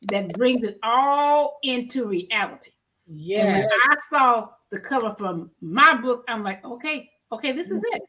that 0.04 0.34
brings 0.34 0.64
it 0.64 0.80
all 0.84 1.60
into 1.64 2.08
reality. 2.08 2.72
Yeah. 3.08 3.66
I 3.90 3.96
saw 4.10 4.50
the 4.70 4.80
cover 4.80 5.16
from 5.18 5.52
my 5.62 5.96
book, 5.96 6.26
I'm 6.28 6.44
like, 6.44 6.64
okay, 6.66 7.10
okay, 7.32 7.52
this 7.52 7.72
is 7.72 7.84
it. 7.94 8.02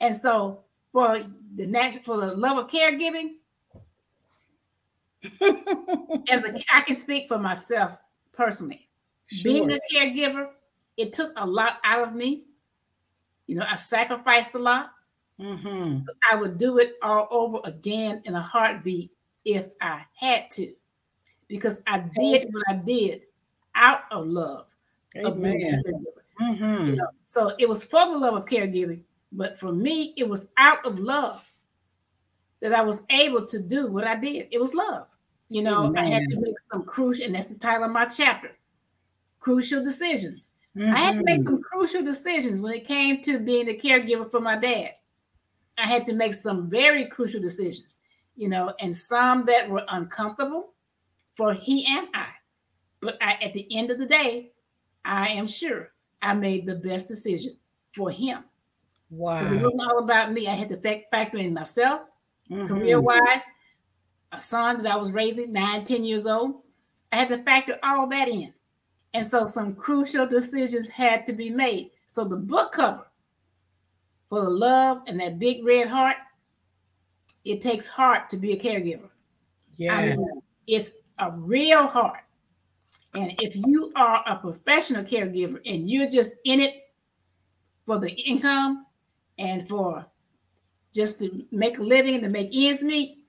And 0.00 0.16
so 0.16 0.64
for 0.92 1.18
the 1.56 1.66
natural 1.66 2.02
for 2.02 2.20
the 2.20 2.34
love 2.34 2.58
of 2.58 2.70
caregiving, 2.70 3.34
as 6.30 6.44
a 6.44 6.62
I 6.72 6.80
can 6.82 6.96
speak 6.96 7.28
for 7.28 7.38
myself 7.38 7.98
personally. 8.32 8.88
Sure. 9.26 9.52
Being 9.52 9.72
a 9.72 9.78
caregiver, 9.92 10.48
it 10.96 11.12
took 11.12 11.32
a 11.36 11.46
lot 11.46 11.78
out 11.84 12.08
of 12.08 12.14
me. 12.14 12.44
You 13.46 13.56
know, 13.56 13.66
I 13.68 13.76
sacrificed 13.76 14.54
a 14.54 14.58
lot. 14.58 14.90
Mm-hmm. 15.40 16.00
I 16.30 16.36
would 16.36 16.58
do 16.58 16.78
it 16.78 16.96
all 17.02 17.28
over 17.30 17.60
again 17.64 18.22
in 18.24 18.34
a 18.34 18.40
heartbeat 18.40 19.10
if 19.44 19.68
I 19.80 20.02
had 20.14 20.50
to, 20.52 20.72
because 21.48 21.80
I 21.86 22.04
did 22.18 22.52
what 22.52 22.62
I 22.68 22.74
did 22.74 23.22
out 23.74 24.02
of 24.10 24.26
love. 24.26 24.66
Amen. 25.16 25.82
Of 25.86 26.46
mm-hmm. 26.46 26.86
you 26.86 26.96
know, 26.96 27.08
so 27.24 27.52
it 27.58 27.68
was 27.68 27.84
for 27.84 28.04
the 28.10 28.18
love 28.18 28.34
of 28.34 28.44
caregiving, 28.44 29.00
but 29.32 29.58
for 29.58 29.72
me, 29.72 30.14
it 30.16 30.28
was 30.28 30.48
out 30.56 30.84
of 30.84 30.98
love 30.98 31.44
that 32.60 32.72
I 32.72 32.82
was 32.82 33.02
able 33.10 33.46
to 33.46 33.60
do 33.60 33.86
what 33.86 34.04
I 34.04 34.16
did. 34.16 34.48
It 34.50 34.60
was 34.60 34.74
love. 34.74 35.06
You 35.48 35.62
know, 35.62 35.86
Amen. 35.86 36.04
I 36.04 36.06
had 36.06 36.22
to 36.28 36.40
make 36.40 36.54
some 36.72 36.84
crucial, 36.84 37.24
and 37.26 37.34
that's 37.34 37.52
the 37.52 37.58
title 37.58 37.84
of 37.84 37.90
my 37.90 38.06
chapter 38.06 38.52
crucial 39.40 39.82
decisions. 39.82 40.52
Mm-hmm. 40.76 40.94
I 40.94 40.98
had 40.98 41.16
to 41.16 41.24
make 41.24 41.40
mm-hmm. 41.40 41.48
some 41.48 41.62
crucial 41.62 42.04
decisions 42.04 42.60
when 42.60 42.74
it 42.74 42.86
came 42.86 43.20
to 43.22 43.38
being 43.38 43.68
a 43.68 43.72
caregiver 43.72 44.30
for 44.30 44.40
my 44.40 44.56
dad. 44.56 44.90
I 45.78 45.86
had 45.86 46.06
to 46.06 46.12
make 46.12 46.34
some 46.34 46.70
very 46.70 47.06
crucial 47.06 47.40
decisions, 47.40 47.98
you 48.36 48.48
know, 48.48 48.72
and 48.80 48.94
some 48.94 49.44
that 49.46 49.68
were 49.68 49.84
uncomfortable 49.88 50.74
for 51.34 51.54
he 51.54 51.86
and 51.86 52.08
I. 52.14 52.28
But 53.00 53.16
I, 53.20 53.32
at 53.42 53.54
the 53.54 53.66
end 53.76 53.90
of 53.90 53.98
the 53.98 54.06
day, 54.06 54.52
I 55.04 55.28
am 55.28 55.46
sure 55.46 55.90
I 56.20 56.34
made 56.34 56.66
the 56.66 56.74
best 56.74 57.08
decision 57.08 57.56
for 57.92 58.10
him. 58.10 58.44
Wow. 59.10 59.52
it 59.52 59.62
wasn't 59.62 59.82
all 59.82 59.98
about 59.98 60.32
me. 60.32 60.46
I 60.46 60.52
had 60.52 60.68
to 60.68 60.76
factor 61.10 61.38
in 61.38 61.52
myself, 61.52 62.02
mm-hmm. 62.50 62.68
career 62.68 63.00
wise, 63.00 63.42
a 64.32 64.40
son 64.40 64.82
that 64.82 64.92
I 64.92 64.96
was 64.96 65.10
raising, 65.10 65.52
nine, 65.52 65.84
10 65.84 66.04
years 66.04 66.26
old. 66.26 66.62
I 67.12 67.16
had 67.16 67.28
to 67.28 67.42
factor 67.42 67.76
all 67.82 68.06
that 68.08 68.28
in. 68.28 68.54
And 69.12 69.26
so 69.26 69.46
some 69.46 69.74
crucial 69.74 70.26
decisions 70.26 70.88
had 70.88 71.26
to 71.26 71.32
be 71.32 71.50
made. 71.50 71.90
So 72.06 72.24
the 72.24 72.36
book 72.36 72.72
cover 72.72 73.08
for 74.28 74.42
the 74.42 74.50
love 74.50 75.02
and 75.08 75.18
that 75.20 75.40
big 75.40 75.64
red 75.64 75.88
heart, 75.88 76.16
it 77.44 77.60
takes 77.60 77.88
heart 77.88 78.30
to 78.30 78.36
be 78.36 78.52
a 78.52 78.56
caregiver. 78.56 79.08
Yes. 79.76 79.92
I 79.92 80.16
mean, 80.16 80.42
it's 80.68 80.92
a 81.18 81.32
real 81.32 81.86
heart. 81.86 82.20
And 83.14 83.34
if 83.42 83.56
you 83.56 83.92
are 83.96 84.22
a 84.26 84.36
professional 84.36 85.02
caregiver 85.02 85.60
and 85.66 85.90
you're 85.90 86.08
just 86.08 86.34
in 86.44 86.60
it 86.60 86.90
for 87.86 87.98
the 87.98 88.10
income 88.10 88.86
and 89.40 89.66
for 89.66 90.06
just 90.94 91.18
to 91.20 91.44
make 91.50 91.78
a 91.78 91.82
living 91.82 92.14
and 92.14 92.22
to 92.22 92.28
make 92.28 92.50
ends 92.52 92.82
meet, 92.82 93.24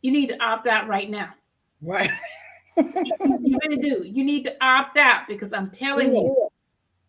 you 0.00 0.12
need 0.12 0.28
to 0.28 0.42
opt 0.42 0.66
out 0.66 0.88
right 0.88 1.10
now. 1.10 1.34
Right. 1.82 2.10
you 2.76 3.58
really 3.62 3.76
do. 3.76 4.02
You 4.06 4.24
need 4.24 4.44
to 4.44 4.56
opt 4.64 4.96
out 4.96 5.28
because 5.28 5.52
I'm 5.52 5.70
telling 5.70 6.14
yeah. 6.14 6.20
you, 6.22 6.48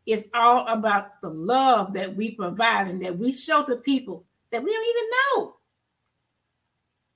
it's 0.06 0.28
all 0.34 0.68
about 0.68 1.22
the 1.22 1.30
love 1.30 1.94
that 1.94 2.16
we 2.16 2.32
provide 2.32 2.88
and 2.88 3.02
that 3.04 3.18
we 3.18 3.32
show 3.32 3.64
to 3.64 3.78
people 3.78 4.26
that 4.52 4.64
we 4.64 4.72
don't 4.72 4.89
even 4.89 5.10
know. 5.12 5.56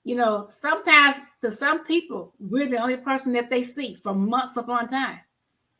You 0.03 0.15
know, 0.15 0.45
sometimes 0.47 1.17
to 1.41 1.51
some 1.51 1.83
people, 1.83 2.33
we're 2.39 2.67
the 2.67 2.77
only 2.77 2.97
person 2.97 3.33
that 3.33 3.49
they 3.49 3.63
see 3.63 3.95
for 3.95 4.13
months 4.13 4.55
upon 4.55 4.87
time. 4.87 5.19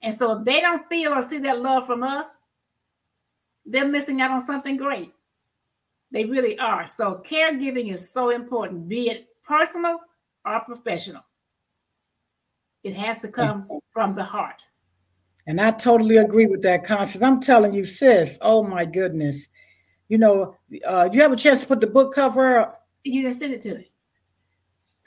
And 0.01 0.13
so 0.13 0.39
if 0.39 0.45
they 0.45 0.61
don't 0.61 0.87
feel 0.89 1.13
or 1.13 1.21
see 1.21 1.37
that 1.39 1.61
love 1.61 1.85
from 1.85 2.01
us, 2.01 2.41
they're 3.65 3.87
missing 3.87 4.21
out 4.21 4.31
on 4.31 4.41
something 4.41 4.77
great. 4.77 5.14
They 6.11 6.25
really 6.25 6.57
are. 6.59 6.85
So 6.85 7.21
caregiving 7.25 7.91
is 7.91 8.11
so 8.11 8.29
important, 8.29 8.87
be 8.87 9.09
it 9.09 9.27
personal 9.43 9.99
or 10.45 10.59
professional. 10.61 11.23
It 12.83 12.95
has 12.95 13.19
to 13.19 13.27
come 13.27 13.67
from 13.89 14.13
the 14.13 14.23
heart. 14.23 14.61
And 15.47 15.59
I 15.59 15.71
totally 15.71 16.17
agree 16.17 16.47
with 16.47 16.61
that, 16.63 16.83
Constance. 16.83 17.23
I'm 17.23 17.39
telling 17.39 17.73
you, 17.73 17.85
sis, 17.85 18.37
oh 18.41 18.63
my 18.63 18.85
goodness. 18.85 19.47
You 20.07 20.17
know, 20.19 20.55
uh, 20.85 21.09
you 21.11 21.21
have 21.21 21.31
a 21.31 21.35
chance 21.35 21.61
to 21.61 21.67
put 21.67 21.81
the 21.81 21.87
book 21.87 22.13
cover 22.13 22.59
up? 22.59 22.87
You 23.03 23.23
just 23.23 23.39
send 23.39 23.53
it 23.53 23.61
to 23.61 23.75
me. 23.75 23.91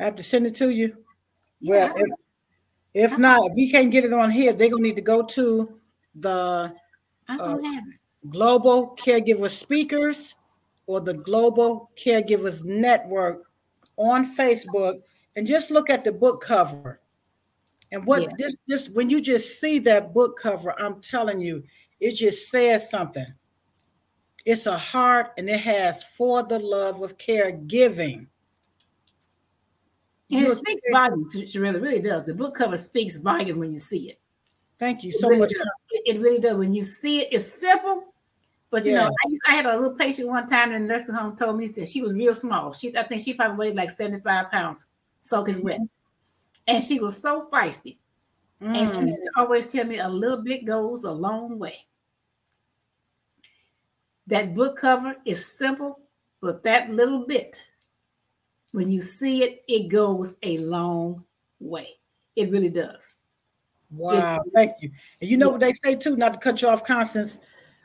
I 0.01 0.05
have 0.05 0.17
to 0.17 0.23
send 0.23 0.47
it 0.47 0.55
to 0.57 0.71
you? 0.71 0.97
Yeah. 1.61 1.93
Well, 1.93 2.05
if, 2.95 3.13
if 3.13 3.19
not, 3.19 3.51
if 3.51 3.57
you 3.57 3.71
can't 3.71 3.91
get 3.91 4.05
it 4.05 4.13
on 4.13 4.31
here, 4.31 4.53
they're 4.53 4.71
going 4.71 4.83
to 4.83 4.89
need 4.89 4.97
to 4.97 5.03
go 5.03 5.23
to 5.23 5.79
the 6.15 6.73
uh, 7.29 7.59
Global 8.29 8.97
Caregiver 8.97 9.51
Speakers 9.51 10.35
or 10.89 11.01
the 11.01 11.15
Global 11.15 11.91
Caregivers 11.97 12.65
Network 12.65 13.45
on 13.99 14.35
Facebook 14.35 15.03
and 15.37 15.47
just 15.47 15.71
look 15.71 15.91
at 15.91 16.03
the 16.03 16.11
book 16.11 16.43
cover. 16.43 17.01
And 17.93 18.05
what 18.05 18.23
yeah. 18.23 18.29
this 18.39 18.59
this 18.67 18.89
when 18.89 19.09
you 19.09 19.21
just 19.21 19.61
see 19.61 19.79
that 19.81 20.13
book 20.13 20.39
cover, 20.41 20.75
I'm 20.81 21.01
telling 21.01 21.41
you, 21.41 21.63
it 22.01 22.17
just 22.17 22.51
says 22.51 22.91
something. 22.91 23.27
It's 24.45 24.67
a 24.67 24.79
heart 24.79 25.33
and 25.37 25.49
it 25.49 25.61
has 25.61 26.03
for 26.17 26.43
the 26.43 26.59
love 26.59 27.03
of 27.03 27.19
caregiving. 27.19 28.27
And 30.31 30.47
it 30.47 30.57
speaks 30.57 30.83
volumes. 30.91 31.35
It 31.35 31.55
really, 31.55 31.81
really 31.81 32.01
does. 32.01 32.25
The 32.25 32.35
book 32.35 32.55
cover 32.55 32.77
speaks 32.77 33.19
volume 33.19 33.59
when 33.59 33.73
you 33.73 33.79
see 33.79 34.11
it. 34.11 34.21
Thank 34.79 35.03
you 35.03 35.13
so 35.13 35.27
it 35.27 35.31
really 35.31 35.41
much. 35.41 35.53
It 35.91 36.21
really 36.21 36.39
does. 36.39 36.57
When 36.57 36.73
you 36.73 36.83
see 36.83 37.21
it, 37.21 37.29
it's 37.33 37.61
simple, 37.61 38.15
but 38.71 38.85
you 38.85 38.93
yes. 38.93 39.09
know, 39.09 39.39
I, 39.47 39.53
I, 39.53 39.57
had 39.57 39.67
a 39.67 39.77
little 39.79 39.97
patient 39.97 40.29
one 40.29 40.47
time 40.47 40.73
in 40.73 40.83
the 40.83 40.89
nursing 40.89 41.15
home 41.15 41.37
told 41.37 41.57
me 41.57 41.69
said 41.69 41.89
she 41.89 42.03
was 42.03 42.13
real 42.13 42.35
small. 42.35 42.73
She 42.73 42.95
I 42.97 43.03
think 43.03 43.23
she 43.23 43.35
probably 43.35 43.69
weighed 43.69 43.77
like 43.77 43.91
75 43.91 44.51
pounds, 44.51 44.87
soaking 45.21 45.63
wet. 45.63 45.81
And 46.67 46.83
she 46.83 47.01
was 47.01 47.21
so 47.21 47.49
feisty. 47.51 47.97
Mm. 48.63 48.77
And 48.77 48.89
she 48.89 49.01
used 49.01 49.23
to 49.23 49.31
always 49.37 49.67
tell 49.67 49.87
me 49.87 49.99
a 49.99 50.09
little 50.09 50.43
bit 50.43 50.67
goes 50.67 51.05
a 51.05 51.11
long 51.11 51.59
way. 51.59 51.87
That 54.27 54.55
book 54.55 54.77
cover 54.77 55.17
is 55.25 55.47
simple, 55.47 56.01
but 56.43 56.63
that 56.65 56.91
little 56.91 57.25
bit, 57.25 57.57
when 58.73 58.91
you 58.91 59.01
see 59.01 59.43
it, 59.43 59.65
it 59.67 59.89
goes 59.89 60.37
a 60.43 60.59
long 60.59 61.25
way. 61.59 61.89
It 62.37 62.51
really 62.51 62.69
does. 62.69 63.17
Wow, 63.91 64.43
it, 64.43 64.53
thank 64.55 64.73
you. 64.83 64.91
And 65.23 65.31
you 65.31 65.39
know 65.39 65.47
yeah. 65.47 65.53
what 65.53 65.61
they 65.61 65.73
say 65.73 65.95
too, 65.95 66.17
not 66.17 66.35
to 66.35 66.39
cut 66.39 66.61
you 66.61 66.69
off, 66.69 66.85
Constance. 66.85 67.39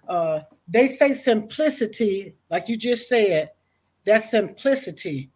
Uh, 0.07 0.41
they 0.67 0.87
say 0.87 1.13
simplicity, 1.13 2.35
like 2.49 2.67
you 2.67 2.77
just 2.77 3.07
said, 3.07 3.51
that 4.05 4.23
simplicity. 4.23 5.29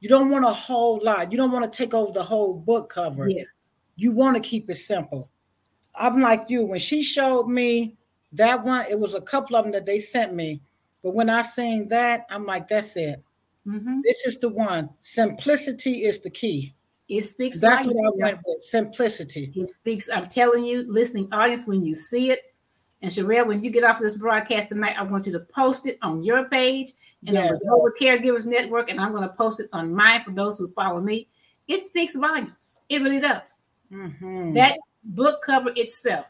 You 0.00 0.08
don't 0.08 0.30
want 0.30 0.44
a 0.44 0.52
whole 0.52 1.00
lot. 1.02 1.32
You 1.32 1.38
don't 1.38 1.52
want 1.52 1.70
to 1.70 1.76
take 1.76 1.94
over 1.94 2.12
the 2.12 2.22
whole 2.22 2.54
book 2.54 2.90
cover. 2.90 3.28
Yes. 3.28 3.46
You 3.96 4.12
want 4.12 4.36
to 4.36 4.48
keep 4.48 4.70
it 4.70 4.76
simple. 4.76 5.28
I'm 5.94 6.20
like 6.20 6.44
you. 6.48 6.64
When 6.66 6.78
she 6.78 7.02
showed 7.02 7.48
me 7.48 7.96
that 8.32 8.64
one, 8.64 8.86
it 8.88 8.98
was 8.98 9.14
a 9.14 9.20
couple 9.20 9.56
of 9.56 9.64
them 9.64 9.72
that 9.72 9.86
they 9.86 9.98
sent 9.98 10.34
me. 10.34 10.62
But 11.02 11.14
when 11.14 11.30
I 11.30 11.42
seen 11.42 11.88
that, 11.88 12.26
I'm 12.30 12.46
like, 12.46 12.68
that's 12.68 12.96
it. 12.96 13.22
Mm-hmm. 13.66 14.00
This 14.04 14.26
is 14.26 14.38
the 14.38 14.48
one. 14.48 14.90
Simplicity 15.02 16.04
is 16.04 16.20
the 16.20 16.30
key. 16.30 16.74
It 17.08 17.22
speaks. 17.22 17.60
That's 17.60 17.86
what 17.86 17.96
I 17.96 18.10
went 18.14 18.40
with. 18.46 18.62
Simplicity. 18.64 19.52
It 19.54 19.74
speaks. 19.74 20.08
I'm 20.12 20.28
telling 20.28 20.64
you, 20.64 20.84
listening 20.88 21.28
audience, 21.32 21.66
when 21.66 21.82
you 21.82 21.94
see 21.94 22.30
it, 22.30 22.40
and 23.00 23.10
Sherelle, 23.10 23.46
when 23.46 23.62
you 23.62 23.70
get 23.70 23.84
off 23.84 23.96
of 23.96 24.02
this 24.02 24.16
broadcast 24.16 24.70
tonight, 24.70 24.96
I 24.98 25.02
want 25.02 25.26
you 25.26 25.32
to 25.32 25.40
post 25.40 25.86
it 25.86 25.98
on 26.02 26.22
your 26.22 26.48
page 26.48 26.92
and 27.26 27.34
yes. 27.34 27.50
on 27.50 27.58
the 27.58 27.64
Global 27.68 27.90
Caregivers 28.00 28.44
Network, 28.44 28.90
and 28.90 29.00
I'm 29.00 29.12
going 29.12 29.28
to 29.28 29.34
post 29.34 29.60
it 29.60 29.68
on 29.72 29.94
mine 29.94 30.24
for 30.24 30.32
those 30.32 30.58
who 30.58 30.68
follow 30.72 31.00
me. 31.00 31.28
It 31.68 31.84
speaks 31.84 32.16
volumes. 32.16 32.80
It 32.88 33.02
really 33.02 33.20
does. 33.20 33.58
Mm-hmm. 33.92 34.54
That 34.54 34.78
book 35.04 35.42
cover 35.42 35.70
itself, 35.76 36.26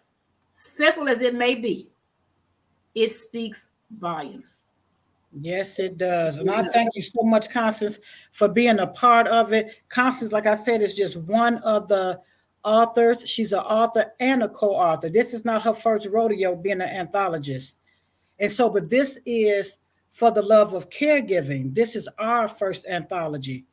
simple 0.52 1.08
as 1.08 1.22
it 1.22 1.34
may 1.34 1.54
be, 1.54 1.88
it 2.94 3.08
speaks 3.08 3.68
volumes. 3.98 4.64
Yes, 5.40 5.78
it 5.78 5.98
does. 5.98 6.36
And 6.36 6.50
I 6.50 6.64
thank 6.64 6.94
you 6.94 7.02
so 7.02 7.22
much, 7.22 7.50
Constance, 7.50 7.98
for 8.32 8.48
being 8.48 8.78
a 8.78 8.86
part 8.86 9.28
of 9.28 9.52
it. 9.52 9.82
Constance, 9.88 10.32
like 10.32 10.46
I 10.46 10.54
said, 10.54 10.82
is 10.82 10.94
just 10.94 11.16
one 11.18 11.58
of 11.58 11.86
the 11.88 12.20
authors. 12.64 13.28
She's 13.28 13.52
an 13.52 13.60
author 13.60 14.12
and 14.20 14.42
a 14.42 14.48
co-author. 14.48 15.08
This 15.08 15.34
is 15.34 15.44
not 15.44 15.62
her 15.62 15.74
first 15.74 16.06
rodeo 16.06 16.56
being 16.56 16.80
an 16.80 16.88
anthologist. 16.88 17.78
And 18.38 18.50
so, 18.50 18.68
but 18.70 18.90
this 18.90 19.18
is 19.26 19.78
for 20.10 20.30
the 20.30 20.42
love 20.42 20.74
of 20.74 20.90
caregiving. 20.90 21.74
This 21.74 21.96
is 21.96 22.08
our 22.18 22.48
first 22.48 22.86
anthology. 22.86 23.64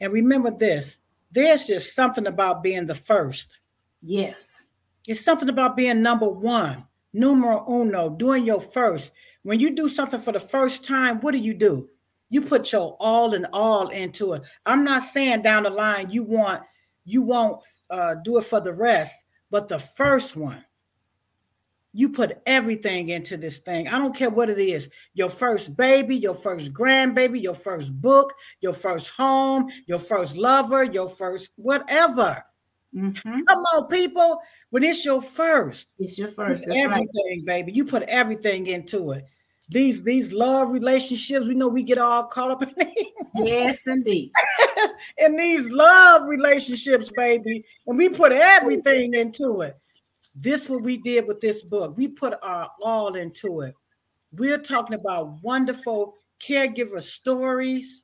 And 0.00 0.12
remember 0.12 0.50
this, 0.50 0.98
there's 1.30 1.66
just 1.66 1.94
something 1.94 2.26
about 2.26 2.62
being 2.62 2.86
the 2.86 2.94
first. 2.94 3.56
Yes. 4.02 4.64
It's 5.06 5.24
something 5.24 5.48
about 5.48 5.76
being 5.76 6.02
number 6.02 6.28
one, 6.28 6.86
numero 7.12 7.64
uno, 7.68 8.10
doing 8.10 8.46
your 8.46 8.60
first. 8.60 9.12
When 9.42 9.60
you 9.60 9.74
do 9.74 9.88
something 9.88 10.20
for 10.20 10.32
the 10.32 10.40
first 10.40 10.84
time, 10.84 11.20
what 11.20 11.32
do 11.32 11.38
you 11.38 11.54
do? 11.54 11.88
You 12.30 12.40
put 12.40 12.72
your 12.72 12.96
all 12.98 13.34
and 13.34 13.46
all 13.52 13.88
into 13.88 14.32
it. 14.32 14.42
I'm 14.64 14.84
not 14.84 15.04
saying 15.04 15.42
down 15.42 15.64
the 15.64 15.70
line 15.70 16.10
you 16.10 16.24
want 16.24 16.62
you 17.04 17.22
won't 17.22 17.62
uh, 17.90 18.16
do 18.24 18.38
it 18.38 18.44
for 18.44 18.60
the 18.60 18.72
rest, 18.72 19.24
but 19.50 19.68
the 19.68 19.78
first 19.78 20.36
one, 20.36 20.64
you 21.92 22.08
put 22.08 22.42
everything 22.44 23.10
into 23.10 23.36
this 23.36 23.58
thing. 23.58 23.86
I 23.86 23.98
don't 23.98 24.16
care 24.16 24.30
what 24.30 24.50
it 24.50 24.58
is 24.58 24.88
your 25.14 25.30
first 25.30 25.76
baby, 25.76 26.16
your 26.16 26.34
first 26.34 26.72
grandbaby, 26.72 27.40
your 27.40 27.54
first 27.54 28.00
book, 28.00 28.32
your 28.60 28.72
first 28.72 29.10
home, 29.10 29.68
your 29.86 30.00
first 30.00 30.36
lover, 30.36 30.82
your 30.82 31.08
first 31.08 31.50
whatever. 31.54 32.42
Mm-hmm. 32.94 33.42
Come 33.44 33.58
on, 33.58 33.88
people. 33.88 34.40
When 34.70 34.82
it's 34.82 35.04
your 35.04 35.22
first, 35.22 35.86
it's 35.98 36.18
your 36.18 36.28
first. 36.28 36.66
It's 36.66 36.76
everything, 36.76 37.44
right. 37.46 37.46
baby. 37.46 37.72
You 37.72 37.84
put 37.84 38.02
everything 38.04 38.66
into 38.66 39.12
it 39.12 39.24
these 39.68 40.02
these 40.02 40.32
love 40.32 40.72
relationships 40.72 41.46
we 41.46 41.54
know 41.54 41.68
we 41.68 41.82
get 41.82 41.98
all 41.98 42.24
caught 42.24 42.50
up 42.50 42.62
in 42.62 42.92
yes 43.46 43.86
indeed. 43.86 44.30
In 45.18 45.36
these 45.36 45.68
love 45.70 46.28
relationships 46.28 47.10
baby. 47.16 47.64
And 47.86 47.96
we 47.96 48.08
put 48.08 48.32
everything 48.32 49.14
into 49.14 49.62
it. 49.62 49.76
This 50.34 50.68
what 50.68 50.82
we 50.82 50.98
did 50.98 51.26
with 51.26 51.40
this 51.40 51.62
book. 51.62 51.96
We 51.96 52.08
put 52.08 52.34
our 52.42 52.70
all 52.82 53.14
into 53.14 53.60
it. 53.62 53.74
We're 54.32 54.58
talking 54.58 54.94
about 54.94 55.42
wonderful 55.42 56.14
caregiver 56.42 57.02
stories 57.02 58.02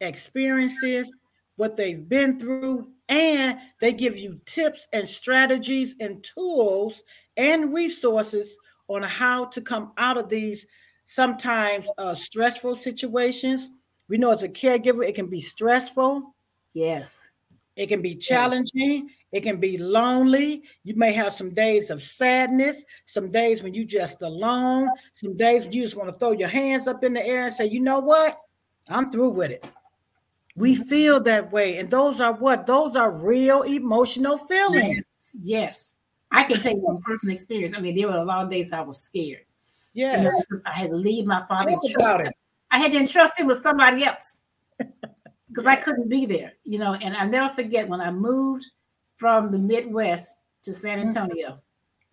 experiences 0.00 1.14
what 1.56 1.76
they've 1.76 2.08
been 2.08 2.38
through 2.38 2.88
and 3.08 3.58
they 3.80 3.92
give 3.92 4.18
you 4.18 4.40
tips 4.46 4.86
and 4.92 5.08
strategies 5.08 5.94
and 6.00 6.24
tools 6.24 7.02
and 7.36 7.72
resources 7.72 8.56
on 8.88 9.02
how 9.02 9.46
to 9.46 9.60
come 9.60 9.92
out 9.98 10.18
of 10.18 10.28
these 10.28 10.66
sometimes 11.06 11.88
uh, 11.98 12.14
stressful 12.14 12.74
situations. 12.76 13.70
We 14.08 14.18
know 14.18 14.30
as 14.30 14.42
a 14.42 14.48
caregiver, 14.48 15.06
it 15.06 15.14
can 15.14 15.26
be 15.26 15.40
stressful. 15.40 16.34
Yes. 16.72 17.28
It 17.76 17.88
can 17.88 18.02
be 18.02 18.14
challenging. 18.14 19.10
It 19.32 19.42
can 19.42 19.58
be 19.58 19.76
lonely. 19.78 20.62
You 20.84 20.94
may 20.94 21.12
have 21.12 21.34
some 21.34 21.52
days 21.52 21.90
of 21.90 22.00
sadness, 22.00 22.84
some 23.06 23.32
days 23.32 23.62
when 23.62 23.74
you 23.74 23.84
just 23.84 24.22
alone, 24.22 24.88
some 25.12 25.36
days 25.36 25.64
when 25.64 25.72
you 25.72 25.82
just 25.82 25.96
want 25.96 26.08
to 26.08 26.16
throw 26.16 26.32
your 26.32 26.48
hands 26.48 26.86
up 26.86 27.02
in 27.02 27.14
the 27.14 27.26
air 27.26 27.46
and 27.46 27.54
say, 27.54 27.66
you 27.66 27.80
know 27.80 27.98
what? 27.98 28.38
I'm 28.88 29.10
through 29.10 29.30
with 29.30 29.50
it. 29.50 29.66
We 30.54 30.74
mm-hmm. 30.74 30.84
feel 30.84 31.20
that 31.24 31.50
way. 31.50 31.78
And 31.78 31.90
those 31.90 32.20
are 32.20 32.34
what? 32.34 32.66
Those 32.66 32.94
are 32.94 33.10
real 33.10 33.62
emotional 33.62 34.38
feelings. 34.38 35.02
Yes. 35.32 35.34
yes. 35.42 35.94
I 36.30 36.44
can 36.44 36.60
take 36.60 36.78
from 36.80 37.00
personal 37.02 37.34
experience. 37.34 37.74
I 37.74 37.80
mean, 37.80 37.96
there 37.96 38.08
were 38.08 38.14
a 38.14 38.24
lot 38.24 38.44
of 38.44 38.50
days 38.50 38.72
I 38.72 38.82
was 38.82 39.02
scared. 39.02 39.46
Yeah. 39.94 40.30
I 40.66 40.72
had 40.72 40.90
to 40.90 40.96
leave 40.96 41.24
my 41.24 41.44
father. 41.46 41.70
Talk 41.98 42.32
I 42.70 42.78
had 42.78 42.90
to 42.92 42.98
entrust 42.98 43.38
him 43.38 43.46
with 43.46 43.58
somebody 43.58 44.04
else 44.04 44.40
because 45.48 45.66
I 45.66 45.76
couldn't 45.76 46.08
be 46.08 46.26
there, 46.26 46.54
you 46.64 46.78
know. 46.78 46.94
And 46.94 47.16
I 47.16 47.24
never 47.24 47.54
forget 47.54 47.88
when 47.88 48.00
I 48.00 48.10
moved 48.10 48.66
from 49.16 49.52
the 49.52 49.58
Midwest 49.58 50.38
to 50.64 50.74
San 50.74 50.98
mm-hmm. 50.98 51.08
Antonio. 51.08 51.60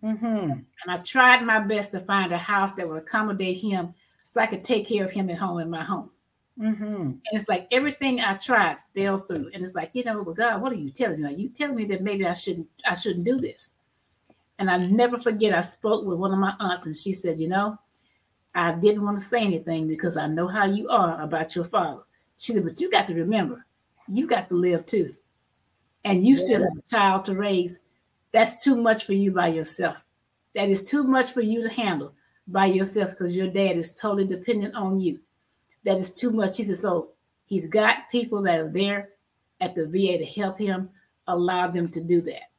Mm-hmm. 0.02 0.50
And 0.50 0.64
I 0.88 0.98
tried 0.98 1.44
my 1.44 1.60
best 1.60 1.92
to 1.92 2.00
find 2.00 2.32
a 2.32 2.38
house 2.38 2.74
that 2.74 2.88
would 2.88 3.02
accommodate 3.02 3.58
him 3.58 3.94
so 4.22 4.40
I 4.40 4.46
could 4.46 4.64
take 4.64 4.88
care 4.88 5.04
of 5.04 5.10
him 5.10 5.28
at 5.30 5.38
home 5.38 5.58
in 5.58 5.68
my 5.68 5.82
home. 5.82 6.10
Mm-hmm. 6.58 6.84
And 6.84 7.20
it's 7.32 7.48
like 7.48 7.66
everything 7.72 8.20
I 8.20 8.34
tried 8.34 8.76
fell 8.94 9.18
through. 9.18 9.50
And 9.54 9.64
it's 9.64 9.74
like, 9.74 9.90
you 9.94 10.04
know, 10.04 10.24
but 10.24 10.36
God, 10.36 10.60
what 10.60 10.72
are 10.72 10.76
you 10.76 10.90
telling 10.90 11.22
me? 11.22 11.28
Are 11.28 11.36
you 11.36 11.48
telling 11.48 11.76
me 11.76 11.84
that 11.86 12.02
maybe 12.02 12.26
I 12.26 12.34
shouldn't 12.34 12.68
I 12.88 12.94
shouldn't 12.94 13.24
do 13.24 13.38
this? 13.38 13.74
And 14.62 14.70
I 14.70 14.76
never 14.76 15.18
forget 15.18 15.52
I 15.52 15.60
spoke 15.60 16.04
with 16.04 16.18
one 16.18 16.32
of 16.32 16.38
my 16.38 16.54
aunts 16.60 16.86
and 16.86 16.96
she 16.96 17.12
said, 17.12 17.36
you 17.36 17.48
know, 17.48 17.76
I 18.54 18.70
didn't 18.70 19.04
want 19.04 19.18
to 19.18 19.24
say 19.24 19.42
anything 19.42 19.88
because 19.88 20.16
I 20.16 20.28
know 20.28 20.46
how 20.46 20.66
you 20.66 20.88
are 20.88 21.20
about 21.20 21.56
your 21.56 21.64
father. 21.64 22.02
She 22.38 22.52
said, 22.52 22.62
but 22.62 22.78
you 22.80 22.88
got 22.88 23.08
to 23.08 23.14
remember, 23.14 23.66
you 24.06 24.28
got 24.28 24.48
to 24.50 24.54
live 24.54 24.86
too. 24.86 25.16
And 26.04 26.24
you 26.24 26.36
yeah. 26.36 26.44
still 26.44 26.60
have 26.60 26.78
a 26.78 26.88
child 26.88 27.24
to 27.24 27.34
raise. 27.34 27.80
That's 28.30 28.62
too 28.62 28.76
much 28.76 29.04
for 29.04 29.14
you 29.14 29.32
by 29.32 29.48
yourself. 29.48 29.96
That 30.54 30.68
is 30.68 30.84
too 30.84 31.02
much 31.02 31.32
for 31.32 31.40
you 31.40 31.60
to 31.64 31.68
handle 31.68 32.12
by 32.46 32.66
yourself 32.66 33.10
because 33.10 33.34
your 33.34 33.48
dad 33.48 33.76
is 33.76 33.92
totally 33.92 34.28
dependent 34.28 34.76
on 34.76 35.00
you. 35.00 35.18
That 35.82 35.96
is 35.96 36.14
too 36.14 36.30
much. 36.30 36.54
She 36.54 36.62
said, 36.62 36.76
so 36.76 37.08
he's 37.46 37.66
got 37.66 38.08
people 38.12 38.42
that 38.42 38.60
are 38.60 38.70
there 38.70 39.08
at 39.60 39.74
the 39.74 39.86
VA 39.86 40.18
to 40.18 40.40
help 40.40 40.56
him, 40.56 40.88
allow 41.26 41.66
them 41.66 41.88
to 41.88 42.00
do 42.00 42.20
that. 42.20 42.51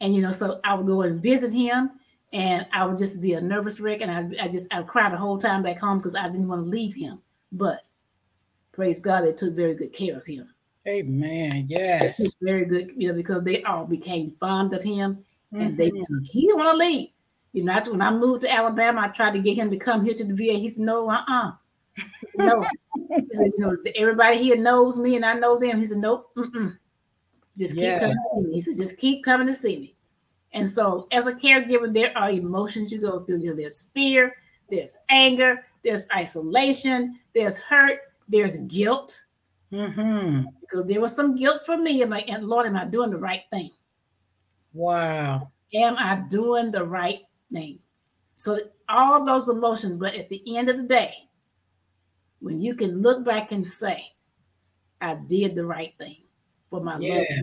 And 0.00 0.14
you 0.14 0.22
know, 0.22 0.30
so 0.30 0.60
I 0.64 0.74
would 0.74 0.86
go 0.86 1.02
and 1.02 1.22
visit 1.22 1.52
him, 1.52 1.90
and 2.32 2.66
I 2.72 2.84
would 2.84 2.98
just 2.98 3.20
be 3.20 3.32
a 3.34 3.40
nervous 3.40 3.80
wreck, 3.80 4.00
and 4.02 4.10
I, 4.10 4.44
I 4.44 4.48
just 4.48 4.72
I 4.72 4.82
cried 4.82 5.12
the 5.12 5.16
whole 5.16 5.38
time 5.38 5.62
back 5.62 5.78
home 5.78 5.98
because 5.98 6.14
I 6.14 6.28
didn't 6.28 6.48
want 6.48 6.64
to 6.64 6.68
leave 6.68 6.94
him. 6.94 7.20
But 7.52 7.82
praise 8.72 9.00
God, 9.00 9.22
they 9.22 9.32
took 9.32 9.54
very 9.54 9.74
good 9.74 9.92
care 9.92 10.16
of 10.16 10.26
him. 10.26 10.48
Amen. 10.86 11.66
Yes. 11.68 12.20
Very 12.40 12.64
good, 12.64 12.92
you 12.96 13.08
know, 13.08 13.14
because 13.14 13.42
they 13.42 13.62
all 13.64 13.84
became 13.84 14.36
fond 14.38 14.72
of 14.72 14.82
him 14.82 15.24
mm-hmm. 15.52 15.60
and 15.60 15.78
they 15.78 15.90
mm-hmm. 15.90 15.98
took, 15.98 16.24
he 16.24 16.42
didn't 16.42 16.58
want 16.58 16.70
to 16.70 16.76
leave. 16.76 17.08
You 17.52 17.64
know, 17.64 17.80
when 17.90 18.02
I 18.02 18.10
moved 18.10 18.42
to 18.42 18.52
Alabama, 18.52 19.02
I 19.02 19.08
tried 19.08 19.32
to 19.32 19.40
get 19.40 19.56
him 19.56 19.70
to 19.70 19.78
come 19.78 20.04
here 20.04 20.14
to 20.14 20.24
the 20.24 20.34
VA. 20.34 20.58
He 20.58 20.68
said, 20.68 20.84
no, 20.84 21.10
uh-uh. 21.10 21.52
no. 22.36 22.62
he 23.08 23.26
said, 23.32 23.52
you 23.56 23.64
know, 23.64 23.76
everybody 23.96 24.36
here 24.36 24.58
knows 24.58 24.98
me 24.98 25.16
and 25.16 25.24
I 25.24 25.34
know 25.34 25.58
them. 25.58 25.80
He 25.80 25.86
said, 25.86 25.98
nope, 25.98 26.30
mm-mm. 26.36 26.76
Just 27.56 27.74
keep 27.74 27.82
yes. 27.82 28.00
coming 28.00 28.16
to 28.16 28.22
see 28.22 28.40
me. 28.48 28.54
He 28.54 28.60
said, 28.60 28.76
just 28.76 28.98
keep 28.98 29.24
coming 29.24 29.46
to 29.46 29.54
see 29.54 29.78
me. 29.78 29.94
And 30.52 30.68
so 30.68 31.06
as 31.10 31.26
a 31.26 31.32
caregiver, 31.32 31.92
there 31.92 32.16
are 32.16 32.30
emotions 32.30 32.92
you 32.92 33.00
go 33.00 33.20
through. 33.20 33.40
You 33.40 33.50
know, 33.50 33.56
there's 33.56 33.90
fear, 33.94 34.36
there's 34.70 34.98
anger, 35.08 35.66
there's 35.84 36.04
isolation, 36.14 37.18
there's 37.34 37.58
hurt, 37.58 38.00
there's 38.28 38.56
guilt. 38.58 39.22
Mm-hmm. 39.72 40.46
Because 40.60 40.86
there 40.86 41.00
was 41.00 41.14
some 41.14 41.34
guilt 41.34 41.66
for 41.66 41.76
me. 41.76 42.02
I'm 42.02 42.10
like, 42.10 42.28
and 42.28 42.46
Lord, 42.46 42.66
am 42.66 42.76
I 42.76 42.84
doing 42.84 43.10
the 43.10 43.18
right 43.18 43.42
thing? 43.50 43.70
Wow. 44.72 45.50
Am 45.74 45.96
I 45.98 46.22
doing 46.28 46.70
the 46.70 46.84
right 46.84 47.22
thing? 47.52 47.78
So 48.34 48.58
all 48.88 49.24
those 49.24 49.48
emotions, 49.48 49.98
but 49.98 50.14
at 50.14 50.28
the 50.28 50.56
end 50.56 50.68
of 50.68 50.76
the 50.76 50.82
day, 50.84 51.14
when 52.40 52.60
you 52.60 52.74
can 52.74 53.02
look 53.02 53.24
back 53.24 53.50
and 53.50 53.66
say, 53.66 54.12
I 55.00 55.14
did 55.26 55.54
the 55.54 55.64
right 55.64 55.94
thing 55.98 56.16
for 56.68 56.80
my 56.80 56.98
yeah. 56.98 57.14
Lord. 57.14 57.42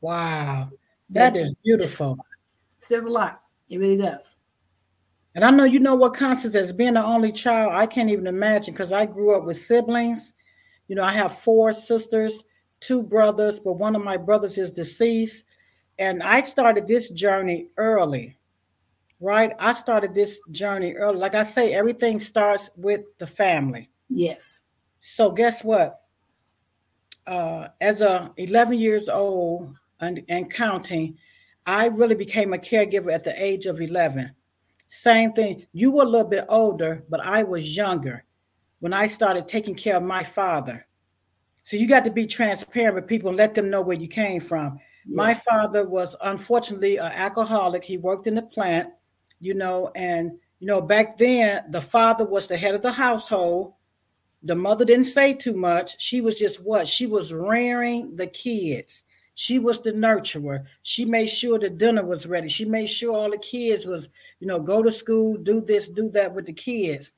Wow. 0.00 0.70
that, 1.10 1.34
that 1.34 1.40
is 1.40 1.54
beautiful. 1.64 2.16
Says 2.80 3.04
a 3.04 3.08
lot. 3.08 3.40
It 3.68 3.78
really 3.78 3.96
does. 3.96 4.34
And 5.34 5.44
I 5.44 5.50
know 5.50 5.64
you 5.64 5.80
know 5.80 5.94
what 5.94 6.14
Constance 6.14 6.54
as 6.54 6.72
being 6.72 6.94
the 6.94 7.04
only 7.04 7.30
child, 7.30 7.72
I 7.74 7.86
can't 7.86 8.08
even 8.08 8.26
imagine 8.26 8.72
because 8.72 8.90
I 8.90 9.04
grew 9.04 9.36
up 9.36 9.44
with 9.44 9.60
siblings. 9.60 10.32
You 10.88 10.96
know, 10.96 11.02
I 11.02 11.12
have 11.12 11.38
four 11.38 11.72
sisters, 11.74 12.44
two 12.80 13.02
brothers, 13.02 13.60
but 13.60 13.74
one 13.74 13.94
of 13.94 14.02
my 14.02 14.16
brothers 14.16 14.56
is 14.56 14.70
deceased. 14.70 15.44
And 15.98 16.22
I 16.22 16.40
started 16.40 16.86
this 16.86 17.10
journey 17.10 17.68
early, 17.76 18.38
right? 19.20 19.52
I 19.58 19.74
started 19.74 20.14
this 20.14 20.38
journey 20.52 20.94
early. 20.94 21.18
Like 21.18 21.34
I 21.34 21.42
say, 21.42 21.74
everything 21.74 22.18
starts 22.18 22.70
with 22.76 23.02
the 23.18 23.26
family. 23.26 23.90
Yes. 24.08 24.62
So 25.00 25.30
guess 25.30 25.62
what? 25.62 26.00
Uh, 27.26 27.68
as 27.80 28.00
a 28.00 28.32
11 28.36 28.78
years 28.78 29.08
old 29.08 29.74
and, 30.00 30.22
and 30.28 30.50
counting, 30.50 31.16
I 31.66 31.86
really 31.86 32.14
became 32.14 32.52
a 32.52 32.58
caregiver 32.58 33.12
at 33.12 33.24
the 33.24 33.34
age 33.42 33.66
of 33.66 33.80
11. 33.80 34.32
Same 34.88 35.32
thing. 35.32 35.66
You 35.72 35.90
were 35.90 36.04
a 36.04 36.06
little 36.06 36.28
bit 36.28 36.44
older, 36.48 37.04
but 37.08 37.20
I 37.20 37.42
was 37.42 37.76
younger 37.76 38.24
when 38.78 38.92
I 38.92 39.08
started 39.08 39.48
taking 39.48 39.74
care 39.74 39.96
of 39.96 40.02
my 40.02 40.22
father. 40.22 40.86
So 41.64 41.76
you 41.76 41.88
got 41.88 42.04
to 42.04 42.10
be 42.10 42.26
transparent 42.26 42.94
with 42.94 43.08
people 43.08 43.30
and 43.30 43.36
let 43.36 43.54
them 43.54 43.68
know 43.70 43.80
where 43.80 43.96
you 43.96 44.06
came 44.06 44.40
from. 44.40 44.78
Yes. 45.04 45.16
My 45.16 45.34
father 45.34 45.88
was 45.88 46.14
unfortunately 46.22 46.98
an 46.98 47.10
alcoholic. 47.12 47.82
He 47.82 47.98
worked 47.98 48.28
in 48.28 48.36
the 48.36 48.42
plant, 48.42 48.90
you 49.40 49.54
know, 49.54 49.90
and 49.96 50.30
you 50.60 50.66
know, 50.66 50.80
back 50.80 51.18
then 51.18 51.64
the 51.70 51.80
father 51.80 52.24
was 52.24 52.46
the 52.46 52.56
head 52.56 52.74
of 52.74 52.82
the 52.82 52.92
household. 52.92 53.74
The 54.46 54.54
mother 54.54 54.84
didn't 54.84 55.06
say 55.06 55.34
too 55.34 55.54
much. 55.54 56.00
She 56.00 56.20
was 56.20 56.38
just 56.38 56.62
what? 56.62 56.86
She 56.86 57.06
was 57.06 57.32
rearing 57.32 58.14
the 58.14 58.28
kids. 58.28 59.04
She 59.34 59.58
was 59.58 59.80
the 59.80 59.90
nurturer. 59.90 60.64
She 60.82 61.04
made 61.04 61.26
sure 61.26 61.58
the 61.58 61.68
dinner 61.68 62.04
was 62.04 62.26
ready. 62.26 62.48
She 62.48 62.64
made 62.64 62.86
sure 62.86 63.14
all 63.14 63.30
the 63.30 63.38
kids 63.38 63.86
was, 63.86 64.08
you 64.38 64.46
know, 64.46 64.60
go 64.60 64.84
to 64.84 64.92
school, 64.92 65.36
do 65.36 65.60
this, 65.60 65.88
do 65.88 66.08
that 66.10 66.32
with 66.32 66.46
the 66.46 66.52
kids. 66.52 67.10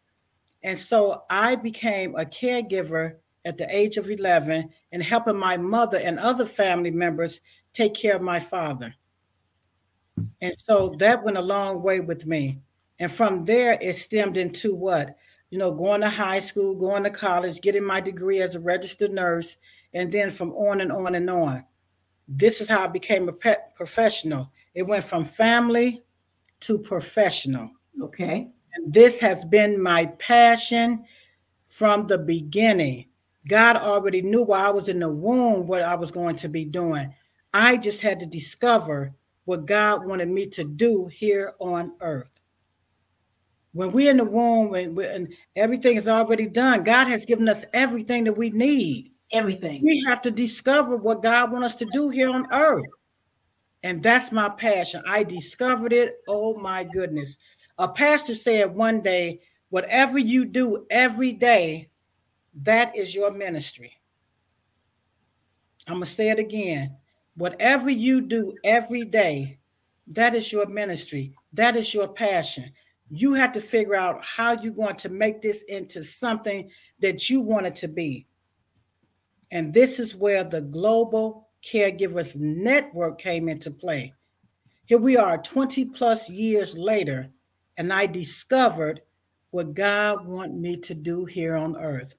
And 0.63 0.79
so 0.79 1.25
I 1.29 1.55
became 1.57 2.15
a 2.17 2.25
caregiver 2.25 3.17
at 3.45 3.59
the 3.59 3.77
age 3.77 3.99
of 3.99 4.11
11 4.11 4.71
and 4.93 5.03
helping 5.03 5.37
my 5.37 5.59
mother 5.59 5.99
and 5.99 6.19
other 6.19 6.47
family 6.47 6.91
members 6.91 7.43
take 7.75 7.93
care 7.93 8.17
of 8.17 8.23
my 8.23 8.41
father. 8.41 8.95
And 10.41 10.55
so 10.59 10.95
that 10.99 11.23
went 11.25 11.37
a 11.37 11.43
long 11.43 11.83
way 11.83 12.01
with 12.01 12.27
me. 12.27 12.59
And 12.99 13.13
from 13.13 13.45
there, 13.45 13.79
it 13.83 13.97
stemmed 13.97 14.39
into 14.39 14.75
what? 14.75 15.15
You 15.51 15.59
know, 15.59 15.73
going 15.73 16.03
to 16.03 16.11
high 16.11 16.41
school, 16.41 16.75
going 16.75 17.05
to 17.05 17.11
college, 17.11 17.61
getting 17.61 17.85
my 17.85 18.01
degree 18.01 18.41
as 18.41 18.55
a 18.55 18.61
registered 18.61 19.13
nurse, 19.13 19.57
and 19.95 20.13
then 20.13 20.31
from 20.31 20.53
on 20.53 20.81
and 20.81 20.93
on 20.93 21.15
and 21.15 21.31
on 21.31 21.65
this 22.29 22.61
is 22.61 22.69
how 22.69 22.85
I 22.85 22.89
became 22.89 23.29
a 23.29 23.33
pet 23.33 23.73
professional. 23.75 24.53
It 24.75 24.83
went 24.83 25.03
from 25.03 25.25
family 25.25 26.03
to 26.61 26.79
professional. 26.79 27.71
Okay. 28.01 28.49
And 28.75 28.93
this 28.93 29.19
has 29.21 29.45
been 29.47 29.83
my 29.83 30.07
passion 30.19 31.05
from 31.65 32.07
the 32.07 32.19
beginning. 32.19 33.07
God 33.49 33.77
already 33.77 34.21
knew 34.21 34.43
while 34.43 34.67
I 34.67 34.71
was 34.71 34.89
in 34.89 35.01
the 35.01 35.09
womb 35.09 35.67
what 35.67 35.83
I 35.83 35.95
was 35.95 36.11
going 36.11 36.37
to 36.37 36.49
be 36.49 36.67
doing. 36.67 37.15
I 37.55 37.79
just 37.79 38.03
had 38.03 38.21
to 38.21 38.27
discover 38.27 39.15
what 39.47 39.65
God 39.65 40.05
wanted 40.05 40.29
me 40.29 40.47
to 40.49 40.65
do 40.65 41.07
here 41.07 41.55
on 41.59 41.93
earth. 42.03 42.38
When 43.79 43.93
we're 43.93 44.11
in 44.11 44.17
the 44.17 44.25
womb 44.25 44.75
and, 44.75 44.99
and 44.99 45.33
everything 45.55 45.97
is 45.97 46.09
already 46.09 46.49
done, 46.49 46.83
God 46.83 47.07
has 47.07 47.25
given 47.25 47.49
us 47.49 47.65
everything 47.73 48.25
that 48.25 48.33
we 48.37 48.51
need 48.51 49.13
everything. 49.31 49.83
We 49.85 50.03
have 50.05 50.21
to 50.23 50.33
discover 50.33 50.97
what 50.97 51.23
God 51.23 51.53
wants 51.53 51.67
us 51.67 51.75
to 51.77 51.85
do 51.93 52.09
here 52.09 52.29
on 52.29 52.53
earth. 52.53 52.87
And 53.85 54.03
that's 54.03 54.33
my 54.33 54.49
passion. 54.49 55.01
I 55.07 55.23
discovered 55.23 55.93
it. 55.93 56.17
Oh 56.27 56.59
my 56.59 56.83
goodness. 56.83 57.39
A 57.79 57.87
pastor 57.87 58.35
said 58.35 58.75
one 58.75 59.01
day, 59.01 59.43
whatever 59.71 60.19
you 60.19 60.45
do 60.45 60.85
every 60.91 61.31
day, 61.31 61.89
that 62.63 62.97
is 62.97 63.15
your 63.15 63.31
ministry. 63.31 63.93
I'm 65.87 65.99
going 65.99 66.05
to 66.05 66.11
say 66.11 66.31
it 66.31 66.41
again. 66.41 66.97
Whatever 67.37 67.91
you 67.91 68.23
do 68.23 68.57
every 68.65 69.05
day, 69.05 69.61
that 70.09 70.35
is 70.35 70.53
your 70.53 70.67
ministry. 70.67 71.33
That 71.53 71.77
is 71.77 71.95
your 71.95 72.09
passion. 72.09 72.73
You 73.11 73.35
have 73.35 73.53
to 73.53 73.61
figure 73.61 73.95
out 73.95 74.23
how 74.25 74.53
you're 74.53 74.75
going 74.75 74.97
to 74.97 75.09
make 75.09 75.41
this 75.41 75.63
into 75.63 76.05
something 76.05 76.71
that 77.01 77.31
you 77.31 77.41
want 77.41 77.67
it 77.67 77.77
to 77.77 77.89
be. 77.89 78.27
And 79.51 79.73
this 79.73 79.99
is 79.99 80.15
where 80.15 80.45
the 80.45 80.61
Global 80.61 81.49
Caregivers 81.63 82.37
Network 82.37 83.19
came 83.19 83.49
into 83.49 83.71
play. 83.71 84.13
Here 84.85 84.99
we 84.99 85.17
are 85.17 85.39
20 85.39 85.87
plus 85.87 86.31
years 86.31 86.77
later, 86.77 87.31
and 87.77 87.93
I 87.93 88.07
discovered 88.07 89.03
what 89.51 89.75
God 89.75 90.27
want 90.27 90.55
me 90.55 90.77
to 90.79 90.95
do 90.95 91.25
here 91.25 91.57
on 91.57 91.77
earth. 91.77 92.15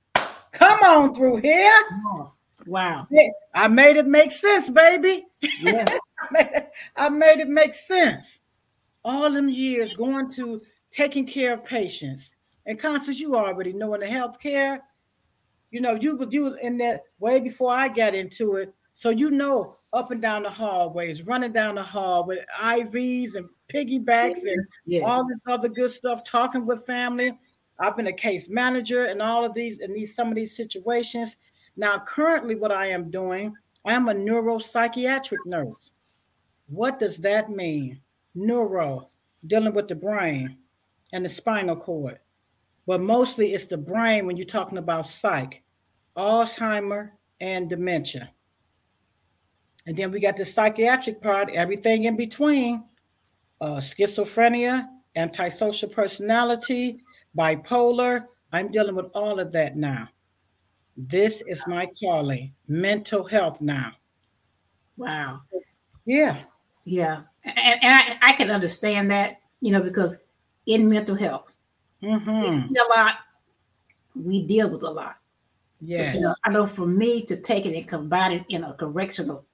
Come 0.51 0.79
on 0.79 1.15
through 1.15 1.37
here. 1.37 1.71
wow. 2.65 3.07
I 3.53 3.67
made 3.67 3.97
it 3.97 4.07
make 4.07 4.31
sense, 4.31 4.69
baby. 4.69 5.25
Yeah. 5.61 5.85
I 6.95 7.09
made 7.09 7.39
it 7.39 7.47
make 7.47 7.73
sense. 7.73 8.41
All 9.03 9.31
them 9.31 9.49
years 9.49 9.93
going 9.93 10.29
to 10.31 10.59
taking 10.91 11.25
care 11.25 11.53
of 11.53 11.65
patients. 11.65 12.31
And 12.65 12.79
Constance, 12.79 13.19
you 13.19 13.35
already 13.35 13.73
know 13.73 13.93
in 13.93 14.01
the 14.01 14.07
healthcare, 14.07 14.79
you 15.71 15.81
know, 15.81 15.93
you 15.93 16.15
was 16.17 16.29
you 16.31 16.55
in 16.55 16.77
that 16.79 17.01
way 17.19 17.39
before 17.39 17.71
I 17.71 17.89
got 17.89 18.15
into 18.15 18.55
it. 18.55 18.73
So 18.93 19.09
you 19.09 19.31
know 19.31 19.77
up 19.93 20.11
and 20.11 20.21
down 20.21 20.43
the 20.43 20.49
hallways, 20.49 21.23
running 21.23 21.51
down 21.51 21.75
the 21.75 21.83
hall 21.83 22.25
with 22.25 22.39
IVs 22.59 23.35
and 23.35 23.49
piggybacks 23.73 24.41
and 24.41 24.65
yes. 24.85 25.03
all 25.05 25.27
this 25.27 25.39
other 25.47 25.69
good 25.69 25.91
stuff, 25.91 26.23
talking 26.23 26.65
with 26.65 26.85
family. 26.85 27.37
I've 27.79 27.95
been 27.95 28.07
a 28.07 28.13
case 28.13 28.49
manager 28.49 29.05
and 29.05 29.21
all 29.21 29.45
of 29.45 29.53
these 29.53 29.79
and 29.79 29.95
these 29.95 30.15
some 30.15 30.29
of 30.29 30.35
these 30.35 30.55
situations. 30.55 31.37
Now, 31.77 31.99
currently, 31.99 32.55
what 32.55 32.71
I 32.71 32.87
am 32.87 33.09
doing, 33.09 33.53
I 33.85 33.93
am 33.93 34.09
a 34.09 34.13
neuropsychiatric 34.13 35.45
nurse. 35.45 35.91
What 36.67 36.99
does 36.99 37.17
that 37.17 37.49
mean? 37.49 38.01
Neuro, 38.35 39.09
dealing 39.47 39.73
with 39.73 39.87
the 39.87 39.95
brain 39.95 40.57
and 41.13 41.25
the 41.25 41.29
spinal 41.29 41.75
cord. 41.75 42.19
but 42.85 43.01
mostly 43.01 43.53
it's 43.53 43.65
the 43.65 43.77
brain 43.77 44.25
when 44.25 44.35
you're 44.37 44.45
talking 44.45 44.77
about 44.77 45.07
psych, 45.07 45.61
Alzheimer, 46.15 47.11
and 47.39 47.69
dementia. 47.69 48.31
And 49.85 49.95
then 49.95 50.11
we 50.11 50.19
got 50.19 50.37
the 50.37 50.45
psychiatric 50.45 51.21
part, 51.21 51.49
everything 51.51 52.05
in 52.05 52.15
between 52.15 52.83
uh, 53.61 53.77
schizophrenia, 53.77 54.87
antisocial 55.15 55.89
personality, 55.89 57.01
bipolar. 57.37 58.25
I'm 58.51 58.71
dealing 58.71 58.95
with 58.95 59.07
all 59.13 59.39
of 59.39 59.51
that 59.53 59.75
now. 59.75 60.09
This 60.97 61.41
is 61.47 61.61
my 61.67 61.87
calling, 62.01 62.53
mental 62.67 63.23
health 63.23 63.61
now. 63.61 63.93
Wow. 64.97 65.41
Yeah. 66.05 66.39
Yeah. 66.83 67.21
And, 67.45 67.57
and 67.57 68.17
I, 68.21 68.29
I, 68.29 68.33
can 68.33 68.51
understand 68.51 69.09
that, 69.11 69.39
you 69.61 69.71
know, 69.71 69.81
because 69.81 70.17
in 70.69 70.87
mental 70.87 71.15
health, 71.15 71.51
mm-hmm. 72.01 72.41
we 72.41 72.51
see 72.51 72.75
a 72.75 72.89
lot, 72.89 73.15
we 74.15 74.45
deal 74.45 74.69
with 74.69 74.83
a 74.83 74.89
lot. 74.89 75.15
Yes. 75.81 76.11
But, 76.11 76.19
you 76.19 76.25
know, 76.25 76.35
I 76.45 76.49
know 76.51 76.67
for 76.67 76.85
me 76.85 77.23
to 77.23 77.37
take 77.37 77.65
it 77.65 77.75
and 77.75 77.87
combine 77.87 78.33
it 78.33 78.45
in 78.49 78.63
a 78.63 78.73
correctional 78.73 79.45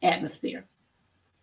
atmosphere, 0.00 0.64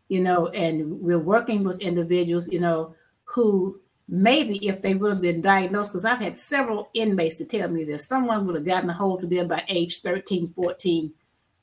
you 0.08 0.22
know, 0.22 0.48
and 0.48 1.02
we're 1.02 1.20
working 1.20 1.64
with 1.64 1.82
individuals, 1.82 2.50
you 2.52 2.62
know, 2.62 2.96
who 3.26 3.82
maybe 4.08 4.66
if 4.66 4.82
they 4.82 4.96
would 4.96 5.12
have 5.12 5.22
been 5.22 5.42
diagnosed, 5.42 5.92
because 5.92 6.06
I've 6.06 6.20
had 6.20 6.38
several 6.38 6.90
inmates 6.94 7.36
to 7.38 7.46
tell 7.46 7.68
me 7.68 7.84
that 7.86 8.00
someone 8.00 8.46
would 8.46 8.56
have 8.56 8.66
gotten 8.66 8.90
a 8.90 8.94
hold 8.94 9.24
of 9.24 9.30
them 9.30 9.48
by 9.50 9.64
age 9.68 10.02
13, 10.02 10.54
14, 10.54 11.14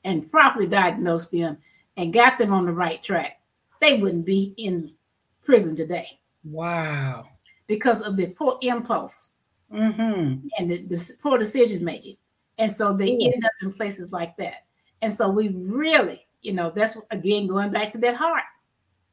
and 0.03 0.29
properly 0.29 0.67
diagnosed 0.67 1.31
them 1.31 1.57
and 1.97 2.13
got 2.13 2.37
them 2.37 2.53
on 2.53 2.65
the 2.65 2.73
right 2.73 3.01
track, 3.01 3.39
they 3.81 3.97
wouldn't 3.97 4.25
be 4.25 4.53
in 4.57 4.91
prison 5.43 5.75
today. 5.75 6.19
Wow. 6.43 7.23
Because 7.69 8.05
of 8.05 8.17
the 8.17 8.27
poor 8.27 8.57
impulse 8.61 9.29
mm-hmm. 9.71 10.47
and 10.57 10.71
the, 10.71 10.83
the, 10.87 11.13
poor 11.21 11.37
decision 11.37 11.85
making. 11.85 12.17
And 12.57 12.69
so 12.71 12.93
they 12.93 13.13
Ooh. 13.13 13.31
end 13.31 13.45
up 13.45 13.51
in 13.61 13.71
places 13.71 14.11
like 14.11 14.35
that. 14.37 14.65
And 15.01 15.13
so 15.13 15.29
we 15.29 15.49
really, 15.49 16.27
you 16.41 16.53
know, 16.53 16.71
that's 16.75 16.97
again 17.11 17.47
going 17.47 17.71
back 17.71 17.93
to 17.93 17.97
that 17.99 18.15
heart. 18.15 18.43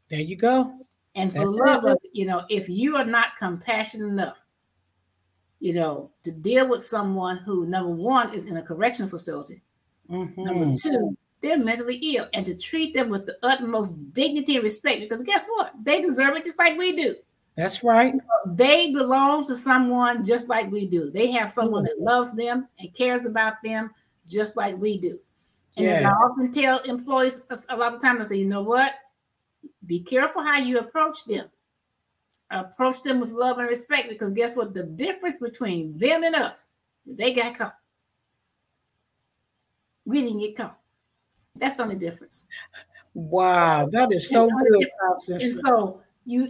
There 0.09 0.21
you 0.21 0.37
go. 0.37 0.75
And 1.15 1.33
for 1.33 1.41
that's 1.41 1.53
love 1.53 1.85
of 1.85 1.99
you 2.13 2.27
know, 2.27 2.45
if 2.49 2.69
you 2.69 2.97
are 2.97 3.05
not 3.05 3.37
compassionate 3.39 4.09
enough, 4.09 4.39
you 5.61 5.75
know, 5.75 6.11
to 6.25 6.33
deal 6.33 6.69
with 6.69 6.85
someone 6.85 7.39
who 7.39 7.67
number 7.67 7.91
one 7.91 8.35
is 8.35 8.47
in 8.47 8.57
a 8.57 8.63
correctional 8.63 9.11
facility, 9.11 9.63
mm-hmm. 10.11 10.45
number 10.45 10.75
two, 10.81 11.17
they're 11.41 11.59
mentally 11.59 11.97
ill, 11.97 12.29
and 12.35 12.45
to 12.47 12.55
treat 12.55 12.95
them 12.95 13.09
with 13.09 13.27
the 13.27 13.37
utmost 13.43 14.13
dignity 14.13 14.57
and 14.57 14.65
respect, 14.65 15.01
because 15.01 15.23
guess 15.23 15.47
what? 15.47 15.73
They 15.83 16.01
deserve 16.01 16.37
it 16.37 16.45
just 16.45 16.59
like 16.59 16.77
we 16.77 16.97
do. 16.97 17.15
That's 17.57 17.83
right. 17.83 18.15
They 18.47 18.93
belong 18.93 19.47
to 19.47 19.55
someone 19.55 20.23
just 20.23 20.49
like 20.49 20.71
we 20.71 20.87
do. 20.87 21.11
They 21.11 21.31
have 21.33 21.51
someone 21.51 21.85
that 21.85 21.97
mm-hmm. 21.97 22.05
loves 22.05 22.33
them 22.35 22.69
and 22.79 22.95
cares 22.95 23.25
about 23.25 23.55
them 23.65 23.91
just 24.27 24.57
like 24.57 24.77
we 24.77 24.99
do. 24.99 25.19
And 25.77 25.87
yes. 25.87 26.03
as 26.03 26.05
I 26.05 26.09
often 26.09 26.53
tell 26.53 26.79
employees 26.81 27.43
a 27.69 27.77
lot 27.77 27.95
of 27.95 28.03
times, 28.03 28.21
I 28.21 28.25
say, 28.25 28.37
you 28.37 28.47
know 28.47 28.63
what? 28.63 28.93
Be 29.87 30.01
careful 30.01 30.43
how 30.43 30.59
you 30.59 30.79
approach 30.79 31.25
them. 31.25 31.49
Approach 32.51 33.03
them 33.03 33.21
with 33.21 33.33
love 33.33 33.59
and 33.59 33.69
respect 33.69 34.09
because 34.09 34.33
guess 34.33 34.55
what? 34.55 34.75
The 34.75 34.85
difference 34.85 35.39
between 35.39 35.99
them 35.99 36.25
and 36.25 36.35
us, 36.35 36.69
they 37.07 37.33
got 37.33 37.55
caught. 37.55 37.77
We 40.05 40.23
didn't 40.23 40.41
get 40.41 40.57
caught. 40.57 40.79
That's 41.57 41.77
the 41.77 41.83
only 41.83 41.97
difference. 41.97 42.45
Wow, 43.15 43.89
that 43.91 44.13
is 44.13 44.29
so 44.29 44.49
good. 44.49 44.89
And 45.29 45.61
so 45.67 46.03
you 46.27 46.49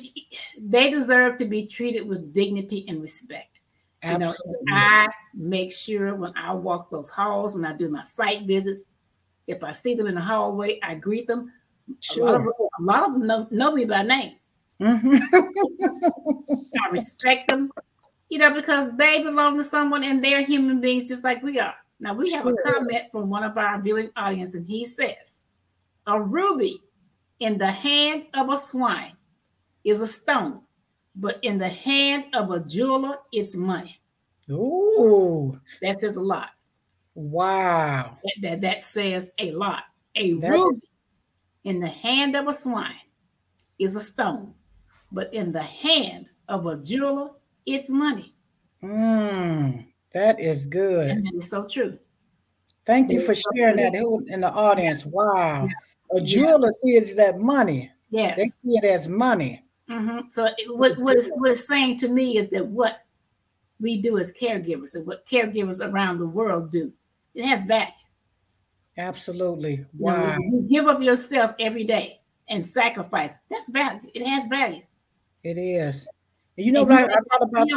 they 0.58 0.90
deserve 0.90 1.36
to 1.36 1.44
be 1.44 1.66
treated 1.66 2.08
with 2.08 2.32
dignity 2.32 2.86
and 2.88 3.00
respect. 3.00 3.60
Absolutely. 4.02 4.54
You 4.66 4.74
know, 4.74 4.76
I 4.76 5.08
make 5.34 5.72
sure 5.72 6.14
when 6.14 6.32
I 6.36 6.54
walk 6.54 6.90
those 6.90 7.10
halls, 7.10 7.54
when 7.54 7.64
I 7.64 7.74
do 7.74 7.88
my 7.88 8.02
site 8.02 8.42
visits, 8.42 8.84
if 9.46 9.62
I 9.62 9.70
see 9.70 9.94
them 9.94 10.06
in 10.06 10.14
the 10.14 10.20
hallway, 10.20 10.80
I 10.82 10.94
greet 10.94 11.26
them. 11.26 11.52
Sure. 12.00 12.28
A 12.28 12.32
lot 12.32 12.40
of, 12.40 12.46
a 12.46 12.82
lot 12.82 13.02
of 13.04 13.12
them 13.12 13.26
know, 13.26 13.46
know 13.50 13.72
me 13.72 13.84
by 13.84 14.02
name. 14.02 14.36
Mm-hmm. 14.80 15.16
I 16.84 16.90
respect 16.90 17.46
them, 17.48 17.70
you 18.28 18.38
know, 18.38 18.52
because 18.52 18.90
they 18.96 19.22
belong 19.22 19.56
to 19.56 19.64
someone 19.64 20.04
and 20.04 20.24
they're 20.24 20.42
human 20.42 20.80
beings 20.80 21.08
just 21.08 21.24
like 21.24 21.42
we 21.42 21.58
are. 21.60 21.74
Now 22.00 22.14
we 22.14 22.30
have 22.32 22.42
sure. 22.42 22.54
a 22.54 22.72
comment 22.72 23.04
from 23.10 23.30
one 23.30 23.42
of 23.42 23.56
our 23.56 23.80
viewing 23.80 24.10
audience, 24.16 24.54
and 24.54 24.66
he 24.66 24.84
says, 24.84 25.42
"A 26.06 26.20
ruby 26.20 26.82
in 27.40 27.56
the 27.56 27.70
hand 27.70 28.24
of 28.34 28.50
a 28.50 28.58
swine 28.58 29.15
is 29.86 30.02
a 30.02 30.06
stone, 30.06 30.60
but 31.14 31.38
in 31.42 31.56
the 31.56 31.68
hand 31.68 32.24
of 32.34 32.50
a 32.50 32.60
jeweler, 32.60 33.16
it's 33.32 33.56
money." 33.56 33.98
Ooh, 34.50 35.58
that 35.80 36.00
says 36.00 36.16
a 36.16 36.20
lot. 36.20 36.50
Wow, 37.14 38.18
that 38.22 38.34
that, 38.42 38.60
that 38.60 38.82
says 38.82 39.30
a 39.38 39.52
lot. 39.52 39.84
A 40.16 40.34
that 40.34 40.50
ruby 40.50 40.76
is- 40.76 40.82
in 41.64 41.80
the 41.80 41.88
hand 41.88 42.36
of 42.36 42.46
a 42.46 42.52
swine 42.52 42.94
is 43.78 43.96
a 43.96 44.00
stone, 44.00 44.52
but 45.10 45.32
in 45.32 45.52
the 45.52 45.62
hand 45.62 46.26
of 46.48 46.66
a 46.66 46.76
jeweler, 46.76 47.30
it's 47.64 47.90
money. 47.90 48.34
Mm. 48.82 49.86
That 50.12 50.40
is 50.40 50.66
good. 50.66 51.10
And 51.10 51.28
it's 51.34 51.50
so 51.50 51.66
true. 51.66 51.98
Thank 52.86 53.10
you 53.10 53.20
for 53.20 53.34
sharing 53.34 53.76
that 53.76 53.94
in 53.94 54.40
the 54.40 54.50
audience. 54.50 55.04
Wow. 55.04 55.68
A 56.14 56.20
jeweler 56.20 56.68
yeah. 56.68 57.00
sees 57.00 57.16
that 57.16 57.38
money. 57.38 57.90
Yes. 58.10 58.36
They 58.36 58.46
see 58.46 58.78
it 58.78 58.84
as 58.84 59.08
money. 59.08 59.64
Mm-hmm. 59.90 60.28
So 60.30 60.46
it, 60.46 60.76
what, 60.76 60.96
what, 60.98 61.18
what 61.36 61.50
it's 61.50 61.66
saying 61.66 61.98
to 61.98 62.08
me 62.08 62.38
is 62.38 62.50
that 62.50 62.66
what 62.66 63.04
we 63.80 64.00
do 64.00 64.18
as 64.18 64.32
caregivers 64.32 64.94
and 64.94 65.06
what 65.06 65.26
caregivers 65.26 65.80
around 65.80 66.18
the 66.18 66.26
world 66.26 66.70
do, 66.70 66.92
it 67.34 67.44
has 67.44 67.64
value. 67.64 67.92
Absolutely. 68.98 69.84
Wow. 69.96 70.14
You, 70.14 70.50
know, 70.50 70.58
you 70.58 70.68
give 70.68 70.86
of 70.88 71.02
yourself 71.02 71.54
every 71.60 71.84
day 71.84 72.20
and 72.48 72.64
sacrifice. 72.64 73.38
That's 73.50 73.68
value. 73.68 74.00
It 74.14 74.26
has 74.26 74.46
value. 74.46 74.82
It 75.44 75.58
is. 75.58 76.08
You 76.56 76.72
know, 76.72 76.88
I, 76.88 77.04
I 77.04 77.08
thought 77.08 77.42
about 77.42 77.68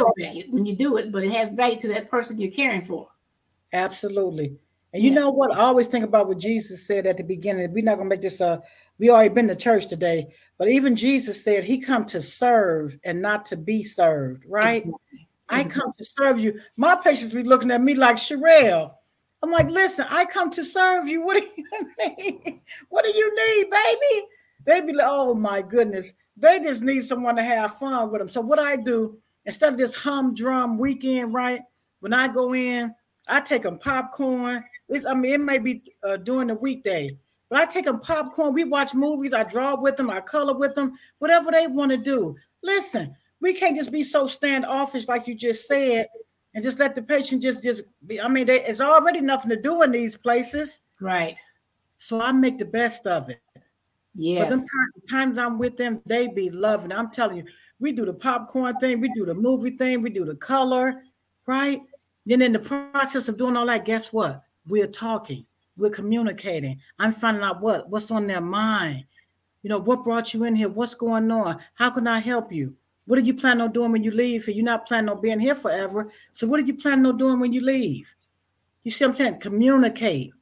when 0.48 0.64
you 0.64 0.74
do 0.74 0.96
it, 0.96 1.12
but 1.12 1.22
it 1.22 1.32
has 1.32 1.52
value 1.52 1.78
to 1.80 1.88
that 1.88 2.10
person 2.10 2.40
you're 2.40 2.50
caring 2.50 2.80
for. 2.80 3.08
Absolutely. 3.72 4.56
And 4.92 5.02
you 5.02 5.10
yeah. 5.10 5.20
know 5.20 5.30
what? 5.30 5.52
I 5.52 5.60
always 5.60 5.86
think 5.86 6.04
about 6.04 6.26
what 6.26 6.38
Jesus 6.38 6.86
said 6.86 7.06
at 7.06 7.16
the 7.16 7.22
beginning. 7.22 7.72
We're 7.72 7.84
not 7.84 7.98
gonna 7.98 8.08
make 8.08 8.22
this 8.22 8.40
uh 8.40 8.58
we 9.00 9.08
already 9.08 9.34
been 9.34 9.48
to 9.48 9.56
church 9.56 9.86
today, 9.88 10.26
but 10.58 10.68
even 10.68 10.94
Jesus 10.94 11.42
said 11.42 11.64
he 11.64 11.78
come 11.78 12.04
to 12.04 12.20
serve 12.20 12.96
and 13.02 13.20
not 13.22 13.46
to 13.46 13.56
be 13.56 13.82
served, 13.82 14.44
right? 14.46 14.84
Exactly. 14.84 15.28
I 15.48 15.64
come 15.64 15.92
to 15.96 16.04
serve 16.04 16.38
you. 16.38 16.60
My 16.76 16.94
patients 17.02 17.32
be 17.32 17.42
looking 17.42 17.70
at 17.70 17.80
me 17.80 17.94
like 17.94 18.16
Sherelle. 18.16 18.92
I'm 19.42 19.50
like, 19.50 19.70
listen, 19.70 20.04
I 20.10 20.26
come 20.26 20.50
to 20.50 20.62
serve 20.62 21.08
you. 21.08 21.22
What 21.22 21.40
do 21.40 21.48
you 21.56 21.86
need? 21.98 22.60
What 22.90 23.06
do 23.06 23.10
you 23.10 23.34
need, 23.34 23.70
baby? 23.70 24.26
They 24.66 24.86
be 24.86 24.92
like, 24.92 25.06
oh 25.08 25.32
my 25.32 25.62
goodness. 25.62 26.12
They 26.36 26.60
just 26.60 26.82
need 26.82 27.04
someone 27.04 27.36
to 27.36 27.42
have 27.42 27.78
fun 27.78 28.10
with 28.10 28.20
them. 28.20 28.28
So 28.28 28.42
what 28.42 28.58
I 28.58 28.76
do 28.76 29.18
instead 29.46 29.72
of 29.72 29.78
this 29.78 29.94
humdrum 29.94 30.78
weekend, 30.78 31.32
right? 31.32 31.62
When 32.00 32.12
I 32.12 32.28
go 32.28 32.54
in, 32.54 32.94
I 33.26 33.40
take 33.40 33.62
them 33.62 33.78
popcorn. 33.78 34.62
It's, 34.90 35.06
I 35.06 35.14
mean, 35.14 35.32
it 35.32 35.40
may 35.40 35.58
be 35.58 35.82
uh, 36.02 36.18
during 36.18 36.48
the 36.48 36.54
weekday, 36.54 37.16
but 37.50 37.58
I 37.58 37.66
take 37.66 37.84
them 37.84 38.00
popcorn. 38.00 38.54
We 38.54 38.64
watch 38.64 38.94
movies. 38.94 39.34
I 39.34 39.42
draw 39.42 39.74
with 39.78 39.96
them. 39.96 40.08
I 40.08 40.20
color 40.20 40.56
with 40.56 40.74
them. 40.74 40.96
Whatever 41.18 41.50
they 41.50 41.66
want 41.66 41.90
to 41.90 41.98
do. 41.98 42.36
Listen, 42.62 43.14
we 43.40 43.52
can't 43.52 43.76
just 43.76 43.90
be 43.90 44.04
so 44.04 44.26
standoffish 44.26 45.08
like 45.08 45.26
you 45.26 45.34
just 45.34 45.66
said, 45.66 46.06
and 46.54 46.62
just 46.62 46.78
let 46.78 46.94
the 46.94 47.02
patient 47.02 47.42
just 47.42 47.62
just 47.62 47.82
be. 48.06 48.20
I 48.20 48.28
mean, 48.28 48.46
they, 48.46 48.64
it's 48.64 48.80
already 48.80 49.20
nothing 49.20 49.50
to 49.50 49.60
do 49.60 49.82
in 49.82 49.90
these 49.90 50.16
places, 50.16 50.80
right? 51.00 51.38
So 51.98 52.20
I 52.20 52.32
make 52.32 52.58
the 52.58 52.64
best 52.64 53.06
of 53.06 53.28
it. 53.28 53.40
yeah 54.14 54.44
For 54.44 54.50
them 54.50 54.64
times 55.10 55.38
I'm 55.38 55.58
with 55.58 55.76
them, 55.76 56.00
they 56.06 56.28
be 56.28 56.50
loving. 56.50 56.92
I'm 56.92 57.10
telling 57.10 57.38
you, 57.38 57.44
we 57.78 57.92
do 57.92 58.06
the 58.06 58.14
popcorn 58.14 58.76
thing, 58.78 59.00
we 59.00 59.12
do 59.14 59.26
the 59.26 59.34
movie 59.34 59.76
thing, 59.76 60.02
we 60.02 60.10
do 60.10 60.24
the 60.24 60.36
color, 60.36 61.02
right? 61.46 61.80
Then 62.26 62.42
in 62.42 62.52
the 62.52 62.58
process 62.58 63.28
of 63.28 63.36
doing 63.36 63.56
all 63.56 63.66
that, 63.66 63.84
guess 63.84 64.12
what? 64.12 64.42
We're 64.66 64.86
talking, 64.86 65.44
we're 65.76 65.90
communicating. 65.90 66.80
I'm 66.98 67.12
finding 67.12 67.42
out 67.42 67.60
what 67.60 67.88
what's 67.88 68.10
on 68.10 68.26
their 68.26 68.40
mind. 68.40 69.04
You 69.62 69.70
know, 69.70 69.78
what 69.78 70.04
brought 70.04 70.32
you 70.32 70.44
in 70.44 70.56
here? 70.56 70.68
What's 70.68 70.94
going 70.94 71.30
on? 71.30 71.58
How 71.74 71.90
can 71.90 72.06
I 72.06 72.18
help 72.18 72.52
you? 72.52 72.74
What 73.06 73.18
are 73.18 73.22
you 73.22 73.34
planning 73.34 73.62
on 73.62 73.72
doing 73.72 73.92
when 73.92 74.04
you 74.04 74.10
leave? 74.10 74.48
You're 74.48 74.64
not 74.64 74.86
planning 74.86 75.10
on 75.10 75.20
being 75.20 75.40
here 75.40 75.54
forever. 75.54 76.10
So 76.32 76.46
what 76.46 76.60
are 76.60 76.64
you 76.64 76.74
planning 76.74 77.06
on 77.06 77.18
doing 77.18 77.40
when 77.40 77.52
you 77.52 77.60
leave? 77.60 78.14
You 78.84 78.90
see 78.90 79.04
what 79.04 79.10
I'm 79.10 79.16
saying? 79.16 79.40
Communicate. 79.40 80.32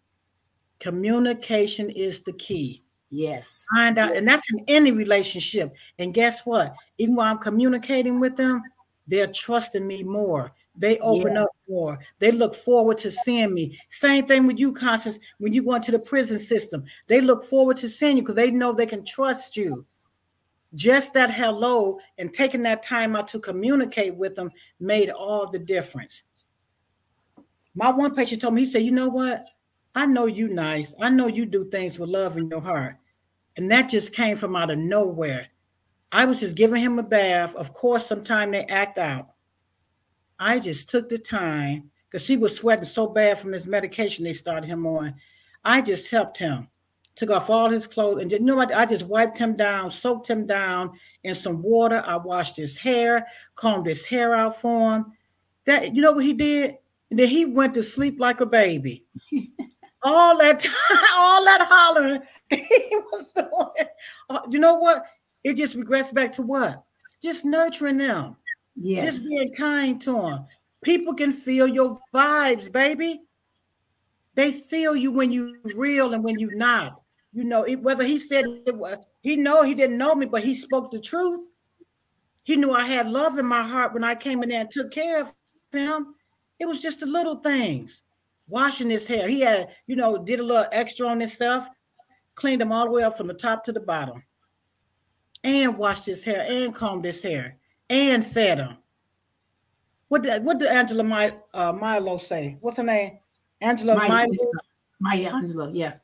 Communication 0.79 1.91
is 1.91 2.20
the 2.20 2.33
key. 2.35 2.83
Yes. 3.11 3.64
Find 3.74 3.99
out, 3.99 4.14
and 4.14 4.29
that's 4.29 4.53
in 4.53 4.64
any 4.68 4.93
relationship. 4.93 5.74
And 5.99 6.14
guess 6.14 6.43
what? 6.45 6.74
Even 6.99 7.16
while 7.16 7.33
I'm 7.33 7.39
communicating 7.39 8.20
with 8.20 8.37
them, 8.37 8.62
they're 9.07 9.26
trusting 9.26 9.87
me 9.87 10.03
more. 10.03 10.53
They 10.79 10.99
open 11.01 11.37
up 11.37 11.51
more. 11.68 11.99
They 12.18 12.31
look 12.33 12.55
forward 12.55 12.99
to 12.99 13.11
seeing 13.11 13.53
me. 13.53 13.79
Same 13.91 14.26
thing 14.26 14.47
with 14.47 14.59
you, 14.59 14.72
Constance. 14.72 15.18
When 15.39 15.53
you 15.53 15.62
go 15.64 15.74
into 15.74 15.91
the 15.91 15.99
prison 15.99 16.39
system, 16.39 16.85
they 17.09 17.20
look 17.20 17.45
forward 17.45 17.76
to 17.79 17.89
seeing 17.89 18.16
you 18.16 18.22
because 18.22 18.37
they 18.37 18.51
know 18.51 18.72
they 18.72 18.87
can 18.87 19.05
trust 19.05 19.57
you. 19.57 19.85
just 20.74 21.14
that 21.14 21.33
hello 21.33 21.99
and 22.18 22.33
taking 22.33 22.62
that 22.62 22.83
time 22.83 23.16
out 23.16 23.29
to 23.29 23.39
communicate 23.41 24.14
with 24.14 24.35
them 24.35 24.51
made 24.81 25.11
all 25.11 25.51
the 25.51 25.59
difference. 25.59 26.22
My 27.74 27.91
one 27.91 28.14
patient 28.14 28.43
told 28.43 28.55
me, 28.55 28.64
he 28.64 28.70
said, 28.70 28.83
You 28.83 28.91
know 28.91 29.09
what? 29.09 29.47
I 29.95 30.07
know 30.07 30.26
you 30.26 30.49
nice. 30.49 30.95
I 31.01 31.11
know 31.11 31.26
you 31.26 31.47
do 31.47 31.64
things 31.70 31.99
with 31.99 32.11
love 32.11 32.37
in 32.37 32.49
your 32.49 32.61
heart. 32.61 32.97
And 33.57 33.70
that 33.70 33.89
just 33.91 34.12
came 34.12 34.37
from 34.37 34.55
out 34.55 34.70
of 34.70 34.79
nowhere. 34.79 35.49
I 36.12 36.24
was 36.24 36.41
just 36.41 36.55
giving 36.55 36.83
him 36.83 36.99
a 36.99 37.03
bath. 37.03 37.55
Of 37.57 37.72
course, 37.72 38.07
sometimes 38.07 38.53
they 38.53 38.64
act 38.64 38.99
out. 38.99 39.31
I 40.39 40.59
just 40.59 40.89
took 40.89 41.09
the 41.09 41.18
time 41.18 41.91
because 42.09 42.26
he 42.26 42.36
was 42.36 42.57
sweating 42.57 42.84
so 42.84 43.07
bad 43.07 43.39
from 43.39 43.53
his 43.53 43.66
medication 43.66 44.24
they 44.24 44.32
started 44.32 44.66
him 44.66 44.86
on. 44.86 45.14
I 45.64 45.82
just 45.82 46.11
helped 46.11 46.39
him, 46.39 46.68
took 47.16 47.30
off 47.30 47.51
all 47.51 47.68
his 47.68 47.86
clothes, 47.86 48.22
and 48.22 48.30
you 48.32 48.41
know 48.41 48.57
what? 48.57 48.74
I 48.74 48.86
just 48.86 49.07
wiped 49.07 49.39
him 49.39 49.57
down, 49.57 49.91
soaked 49.91 50.28
him 50.28 50.47
down 50.47 50.99
in 51.24 51.34
some 51.34 51.62
water. 51.62 52.03
I 52.07 52.16
washed 52.16 52.57
his 52.57 52.78
hair, 52.78 53.26
combed 53.55 53.86
his 53.86 54.07
hair 54.07 54.34
out 54.34 54.61
for 54.61 54.97
him. 54.97 55.12
That 55.66 55.95
you 55.95 56.03
know 56.03 56.12
what 56.12 56.24
he 56.24 56.32
did? 56.32 56.78
And 57.11 57.18
then 57.18 57.28
he 57.28 57.45
went 57.45 57.74
to 57.74 57.82
sleep 57.82 58.20
like 58.20 58.41
a 58.41 58.47
baby. 58.47 59.05
all 60.03 60.39
that 60.39 60.61
time, 60.61 60.72
all 61.16 61.45
that 61.45 61.66
hollering 61.68 62.22
he 62.51 62.97
was 63.12 63.32
doing. 63.32 63.89
Uh, 64.30 64.41
you 64.51 64.59
know 64.59 64.76
what? 64.76 65.05
It 65.45 65.57
just 65.57 65.74
regrets 65.74 66.12
back 66.12 66.32
to 66.32 66.43
what? 66.43 66.82
Just 67.22 67.45
nurturing 67.45 67.99
them. 67.99 68.36
Yes. 68.81 69.16
Just 69.16 69.31
being 69.31 69.55
kind 69.55 70.01
to 70.03 70.12
them. 70.12 70.47
People 70.83 71.14
can 71.14 71.33
feel 71.33 71.66
your 71.66 71.99
vibes, 72.14 72.70
baby. 72.70 73.22
They 74.35 74.53
feel 74.53 74.95
you 74.95 75.11
when 75.11 75.33
you 75.33 75.57
real 75.74 76.14
and 76.14 76.22
when 76.22 76.39
you 76.39 76.51
not. 76.53 77.01
You 77.33 77.45
know, 77.45 77.64
it, 77.64 77.83
whether 77.83 78.05
he 78.05 78.18
said 78.18 78.45
it 78.66 78.76
was, 78.76 78.97
he 79.20 79.37
know 79.37 79.62
he 79.62 79.74
didn't 79.74 79.99
know 79.99 80.14
me, 80.14 80.26
but 80.26 80.45
he 80.45 80.55
spoke 80.55 80.91
the 80.91 81.01
truth. 81.01 81.47
He 82.45 82.57
knew 82.57 82.72
I 82.72 82.85
had 82.85 83.11
love 83.11 83.39
in 83.39 83.47
my 83.47 83.62
heart 83.62 83.93
when 83.93 84.05
I 84.05 84.14
came 84.14 84.43
in 84.43 84.49
there 84.49 84.61
and 84.61 84.70
took 84.70 84.93
care 84.93 85.20
of 85.20 85.35
him. 85.72 86.14
It 86.59 86.66
was 86.66 86.81
just 86.81 87.01
the 87.01 87.07
little 87.07 87.37
things. 87.37 88.03
Washing 88.49 88.89
his 88.89 89.07
hair. 89.07 89.29
He 89.29 89.41
had, 89.41 89.68
you 89.87 89.97
know, 89.97 90.16
did 90.16 90.41
a 90.41 90.43
little 90.43 90.66
extra 90.72 91.09
on 91.09 91.20
himself, 91.20 91.66
cleaned 92.37 92.62
him 92.62 92.72
all 92.72 92.87
the 92.87 92.93
way 92.93 93.03
up 93.03 93.16
from 93.16 93.26
the 93.26 93.35
top 93.35 93.64
to 93.64 93.72
the 93.72 93.81
bottom, 93.81 94.22
and 95.45 95.76
washed 95.76 96.07
his 96.07 96.24
hair 96.24 96.47
and 96.49 96.74
combed 96.74 97.05
his 97.05 97.22
hair 97.22 97.57
and 97.91 98.24
fed 98.24 98.59
him. 98.59 98.76
What 100.09 100.22
did 100.22 100.45
what 100.45 100.59
did 100.59 100.68
Angela 100.68 101.03
My, 101.03 101.34
uh, 101.53 101.72
Milo 101.72 102.18
say? 102.18 102.57
What's 102.61 102.78
her 102.78 102.82
name? 102.82 103.18
Angela 103.61 103.97
Maya, 103.97 104.09
Milo. 104.09 104.53
Maya 105.01 105.30
Angelou, 105.32 105.70
yeah. 105.74 105.95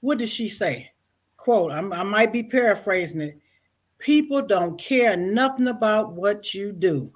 What 0.00 0.18
did 0.18 0.28
she 0.28 0.48
say? 0.48 0.90
Quote, 1.36 1.72
I'm, 1.72 1.92
I 1.92 2.02
might 2.02 2.32
be 2.32 2.42
paraphrasing 2.42 3.20
it. 3.20 3.40
People 3.98 4.42
don't 4.42 4.78
care 4.78 5.16
nothing 5.16 5.68
about 5.68 6.12
what 6.12 6.54
you 6.54 6.72
do. 6.72 7.12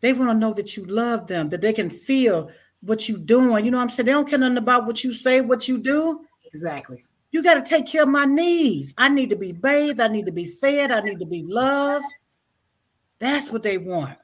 They 0.00 0.12
want 0.12 0.30
to 0.30 0.34
know 0.34 0.52
that 0.54 0.76
you 0.76 0.84
love 0.84 1.26
them, 1.26 1.48
that 1.50 1.60
they 1.60 1.72
can 1.72 1.90
feel 1.90 2.50
what 2.82 3.08
you're 3.08 3.18
doing. 3.18 3.64
You 3.64 3.70
know 3.70 3.78
what 3.78 3.84
I'm 3.84 3.90
saying? 3.90 4.06
They 4.06 4.12
don't 4.12 4.28
care 4.28 4.38
nothing 4.38 4.56
about 4.56 4.86
what 4.86 5.04
you 5.04 5.12
say, 5.12 5.40
what 5.40 5.68
you 5.68 5.78
do. 5.78 6.24
Exactly. 6.52 7.04
You 7.32 7.42
got 7.42 7.54
to 7.54 7.62
take 7.62 7.86
care 7.86 8.02
of 8.02 8.08
my 8.08 8.24
needs. 8.24 8.92
I 8.98 9.08
need 9.08 9.30
to 9.30 9.36
be 9.36 9.52
bathed. 9.52 10.00
I 10.00 10.08
need 10.08 10.26
to 10.26 10.32
be 10.32 10.46
fed. 10.46 10.90
I 10.90 11.00
need 11.00 11.20
to 11.20 11.26
be 11.26 11.44
loved. 11.44 12.06
That's 13.20 13.52
what 13.52 13.62
they 13.62 13.78
want. 13.78 14.18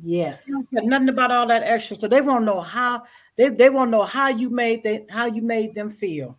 Yes. 0.00 0.50
care 0.72 0.82
nothing 0.82 1.08
about 1.08 1.30
all 1.30 1.46
that 1.46 1.62
extra. 1.64 1.96
So 1.96 2.08
they 2.08 2.20
want 2.20 2.42
to 2.42 2.46
know 2.46 2.60
how 2.60 3.04
they, 3.36 3.48
they 3.48 3.70
want 3.70 3.88
to 3.88 3.98
know 3.98 4.04
how 4.04 4.28
you 4.28 4.50
made 4.50 4.82
they, 4.82 5.04
how 5.08 5.26
you 5.26 5.42
made 5.42 5.74
them 5.74 5.88
feel. 5.88 6.38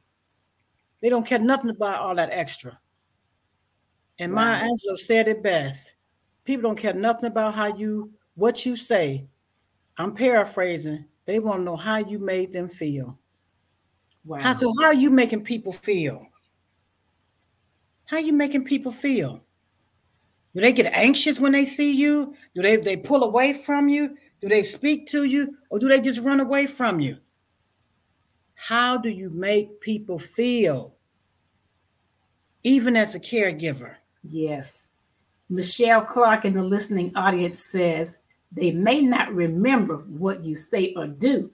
They 1.02 1.10
don't 1.10 1.26
care 1.26 1.40
nothing 1.40 1.70
about 1.70 2.00
all 2.00 2.16
that 2.16 2.30
extra. 2.32 2.78
And 4.18 4.34
wow. 4.34 4.52
Maya 4.52 4.64
Angelou 4.68 4.98
said 4.98 5.28
it 5.28 5.44
best. 5.44 5.92
People 6.44 6.64
don't 6.64 6.78
care 6.78 6.94
nothing 6.94 7.28
about 7.28 7.54
how 7.54 7.76
you 7.76 8.12
what 8.36 8.66
you 8.66 8.76
say. 8.76 9.28
I'm 9.98 10.14
paraphrasing. 10.14 11.06
They 11.26 11.40
want 11.40 11.60
to 11.60 11.64
know 11.64 11.76
how 11.76 11.98
you 11.98 12.18
made 12.20 12.52
them 12.52 12.68
feel. 12.68 13.20
Wow. 14.26 14.40
How, 14.40 14.54
so 14.54 14.74
how 14.80 14.88
are 14.88 14.94
you 14.94 15.10
making 15.10 15.44
people 15.44 15.74
feel? 15.74 16.26
How 18.06 18.18
are 18.18 18.22
you 18.22 18.34
making 18.34 18.66
people 18.66 18.92
feel? 18.92 19.44
Do 20.54 20.62
they 20.62 20.74
get 20.74 20.92
anxious 20.94 21.40
when 21.40 21.52
they 21.52 21.66
see 21.66 21.92
you? 21.92 22.36
Do 22.56 22.62
they, 22.62 22.78
they 22.78 22.98
pull 22.98 23.24
away 23.24 23.54
from 23.54 23.88
you? 23.88 24.18
Do 24.42 24.50
they 24.50 24.64
speak 24.64 25.08
to 25.08 25.24
you? 25.24 25.58
Or 25.70 25.80
do 25.80 25.88
they 25.88 26.00
just 26.00 26.22
run 26.22 26.40
away 26.40 26.66
from 26.66 27.00
you? 27.00 27.18
How 28.56 28.98
do 28.98 29.10
you 29.10 29.30
make 29.30 29.80
people 29.80 30.18
feel? 30.18 30.96
Even 32.64 32.96
as 32.96 33.16
a 33.16 33.20
caregiver. 33.20 33.96
Yes. 34.24 34.90
Michelle 35.50 36.02
Clark 36.02 36.46
in 36.46 36.54
the 36.54 36.64
listening 36.64 37.12
audience 37.16 37.64
says 37.66 38.20
they 38.52 38.72
may 38.72 39.02
not 39.02 39.34
remember 39.34 39.98
what 39.98 40.44
you 40.44 40.56
say 40.56 40.94
or 40.96 41.08
do. 41.08 41.52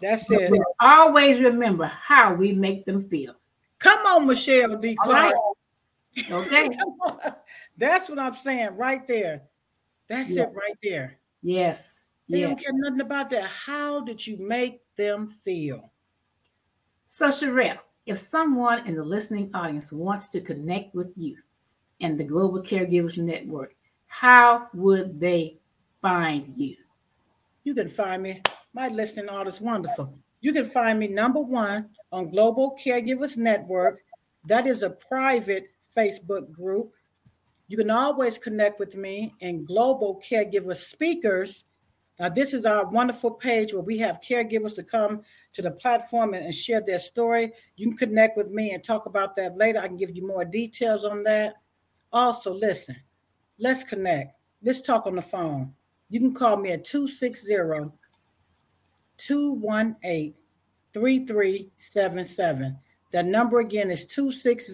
That's 0.00 0.30
it. 0.30 0.50
We'll 0.50 0.62
always 0.80 1.38
remember 1.40 1.86
how 1.86 2.34
we 2.34 2.52
make 2.52 2.84
them 2.84 3.08
feel. 3.08 3.34
Come 3.78 3.98
on, 4.06 4.26
Michelle 4.26 4.76
D. 4.76 4.96
Clark. 4.96 5.34
Okay. 6.30 6.70
That's 7.76 8.08
what 8.08 8.18
I'm 8.18 8.34
saying 8.34 8.76
right 8.76 9.06
there. 9.06 9.42
That's 10.08 10.30
yeah. 10.30 10.44
it 10.44 10.50
right 10.54 10.76
there. 10.82 11.18
Yes. 11.42 12.06
They 12.28 12.40
yeah. 12.40 12.48
don't 12.48 12.62
care 12.62 12.72
nothing 12.72 13.00
about 13.00 13.30
that. 13.30 13.44
How 13.44 14.00
did 14.00 14.26
you 14.26 14.38
make 14.38 14.80
them 14.96 15.28
feel? 15.28 15.92
So, 17.08 17.28
Sherrell, 17.28 17.78
if 18.04 18.18
someone 18.18 18.86
in 18.86 18.94
the 18.94 19.04
listening 19.04 19.50
audience 19.54 19.92
wants 19.92 20.28
to 20.28 20.40
connect 20.40 20.94
with 20.94 21.12
you 21.16 21.38
and 22.00 22.18
the 22.18 22.24
Global 22.24 22.62
Caregivers 22.62 23.18
Network, 23.18 23.74
how 24.06 24.68
would 24.74 25.20
they 25.20 25.58
find 26.00 26.52
you? 26.56 26.76
You 27.64 27.74
can 27.74 27.88
find 27.88 28.22
me. 28.22 28.42
My 28.72 28.88
listening 28.88 29.28
audience 29.28 29.60
wonderful. 29.60 30.18
You 30.40 30.52
can 30.52 30.66
find 30.66 30.98
me 30.98 31.08
number 31.08 31.40
one 31.40 31.90
on 32.12 32.30
Global 32.30 32.78
Caregivers 32.84 33.36
Network. 33.36 34.00
That 34.44 34.66
is 34.66 34.82
a 34.82 34.90
private 34.90 35.70
Facebook 35.96 36.52
group. 36.52 36.92
You 37.68 37.76
can 37.76 37.90
always 37.90 38.38
connect 38.38 38.78
with 38.78 38.96
me 38.96 39.34
in 39.40 39.64
Global 39.64 40.20
Caregiver 40.20 40.76
Speakers. 40.76 41.64
Now, 42.18 42.28
this 42.28 42.54
is 42.54 42.64
our 42.64 42.88
wonderful 42.88 43.32
page 43.32 43.72
where 43.74 43.82
we 43.82 43.98
have 43.98 44.20
caregivers 44.20 44.76
to 44.76 44.84
come 44.84 45.22
to 45.52 45.62
the 45.62 45.72
platform 45.72 46.34
and, 46.34 46.44
and 46.44 46.54
share 46.54 46.80
their 46.80 46.98
story. 46.98 47.52
You 47.76 47.88
can 47.88 47.96
connect 47.96 48.36
with 48.36 48.50
me 48.50 48.72
and 48.72 48.82
talk 48.82 49.06
about 49.06 49.36
that 49.36 49.56
later. 49.56 49.80
I 49.80 49.88
can 49.88 49.96
give 49.96 50.16
you 50.16 50.26
more 50.26 50.44
details 50.44 51.04
on 51.04 51.24
that. 51.24 51.54
Also, 52.12 52.54
listen, 52.54 52.96
let's 53.58 53.84
connect. 53.84 54.32
Let's 54.62 54.80
talk 54.80 55.06
on 55.06 55.16
the 55.16 55.22
phone. 55.22 55.74
You 56.08 56.20
can 56.20 56.34
call 56.34 56.56
me 56.56 56.70
at 56.70 56.84
260 56.84 57.92
218 59.18 60.34
3377. 60.94 62.78
That 63.12 63.26
number 63.26 63.60
again 63.60 63.90
is 63.90 64.06
260 64.06 64.72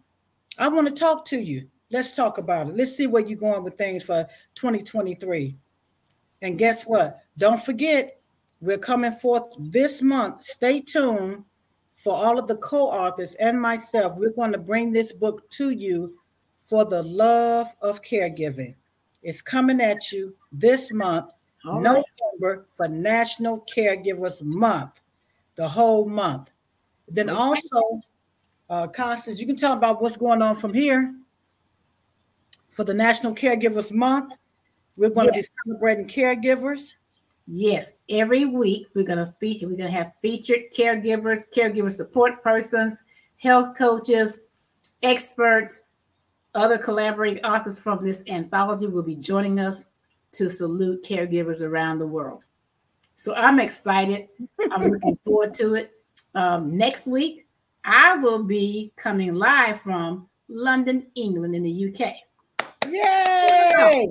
I 0.58 0.68
want 0.68 0.88
to 0.88 0.94
talk 0.94 1.24
to 1.26 1.38
you. 1.38 1.68
Let's 1.90 2.14
talk 2.14 2.36
about 2.38 2.68
it. 2.68 2.76
Let's 2.76 2.96
see 2.96 3.06
where 3.06 3.24
you're 3.24 3.38
going 3.38 3.64
with 3.64 3.78
things 3.78 4.02
for 4.04 4.26
2023. 4.54 5.56
And 6.42 6.58
guess 6.58 6.84
what? 6.84 7.20
Don't 7.38 7.64
forget, 7.64 8.19
we're 8.60 8.78
coming 8.78 9.12
forth 9.12 9.44
this 9.58 10.02
month. 10.02 10.42
Stay 10.42 10.80
tuned 10.80 11.44
for 11.96 12.14
all 12.14 12.38
of 12.38 12.46
the 12.46 12.56
co 12.56 12.88
authors 12.90 13.34
and 13.34 13.60
myself. 13.60 14.14
We're 14.16 14.32
going 14.32 14.52
to 14.52 14.58
bring 14.58 14.92
this 14.92 15.12
book 15.12 15.48
to 15.50 15.70
you 15.70 16.18
for 16.58 16.84
the 16.84 17.02
love 17.02 17.68
of 17.80 18.02
caregiving. 18.02 18.74
It's 19.22 19.42
coming 19.42 19.80
at 19.80 20.12
you 20.12 20.34
this 20.52 20.92
month, 20.92 21.32
all 21.64 21.80
November, 21.80 22.04
right. 22.40 22.58
for 22.74 22.88
National 22.88 23.66
Caregivers 23.74 24.42
Month, 24.42 25.00
the 25.56 25.68
whole 25.68 26.08
month. 26.08 26.50
Then 27.08 27.28
also, 27.28 28.00
uh, 28.70 28.86
Constance, 28.86 29.40
you 29.40 29.46
can 29.46 29.56
tell 29.56 29.72
about 29.72 30.00
what's 30.00 30.16
going 30.16 30.42
on 30.42 30.54
from 30.54 30.72
here 30.72 31.14
for 32.70 32.84
the 32.84 32.94
National 32.94 33.34
Caregivers 33.34 33.92
Month. 33.92 34.34
We're 34.96 35.10
going 35.10 35.30
yes. 35.34 35.46
to 35.46 35.50
be 35.50 35.56
celebrating 35.66 36.06
caregivers. 36.06 36.94
Yes, 37.46 37.92
every 38.08 38.44
week 38.44 38.86
we're 38.94 39.04
going 39.04 39.18
to 39.18 39.34
feature. 39.40 39.66
We're 39.66 39.76
going 39.76 39.90
to 39.90 39.96
have 39.96 40.12
featured 40.22 40.72
caregivers, 40.76 41.46
caregiver 41.54 41.90
support 41.90 42.42
persons, 42.42 43.02
health 43.38 43.76
coaches, 43.76 44.40
experts, 45.02 45.80
other 46.54 46.78
collaborating 46.78 47.44
authors 47.44 47.78
from 47.78 48.04
this 48.04 48.22
anthology 48.26 48.86
will 48.86 49.02
be 49.02 49.16
joining 49.16 49.60
us 49.60 49.86
to 50.32 50.48
salute 50.48 51.02
caregivers 51.02 51.62
around 51.62 51.98
the 51.98 52.06
world. 52.06 52.42
So 53.16 53.34
I'm 53.34 53.60
excited. 53.60 54.28
I'm 54.70 54.90
looking 54.90 55.18
forward 55.24 55.54
to 55.54 55.74
it. 55.74 55.92
Um, 56.34 56.76
next 56.76 57.06
week, 57.06 57.46
I 57.84 58.16
will 58.16 58.42
be 58.42 58.92
coming 58.96 59.34
live 59.34 59.80
from 59.80 60.28
London, 60.48 61.06
England, 61.14 61.54
in 61.54 61.62
the 61.62 61.94
UK. 61.94 62.14
Yay! 62.88 64.10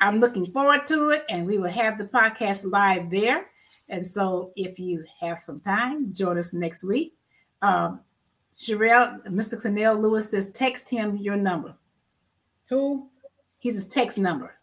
I'm 0.00 0.20
looking 0.20 0.46
forward 0.52 0.86
to 0.88 1.10
it, 1.10 1.24
and 1.28 1.46
we 1.46 1.58
will 1.58 1.70
have 1.70 1.98
the 1.98 2.04
podcast 2.04 2.70
live 2.70 3.10
there. 3.10 3.46
And 3.88 4.06
so, 4.06 4.52
if 4.56 4.78
you 4.78 5.04
have 5.20 5.38
some 5.38 5.60
time, 5.60 6.12
join 6.12 6.38
us 6.38 6.52
next 6.52 6.84
week. 6.84 7.14
Um, 7.62 8.00
Sherrell, 8.58 9.24
Mr. 9.26 9.60
Cornell 9.60 9.96
Lewis 9.96 10.30
says, 10.30 10.50
text 10.50 10.88
him 10.88 11.16
your 11.16 11.36
number. 11.36 11.74
Who? 12.68 13.10
He's 13.58 13.74
his 13.74 13.86
text 13.86 14.18
number. 14.18 14.54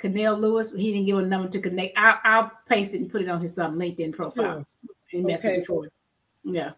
Cornell 0.00 0.38
Lewis, 0.38 0.72
he 0.72 0.92
didn't 0.92 1.06
give 1.06 1.18
a 1.18 1.22
number 1.22 1.48
to 1.48 1.60
connect. 1.60 1.96
I'll, 1.96 2.20
I'll 2.24 2.52
paste 2.68 2.94
it 2.94 3.00
and 3.00 3.10
put 3.10 3.22
it 3.22 3.28
on 3.28 3.40
his 3.40 3.58
um, 3.58 3.78
LinkedIn 3.78 4.12
profile. 4.12 4.66
Sure. 5.06 5.22
Message 5.22 5.50
okay. 5.50 5.64
for 5.64 5.86
it. 5.86 5.92
Yeah. 6.44 6.72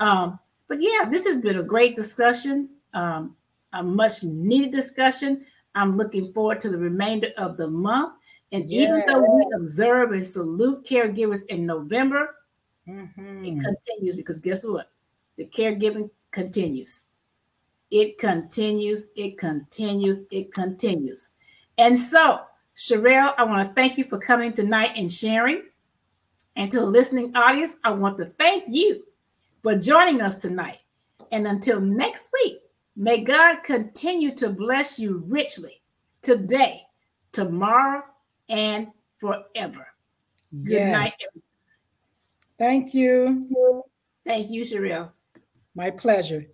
Um, 0.00 0.38
but 0.68 0.78
yeah, 0.80 1.08
this 1.10 1.26
has 1.26 1.38
been 1.38 1.58
a 1.58 1.62
great 1.62 1.96
discussion, 1.96 2.68
um, 2.92 3.36
a 3.72 3.82
much 3.82 4.22
needed 4.22 4.70
discussion. 4.70 5.46
I'm 5.78 5.96
looking 5.96 6.32
forward 6.32 6.60
to 6.62 6.70
the 6.70 6.78
remainder 6.78 7.28
of 7.38 7.56
the 7.56 7.68
month. 7.68 8.14
And 8.50 8.70
yeah. 8.70 8.82
even 8.82 9.04
though 9.06 9.20
we 9.20 9.44
observe 9.54 10.12
and 10.12 10.24
salute 10.24 10.84
caregivers 10.84 11.46
in 11.46 11.66
November, 11.66 12.34
mm-hmm. 12.88 13.44
it 13.44 13.62
continues 13.62 14.16
because 14.16 14.40
guess 14.40 14.64
what? 14.64 14.90
The 15.36 15.46
caregiving 15.46 16.10
continues. 16.30 17.04
It 17.90 18.18
continues, 18.18 19.08
it 19.16 19.38
continues, 19.38 20.24
it 20.30 20.52
continues. 20.52 21.30
And 21.78 21.98
so, 21.98 22.40
Sherrell, 22.76 23.34
I 23.38 23.44
want 23.44 23.66
to 23.66 23.74
thank 23.74 23.96
you 23.96 24.04
for 24.04 24.18
coming 24.18 24.52
tonight 24.52 24.92
and 24.96 25.10
sharing. 25.10 25.62
And 26.56 26.70
to 26.72 26.80
the 26.80 26.86
listening 26.86 27.36
audience, 27.36 27.76
I 27.84 27.92
want 27.92 28.18
to 28.18 28.26
thank 28.26 28.64
you 28.66 29.04
for 29.62 29.76
joining 29.76 30.20
us 30.20 30.36
tonight. 30.36 30.78
And 31.30 31.46
until 31.46 31.80
next 31.80 32.30
week, 32.32 32.58
may 32.98 33.20
God 33.20 33.62
continue 33.62 34.34
to 34.34 34.50
bless 34.50 34.98
you 34.98 35.24
richly 35.28 35.80
today, 36.20 36.82
tomorrow, 37.30 38.02
and 38.48 38.88
forever. 39.18 39.86
Good 40.64 40.90
night. 40.92 41.14
Thank 42.58 42.92
you. 42.94 43.84
Thank 44.26 44.50
you, 44.50 44.64
Sherrell. 44.64 45.12
My 45.74 45.90
pleasure. 45.90 46.46